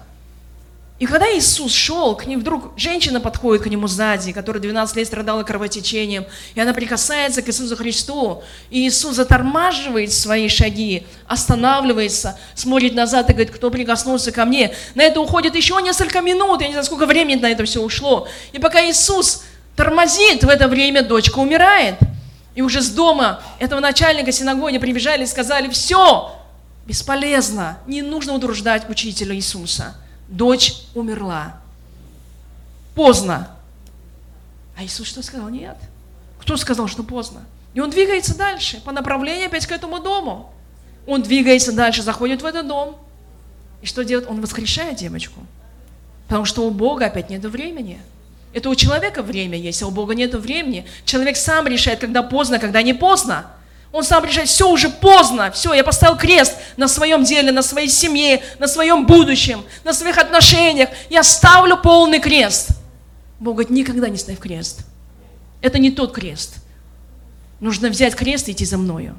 И 1.00 1.06
когда 1.06 1.26
Иисус 1.36 1.74
шел, 1.74 2.16
к 2.16 2.28
ним 2.28 2.40
вдруг 2.40 2.72
женщина 2.78 3.20
подходит 3.20 3.64
к 3.64 3.68
нему 3.68 3.88
сзади, 3.88 4.32
которая 4.32 4.62
12 4.62 4.96
лет 4.96 5.08
страдала 5.08 5.44
кровотечением, 5.44 6.26
и 6.56 6.62
она 6.62 6.72
прикасается 6.72 7.42
к 7.42 7.50
Иисусу 7.50 7.76
Христу, 7.76 8.44
и 8.70 8.88
Иисус 8.88 9.16
затормаживает 9.16 10.14
свои 10.14 10.48
шаги, 10.48 11.06
останавливается, 11.28 12.40
смотрит 12.56 12.94
назад 12.94 13.30
и 13.30 13.34
говорит, 13.34 13.54
кто 13.54 13.70
прикоснулся 13.70 14.32
ко 14.32 14.46
мне. 14.46 14.74
На 14.96 15.02
это 15.02 15.20
уходит 15.20 15.56
еще 15.56 15.78
несколько 15.82 16.22
минут, 16.22 16.62
я 16.62 16.68
не 16.68 16.74
знаю, 16.74 16.86
сколько 16.86 17.06
времени 17.06 17.42
на 17.42 17.50
это 17.50 17.66
все 17.66 17.82
ушло. 17.82 18.28
И 18.54 18.60
пока 18.60 18.80
Иисус 18.88 19.44
тормозит, 19.76 20.44
в 20.44 20.48
это 20.48 20.70
время 20.70 21.04
дочка 21.04 21.40
умирает. 21.40 21.96
И 22.56 22.62
уже 22.62 22.82
с 22.82 22.90
дома 22.90 23.42
этого 23.60 23.80
начальника 23.80 24.32
синагоги 24.32 24.78
прибежали 24.78 25.24
и 25.24 25.28
сказали, 25.28 25.70
все, 25.70 26.36
бесполезно, 26.86 27.80
не 27.88 28.02
нужно 28.02 28.34
утруждать 28.34 28.90
учителя 28.90 29.36
Иисуса 29.36 29.96
дочь 30.28 30.74
умерла. 30.96 31.58
поздно. 32.96 33.50
А 34.78 34.84
Иисус 34.84 35.08
что 35.08 35.24
сказал? 35.24 35.50
Нет. 35.50 35.78
Кто 36.40 36.58
сказал, 36.58 36.88
что 36.88 37.04
поздно? 37.04 37.46
И 37.74 37.80
он 37.80 37.90
двигается 37.90 38.38
дальше, 38.38 38.82
по 38.82 38.92
направлению 38.92 39.48
опять 39.48 39.66
к 39.66 39.72
этому 39.72 40.00
дому. 40.00 40.54
Он 41.08 41.22
двигается 41.22 41.72
дальше, 41.72 42.02
заходит 42.02 42.42
в 42.42 42.46
этот 42.46 42.68
дом. 42.68 42.98
И 43.82 43.86
что 43.86 44.04
делает? 44.04 44.30
Он 44.30 44.42
воскрешает 44.42 44.98
девочку. 44.98 45.40
Потому 46.28 46.46
что 46.46 46.68
у 46.68 46.72
Бога 46.72 47.08
опять 47.08 47.30
нет 47.30 47.44
времени. 47.46 48.00
Это 48.54 48.70
у 48.70 48.76
человека 48.76 49.24
время 49.24 49.58
есть, 49.58 49.82
а 49.82 49.88
у 49.88 49.92
Бога 49.92 50.14
нет 50.14 50.36
времени. 50.36 50.86
Человек 51.06 51.38
сам 51.38 51.68
решает, 51.68 52.00
когда 52.00 52.22
поздно, 52.22 52.60
когда 52.60 52.82
не 52.84 52.94
поздно. 52.94 53.48
Он 53.92 54.04
сам 54.04 54.26
решает, 54.26 54.48
все 54.48 54.70
уже 54.70 54.90
поздно, 54.90 55.52
все, 55.52 55.74
я 55.74 55.84
поставил 55.84 56.18
крест 56.18 56.56
на 56.78 56.88
своем 56.88 57.24
деле, 57.24 57.52
на 57.52 57.62
своей 57.62 57.90
семье, 57.90 58.42
на 58.58 58.68
своем 58.68 59.06
будущем, 59.06 59.64
на 59.84 59.94
своих 59.94 60.18
отношениях. 60.18 60.90
Я 61.10 61.24
ставлю 61.24 61.78
полный 61.78 62.20
крест. 62.20 62.70
Бог 63.40 63.56
говорит, 63.56 63.72
никогда 63.72 64.10
не 64.10 64.18
ставь 64.18 64.40
крест. 64.40 64.82
Это 65.62 65.78
не 65.78 65.92
тот 65.92 66.14
крест. 66.14 66.56
Нужно 67.60 67.90
взять 67.90 68.16
крест 68.16 68.50
и 68.50 68.52
идти 68.52 68.66
за 68.66 68.78
мною. 68.78 69.16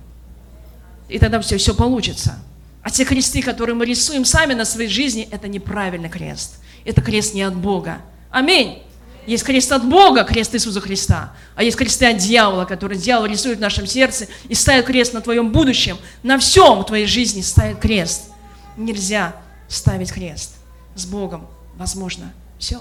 И 1.08 1.18
тогда 1.18 1.40
все, 1.40 1.56
все 1.56 1.74
получится. 1.74 2.38
А 2.82 2.90
те 2.90 3.04
кресты, 3.04 3.42
которые 3.42 3.74
мы 3.74 3.86
рисуем 3.86 4.24
сами 4.24 4.54
на 4.54 4.64
своей 4.64 4.88
жизни, 4.88 5.28
это 5.30 5.48
неправильный 5.48 6.08
крест. 6.08 6.56
Это 6.84 7.00
крест 7.00 7.34
не 7.34 7.42
от 7.42 7.54
Бога. 7.54 7.98
Аминь. 8.30 8.82
Есть 9.26 9.44
крест 9.44 9.72
от 9.72 9.88
Бога, 9.88 10.24
крест 10.24 10.54
Иисуса 10.54 10.80
Христа. 10.80 11.32
А 11.56 11.62
есть 11.62 11.76
кресты 11.76 12.06
от 12.06 12.18
дьявола, 12.18 12.64
который 12.64 12.98
дьявол 12.98 13.26
рисует 13.26 13.58
в 13.58 13.60
нашем 13.60 13.86
сердце 13.86 14.26
и 14.48 14.54
ставит 14.54 14.84
крест 14.84 15.14
на 15.14 15.20
твоем 15.20 15.50
будущем. 15.50 15.96
На 16.22 16.38
всем 16.38 16.80
в 16.80 16.84
твоей 16.84 17.06
жизни 17.06 17.40
ставит 17.40 17.78
крест. 17.78 18.30
Нельзя 18.76 19.34
ставить 19.68 20.12
крест. 20.12 20.56
С 20.94 21.06
Богом 21.06 21.46
возможно 21.76 22.32
все. 22.58 22.80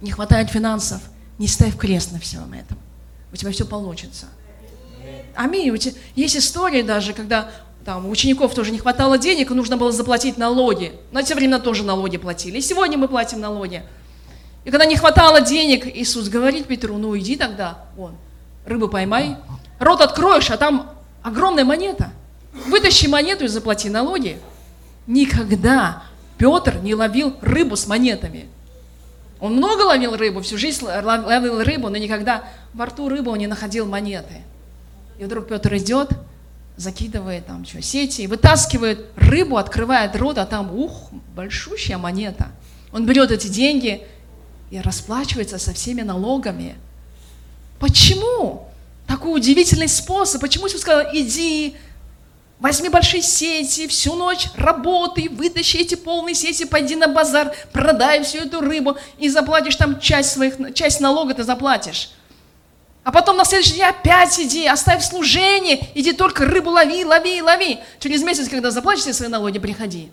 Не 0.00 0.10
хватает 0.10 0.50
финансов, 0.50 1.00
не 1.38 1.48
ставь 1.48 1.76
крест 1.76 2.12
на 2.12 2.20
всем 2.20 2.52
этом. 2.52 2.78
У 3.32 3.36
тебя 3.36 3.50
все 3.52 3.64
получится. 3.64 4.26
Аминь. 5.34 5.74
Есть 6.14 6.36
истории 6.36 6.82
даже, 6.82 7.12
когда 7.12 7.50
там, 7.84 8.06
у 8.06 8.10
учеников 8.10 8.54
тоже 8.54 8.72
не 8.72 8.78
хватало 8.78 9.16
денег, 9.16 9.50
и 9.50 9.54
нужно 9.54 9.76
было 9.76 9.92
заплатить 9.92 10.36
налоги. 10.38 10.92
На 11.12 11.22
те 11.22 11.34
времена 11.34 11.58
тоже 11.58 11.84
налоги 11.84 12.16
платили. 12.16 12.58
И 12.58 12.60
сегодня 12.60 12.98
мы 12.98 13.08
платим 13.08 13.40
налоги. 13.40 13.82
И 14.66 14.70
когда 14.70 14.84
не 14.84 14.96
хватало 14.96 15.42
денег, 15.42 15.86
Иисус 15.86 16.28
говорит 16.28 16.66
Петру, 16.66 16.98
ну 16.98 17.16
иди 17.16 17.36
тогда, 17.36 17.84
вон, 17.94 18.16
рыбу 18.64 18.88
поймай, 18.88 19.36
рот 19.78 20.00
откроешь, 20.00 20.50
а 20.50 20.56
там 20.56 20.90
огромная 21.22 21.64
монета. 21.64 22.10
Вытащи 22.66 23.06
монету 23.06 23.44
и 23.44 23.48
заплати 23.48 23.88
налоги. 23.88 24.40
Никогда 25.06 26.02
Петр 26.36 26.80
не 26.82 26.96
ловил 26.96 27.36
рыбу 27.42 27.76
с 27.76 27.86
монетами. 27.86 28.48
Он 29.38 29.54
много 29.54 29.82
ловил 29.82 30.16
рыбу, 30.16 30.40
всю 30.40 30.58
жизнь 30.58 30.84
ловил 30.84 31.62
рыбу, 31.62 31.88
но 31.88 31.96
никогда 31.96 32.42
во 32.74 32.86
рту 32.86 33.08
рыбы 33.08 33.30
он 33.30 33.38
не 33.38 33.46
находил 33.46 33.86
монеты. 33.86 34.42
И 35.20 35.24
вдруг 35.24 35.46
Петр 35.46 35.76
идет, 35.76 36.10
закидывает 36.76 37.46
там 37.46 37.64
что, 37.64 37.80
сети, 37.80 38.22
и 38.22 38.26
вытаскивает 38.26 39.06
рыбу, 39.14 39.58
открывает 39.58 40.16
рот, 40.16 40.38
а 40.38 40.44
там, 40.44 40.76
ух, 40.76 41.12
большущая 41.36 41.98
монета. 41.98 42.48
Он 42.92 43.06
берет 43.06 43.30
эти 43.30 43.46
деньги 43.46 44.04
и 44.70 44.80
расплачивается 44.80 45.58
со 45.58 45.72
всеми 45.72 46.02
налогами. 46.02 46.76
Почему? 47.78 48.68
Такой 49.06 49.36
удивительный 49.36 49.88
способ. 49.88 50.40
Почему 50.40 50.66
Иисус 50.66 50.80
сказал, 50.80 51.06
иди, 51.12 51.76
возьми 52.58 52.88
большие 52.88 53.22
сети, 53.22 53.86
всю 53.86 54.14
ночь 54.14 54.48
работай, 54.56 55.28
вытащи 55.28 55.76
эти 55.76 55.94
полные 55.94 56.34
сети, 56.34 56.64
пойди 56.64 56.96
на 56.96 57.06
базар, 57.06 57.54
продай 57.72 58.24
всю 58.24 58.38
эту 58.38 58.60
рыбу 58.60 58.96
и 59.18 59.28
заплатишь 59.28 59.76
там 59.76 60.00
часть, 60.00 60.30
своих, 60.30 60.54
часть 60.74 61.00
налога 61.00 61.34
ты 61.34 61.44
заплатишь. 61.44 62.10
А 63.04 63.12
потом 63.12 63.36
на 63.36 63.44
следующий 63.44 63.74
день 63.74 63.84
опять 63.84 64.40
иди, 64.40 64.66
оставь 64.66 65.04
служение, 65.04 65.88
иди 65.94 66.12
только 66.12 66.44
рыбу 66.44 66.70
лови, 66.70 67.04
лови, 67.04 67.40
лови. 67.40 67.78
Через 68.00 68.24
месяц, 68.24 68.48
когда 68.48 68.72
заплатишь 68.72 69.02
все 69.02 69.12
свои 69.12 69.28
налоги, 69.28 69.60
приходи. 69.60 70.10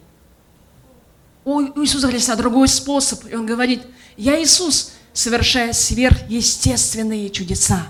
У 1.46 1.62
Иисуса 1.82 2.08
Христа 2.08 2.36
другой 2.36 2.68
способ. 2.68 3.26
И 3.26 3.36
Он 3.36 3.46
говорит, 3.46 3.82
я 4.18 4.42
Иисус, 4.42 4.94
совершая 5.14 5.74
сверхъестественные 5.74 7.30
чудеса. 7.30 7.88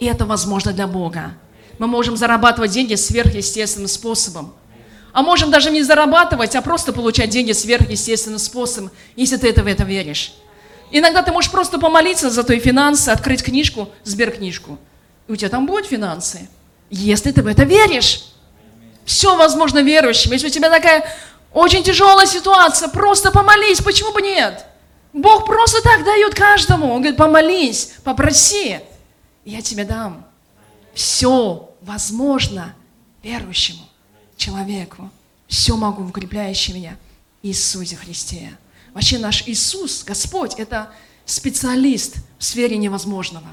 И 0.00 0.06
это 0.06 0.26
возможно 0.26 0.72
для 0.72 0.86
Бога. 0.86 1.34
Мы 1.78 1.86
можем 1.86 2.16
зарабатывать 2.16 2.72
деньги 2.72 2.94
сверхъестественным 2.94 3.88
способом. 3.88 4.54
А 5.12 5.22
можем 5.22 5.50
даже 5.50 5.70
не 5.70 5.82
зарабатывать, 5.82 6.56
а 6.56 6.62
просто 6.62 6.92
получать 6.92 7.30
деньги 7.30 7.52
сверхъестественным 7.52 8.38
способом, 8.38 8.90
если 9.14 9.36
ты 9.36 9.48
это 9.48 9.62
в 9.62 9.66
это 9.66 9.84
веришь. 9.84 10.32
Иногда 10.90 11.22
ты 11.22 11.32
можешь 11.32 11.50
просто 11.50 11.78
помолиться 11.78 12.30
за 12.30 12.42
твои 12.44 12.60
финансы, 12.60 13.10
открыть 13.10 13.42
книжку, 13.42 13.90
сберкнижку. 14.04 14.78
И 15.28 15.32
у 15.32 15.36
тебя 15.36 15.48
там 15.48 15.66
будут 15.66 15.86
финансы. 15.86 16.48
Если 16.90 17.30
ты 17.30 17.42
в 17.42 17.46
это 17.46 17.64
веришь. 17.64 18.24
Все 19.04 19.36
возможно 19.36 19.80
верующим. 19.80 20.32
Если 20.32 20.46
у 20.46 20.50
тебя 20.50 20.70
такая 20.70 21.04
очень 21.54 21.82
тяжелая 21.82 22.26
ситуация, 22.26 22.88
просто 22.88 23.30
помолись, 23.30 23.80
почему 23.80 24.12
бы 24.12 24.22
нет? 24.22 24.66
Бог 25.12 25.46
просто 25.46 25.82
так 25.82 26.04
дает 26.04 26.34
каждому. 26.34 26.86
Он 26.92 27.00
говорит, 27.00 27.18
помолись, 27.18 27.92
попроси, 28.04 28.80
я 29.44 29.60
тебе 29.60 29.84
дам. 29.84 30.26
Все 30.94 31.70
возможно 31.82 32.74
верующему 33.22 33.82
человеку. 34.36 35.10
Все 35.46 35.76
могу, 35.76 36.04
укрепляющий 36.04 36.72
меня 36.72 36.96
Иисусе 37.42 37.96
Христе. 37.96 38.56
Вообще 38.94 39.18
наш 39.18 39.46
Иисус, 39.46 40.02
Господь, 40.04 40.54
это 40.58 40.90
специалист 41.26 42.16
в 42.38 42.44
сфере 42.44 42.76
невозможного. 42.78 43.48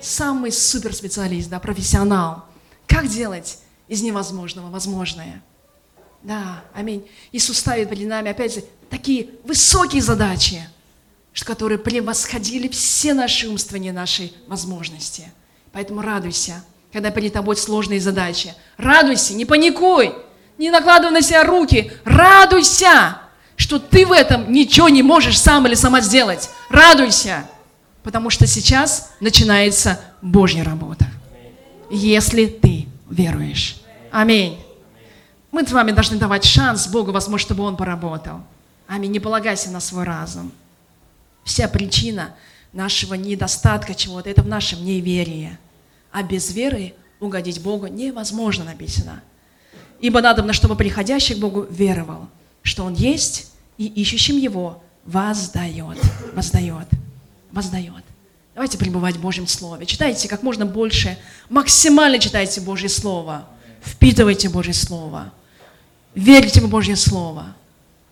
Самый 0.00 0.52
суперспециалист, 0.52 1.48
да, 1.48 1.58
профессионал. 1.58 2.44
Как 2.86 3.08
делать 3.08 3.58
из 3.88 4.02
невозможного 4.02 4.70
возможное? 4.70 5.42
Да, 6.26 6.64
аминь. 6.74 7.06
Иисус 7.30 7.56
ставит 7.56 7.88
перед 7.88 8.08
нами, 8.08 8.32
опять 8.32 8.52
же, 8.52 8.64
такие 8.90 9.28
высокие 9.44 10.02
задачи, 10.02 10.68
которые 11.44 11.78
превосходили 11.78 12.66
все 12.66 13.14
наши 13.14 13.48
умственные, 13.48 13.92
наши 13.92 14.32
возможности. 14.48 15.32
Поэтому 15.70 16.02
радуйся, 16.02 16.64
когда 16.92 17.12
перед 17.12 17.32
тобой 17.32 17.56
сложные 17.56 18.00
задачи. 18.00 18.54
Радуйся, 18.76 19.34
не 19.34 19.44
паникуй, 19.44 20.14
не 20.58 20.70
накладывай 20.70 21.12
на 21.12 21.22
себя 21.22 21.44
руки. 21.44 21.92
Радуйся, 22.04 23.20
что 23.54 23.78
ты 23.78 24.04
в 24.04 24.10
этом 24.10 24.52
ничего 24.52 24.88
не 24.88 25.04
можешь 25.04 25.40
сам 25.40 25.68
или 25.68 25.74
сама 25.74 26.00
сделать. 26.00 26.50
Радуйся, 26.70 27.48
потому 28.02 28.30
что 28.30 28.48
сейчас 28.48 29.12
начинается 29.20 30.00
Божья 30.22 30.64
работа. 30.64 31.06
Если 31.88 32.46
ты 32.46 32.88
веруешь. 33.08 33.76
Аминь. 34.10 34.65
Мы 35.56 35.66
с 35.66 35.72
вами 35.72 35.90
должны 35.92 36.18
давать 36.18 36.44
шанс 36.44 36.86
Богу, 36.86 37.12
возможно, 37.12 37.46
чтобы 37.46 37.62
Он 37.62 37.78
поработал. 37.78 38.42
Аминь. 38.86 39.10
Не 39.10 39.20
полагайся 39.20 39.70
на 39.70 39.80
свой 39.80 40.04
разум. 40.04 40.52
Вся 41.44 41.66
причина 41.66 42.34
нашего 42.74 43.14
недостатка 43.14 43.94
чего-то– 43.94 44.28
это 44.30 44.42
в 44.42 44.48
нашем 44.48 44.84
неверии. 44.84 45.56
А 46.12 46.22
без 46.22 46.50
веры 46.52 46.92
угодить 47.20 47.62
Богу 47.62 47.86
невозможно, 47.86 48.64
написано. 48.64 49.22
Ибо 49.98 50.20
надо, 50.20 50.52
чтобы 50.52 50.76
приходящий 50.76 51.34
к 51.34 51.38
Богу 51.38 51.62
веровал, 51.70 52.28
что 52.62 52.84
Он 52.84 52.92
есть, 52.92 53.50
и 53.78 53.86
ищущим 53.86 54.36
Его 54.36 54.82
воздает, 55.06 55.96
воздает, 56.34 56.88
воздает. 57.50 58.04
Давайте 58.54 58.76
пребывать 58.76 59.16
в 59.16 59.22
Божьем 59.22 59.46
Слове. 59.46 59.86
Читайте 59.86 60.28
как 60.28 60.42
можно 60.42 60.66
больше, 60.66 61.16
максимально 61.48 62.18
читайте 62.18 62.60
Божье 62.60 62.90
Слово. 62.90 63.48
Впитывайте 63.82 64.50
Божье 64.50 64.74
Слово. 64.74 65.32
Верьте 66.16 66.62
в 66.62 66.68
Божье 66.70 66.96
Слово. 66.96 67.54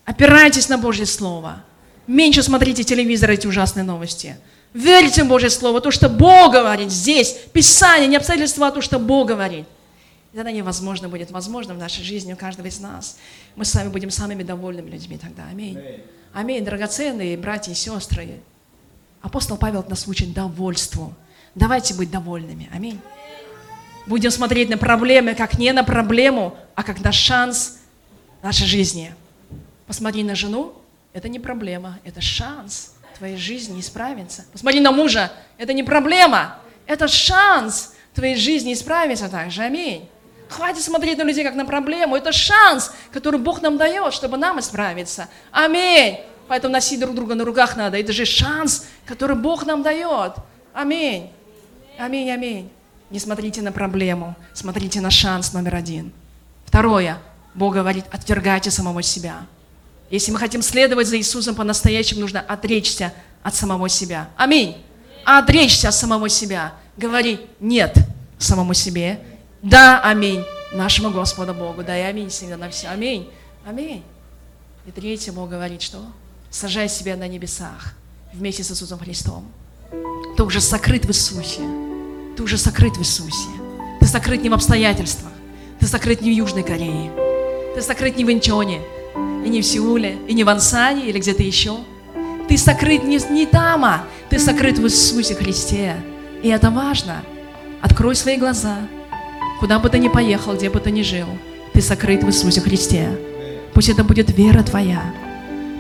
Опирайтесь 0.05 0.69
на 0.69 0.77
Божье 0.77 1.07
Слово. 1.07 1.65
Меньше 2.07 2.43
смотрите 2.43 2.85
телевизор, 2.85 3.31
эти 3.31 3.47
ужасные 3.47 3.83
новости. 3.83 4.37
Верьте 4.75 5.25
в 5.25 5.29
Божье 5.29 5.49
Слово, 5.49 5.81
то, 5.81 5.91
что 5.91 6.11
Бог 6.11 6.53
говорит 6.53 6.93
здесь. 6.93 7.35
Писание, 7.55 8.07
не 8.07 8.17
обстоятельства, 8.17 8.67
а 8.67 8.71
то, 8.73 8.83
что 8.83 8.99
Бог 8.99 9.29
говорит. 9.29 9.65
И 10.35 10.37
тогда 10.37 10.53
невозможно 10.53 11.09
будет 11.09 11.31
возможно 11.31 11.73
в 11.73 11.79
нашей 11.79 12.05
жизни 12.05 12.35
у 12.35 12.37
каждого 12.37 12.67
из 12.67 12.79
нас. 12.79 13.17
Мы 13.57 13.65
с 13.65 13.75
вами 13.75 13.89
будем 13.89 14.11
самыми 14.11 14.43
довольными 14.43 14.91
людьми 14.91 15.17
тогда. 15.17 15.45
Аминь. 15.51 15.81
Аминь, 16.35 16.63
драгоценные 16.63 17.39
братья 17.39 17.73
и 17.73 17.75
сестры. 17.75 18.41
Апостол 19.23 19.57
Павел 19.57 19.83
нас 19.89 20.07
учит 20.07 20.35
довольству. 20.35 21.15
Давайте 21.55 21.95
быть 21.95 22.11
довольными. 22.11 22.69
Аминь. 22.71 23.01
Будем 24.07 24.31
смотреть 24.31 24.69
на 24.69 24.77
проблемы, 24.77 25.35
как 25.35 25.59
не 25.59 25.73
на 25.73 25.85
проблему, 25.85 26.55
а 26.75 26.83
как 26.83 27.01
на 27.03 27.11
шанс 27.11 27.79
нашей 28.45 28.66
жизни. 28.66 29.14
Посмотри 29.86 30.22
на 30.22 30.34
жену, 30.34 30.74
это 31.14 31.28
не 31.28 31.40
проблема, 31.40 31.99
это 32.05 32.20
шанс 32.20 32.95
твоей 33.16 33.38
жизни 33.38 33.80
исправиться. 33.80 34.45
Посмотри 34.53 34.80
на 34.80 34.92
мужа, 34.92 35.32
это 35.57 35.72
не 35.72 35.82
проблема, 35.82 36.59
это 36.86 37.09
шанс 37.09 37.95
твоей 38.12 38.36
жизни 38.36 38.74
исправиться 38.74 39.30
также. 39.30 39.62
Аминь. 39.62 40.09
Хватит 40.51 40.82
смотреть 40.82 41.16
на 41.16 41.22
людей 41.22 41.42
как 41.42 41.55
на 41.55 41.64
проблему. 41.64 42.16
Это 42.16 42.32
шанс, 42.32 42.92
который 43.12 43.40
Бог 43.40 43.62
нам 43.62 43.78
дает, 43.78 44.12
чтобы 44.12 44.36
нам 44.36 44.61
исправиться. 44.61 45.28
Аминь. 45.51 46.18
Поэтому 46.47 46.74
носить 46.74 47.01
друг 47.01 47.14
друга 47.14 47.34
на 47.34 47.45
руках 47.45 47.76
надо. 47.76 47.99
Это 47.99 48.12
же 48.12 48.26
шанс, 48.26 48.86
который 49.07 49.36
Бог 49.36 49.64
нам 49.64 49.82
дает. 49.82 50.34
Аминь. 50.74 51.30
Аминь, 51.99 52.30
аминь. 52.30 52.70
Не 53.09 53.18
смотрите 53.18 53.62
на 53.62 53.72
проблему, 53.72 54.36
смотрите 54.53 55.01
на 55.01 55.11
шанс 55.11 55.55
номер 55.55 55.76
один. 55.76 56.12
Второе. 56.66 57.18
Бог 57.55 57.75
говорит, 57.75 58.05
отвергайте 58.11 58.71
самого 58.71 59.03
себя. 59.03 59.47
Если 60.11 60.33
мы 60.33 60.39
хотим 60.39 60.63
следовать 60.63 61.07
за 61.07 61.17
Иисусом 61.19 61.55
по-настоящему, 61.55 62.21
нужно 62.21 62.41
отречься 62.41 63.13
от 63.43 63.55
самого 63.55 63.89
себя. 63.89 64.31
Аминь. 64.37 64.77
Отречься 65.25 65.89
от 65.89 65.95
самого 65.95 66.29
себя. 66.29 66.75
Говори 66.97 67.41
нет 67.61 67.97
самому 68.39 68.75
себе. 68.75 69.21
Да, 69.63 70.01
аминь. 70.03 70.45
Нашему 70.73 71.11
Господу 71.11 71.55
Богу. 71.55 71.83
Да 71.83 71.97
и 71.97 72.03
аминь 72.03 72.29
всегда 72.29 72.57
на 72.57 72.71
все. 72.71 72.89
Аминь. 72.89 73.31
Аминь. 73.67 74.03
И 74.87 74.91
третье, 74.91 75.33
Бог 75.33 75.49
говорит, 75.49 75.81
что 75.81 76.05
сажай 76.51 76.89
себя 76.89 77.17
на 77.17 77.27
небесах 77.27 77.95
вместе 78.33 78.63
с 78.63 78.71
Иисусом 78.71 78.99
Христом. 78.99 79.47
Ты 80.37 80.43
уже 80.43 80.61
сокрыт 80.61 81.07
в 81.07 81.09
Иисусе. 81.09 81.63
Ты 82.37 82.43
уже 82.43 82.59
сокрыт 82.59 82.97
в 82.97 83.01
Иисусе. 83.01 83.49
Ты 84.01 84.07
сокрыт 84.07 84.43
не 84.43 84.51
в 84.51 84.55
обстоятельствах. 84.55 85.33
Ты 85.81 85.87
сокрыт 85.87 86.21
не 86.21 86.31
в 86.31 86.35
Южной 86.35 86.63
Корее. 86.63 87.24
Ты 87.75 87.83
сокрыт 87.83 88.16
не 88.16 88.25
в 88.25 88.31
Инчоне, 88.31 88.81
и 89.45 89.49
не 89.49 89.61
в 89.61 89.66
Сеуле, 89.66 90.16
и 90.29 90.35
не 90.35 90.45
в 90.45 90.49
Ансане, 90.49 91.07
или 91.07 91.18
где-то 91.18 91.43
еще. 91.43 91.79
Ты 92.49 92.57
сокрыт 92.57 93.03
не, 93.03 93.18
не 93.31 93.47
там, 93.47 93.85
а 93.85 94.05
ты 94.31 94.39
сокрыт 94.39 94.79
в 94.79 94.85
Иисусе 94.85 95.35
Христе. 95.35 95.97
И 96.43 96.49
это 96.49 96.70
важно. 96.70 97.22
Открой 97.83 98.14
свои 98.14 98.37
глаза. 98.37 98.77
Куда 99.59 99.81
бы 99.81 99.89
ты 99.89 99.99
ни 99.99 100.09
поехал, 100.09 100.55
где 100.55 100.70
бы 100.70 100.79
ты 100.79 100.93
ни 100.93 101.03
жил, 101.03 101.27
ты 101.72 101.81
сокрыт 101.81 102.22
в 102.22 102.29
Иисусе 102.29 102.61
Христе. 102.61 103.09
Пусть 103.72 103.89
это 103.89 104.05
будет 104.05 104.37
вера 104.37 104.62
твоя. 104.62 105.03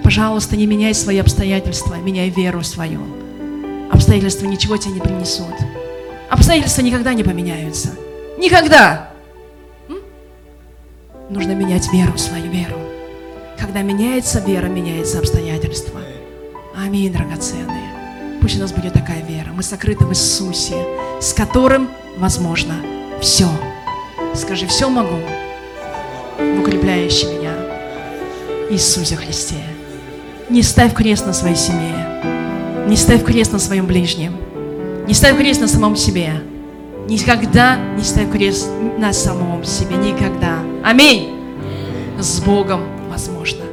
Пожалуйста, 0.02 0.56
не 0.56 0.66
меняй 0.66 0.94
свои 0.94 1.18
обстоятельства, 1.18 1.94
меняй 1.94 2.28
веру 2.28 2.64
свою. 2.64 3.00
Обстоятельства 3.92 4.46
ничего 4.46 4.76
тебе 4.76 4.94
не 4.94 5.00
принесут. 5.00 5.54
Обстоятельства 6.28 6.82
никогда 6.82 7.14
не 7.14 7.22
поменяются. 7.22 7.90
Никогда! 8.36 9.13
Нужно 11.30 11.52
менять 11.52 11.90
веру, 11.90 12.18
свою 12.18 12.50
веру. 12.50 12.76
Когда 13.58 13.80
меняется 13.80 14.40
вера, 14.40 14.66
меняется 14.66 15.18
обстоятельства. 15.18 16.00
Аминь, 16.76 17.12
драгоценные. 17.12 18.38
Пусть 18.42 18.58
у 18.58 18.60
нас 18.60 18.72
будет 18.72 18.92
такая 18.92 19.22
вера. 19.22 19.50
Мы 19.54 19.62
сокрыты 19.62 20.04
в 20.04 20.10
Иисусе, 20.10 20.76
с 21.22 21.32
которым 21.32 21.88
возможно 22.18 22.74
все. 23.22 23.48
Скажи, 24.34 24.66
все 24.66 24.90
могу 24.90 25.16
в 26.38 26.60
укрепляющий 26.60 27.38
меня 27.38 27.54
Иисусе 28.68 29.16
Христе. 29.16 29.62
Не 30.50 30.62
ставь 30.62 30.92
крест 30.92 31.26
на 31.26 31.32
своей 31.32 31.56
семье. 31.56 32.84
Не 32.86 32.96
ставь 32.96 33.24
крест 33.24 33.52
на 33.52 33.58
своем 33.58 33.86
ближнем. 33.86 34.36
Не 35.06 35.14
ставь 35.14 35.38
крест 35.38 35.62
на 35.62 35.68
самом 35.68 35.96
себе. 35.96 36.42
Никогда 37.08 37.76
не 37.96 38.02
ставь 38.02 38.30
крест 38.30 38.68
на 38.98 39.12
самом 39.12 39.64
себе. 39.64 39.96
Никогда. 39.96 40.58
Аминь. 40.82 41.34
С 42.18 42.40
Богом 42.40 42.80
возможно. 43.10 43.63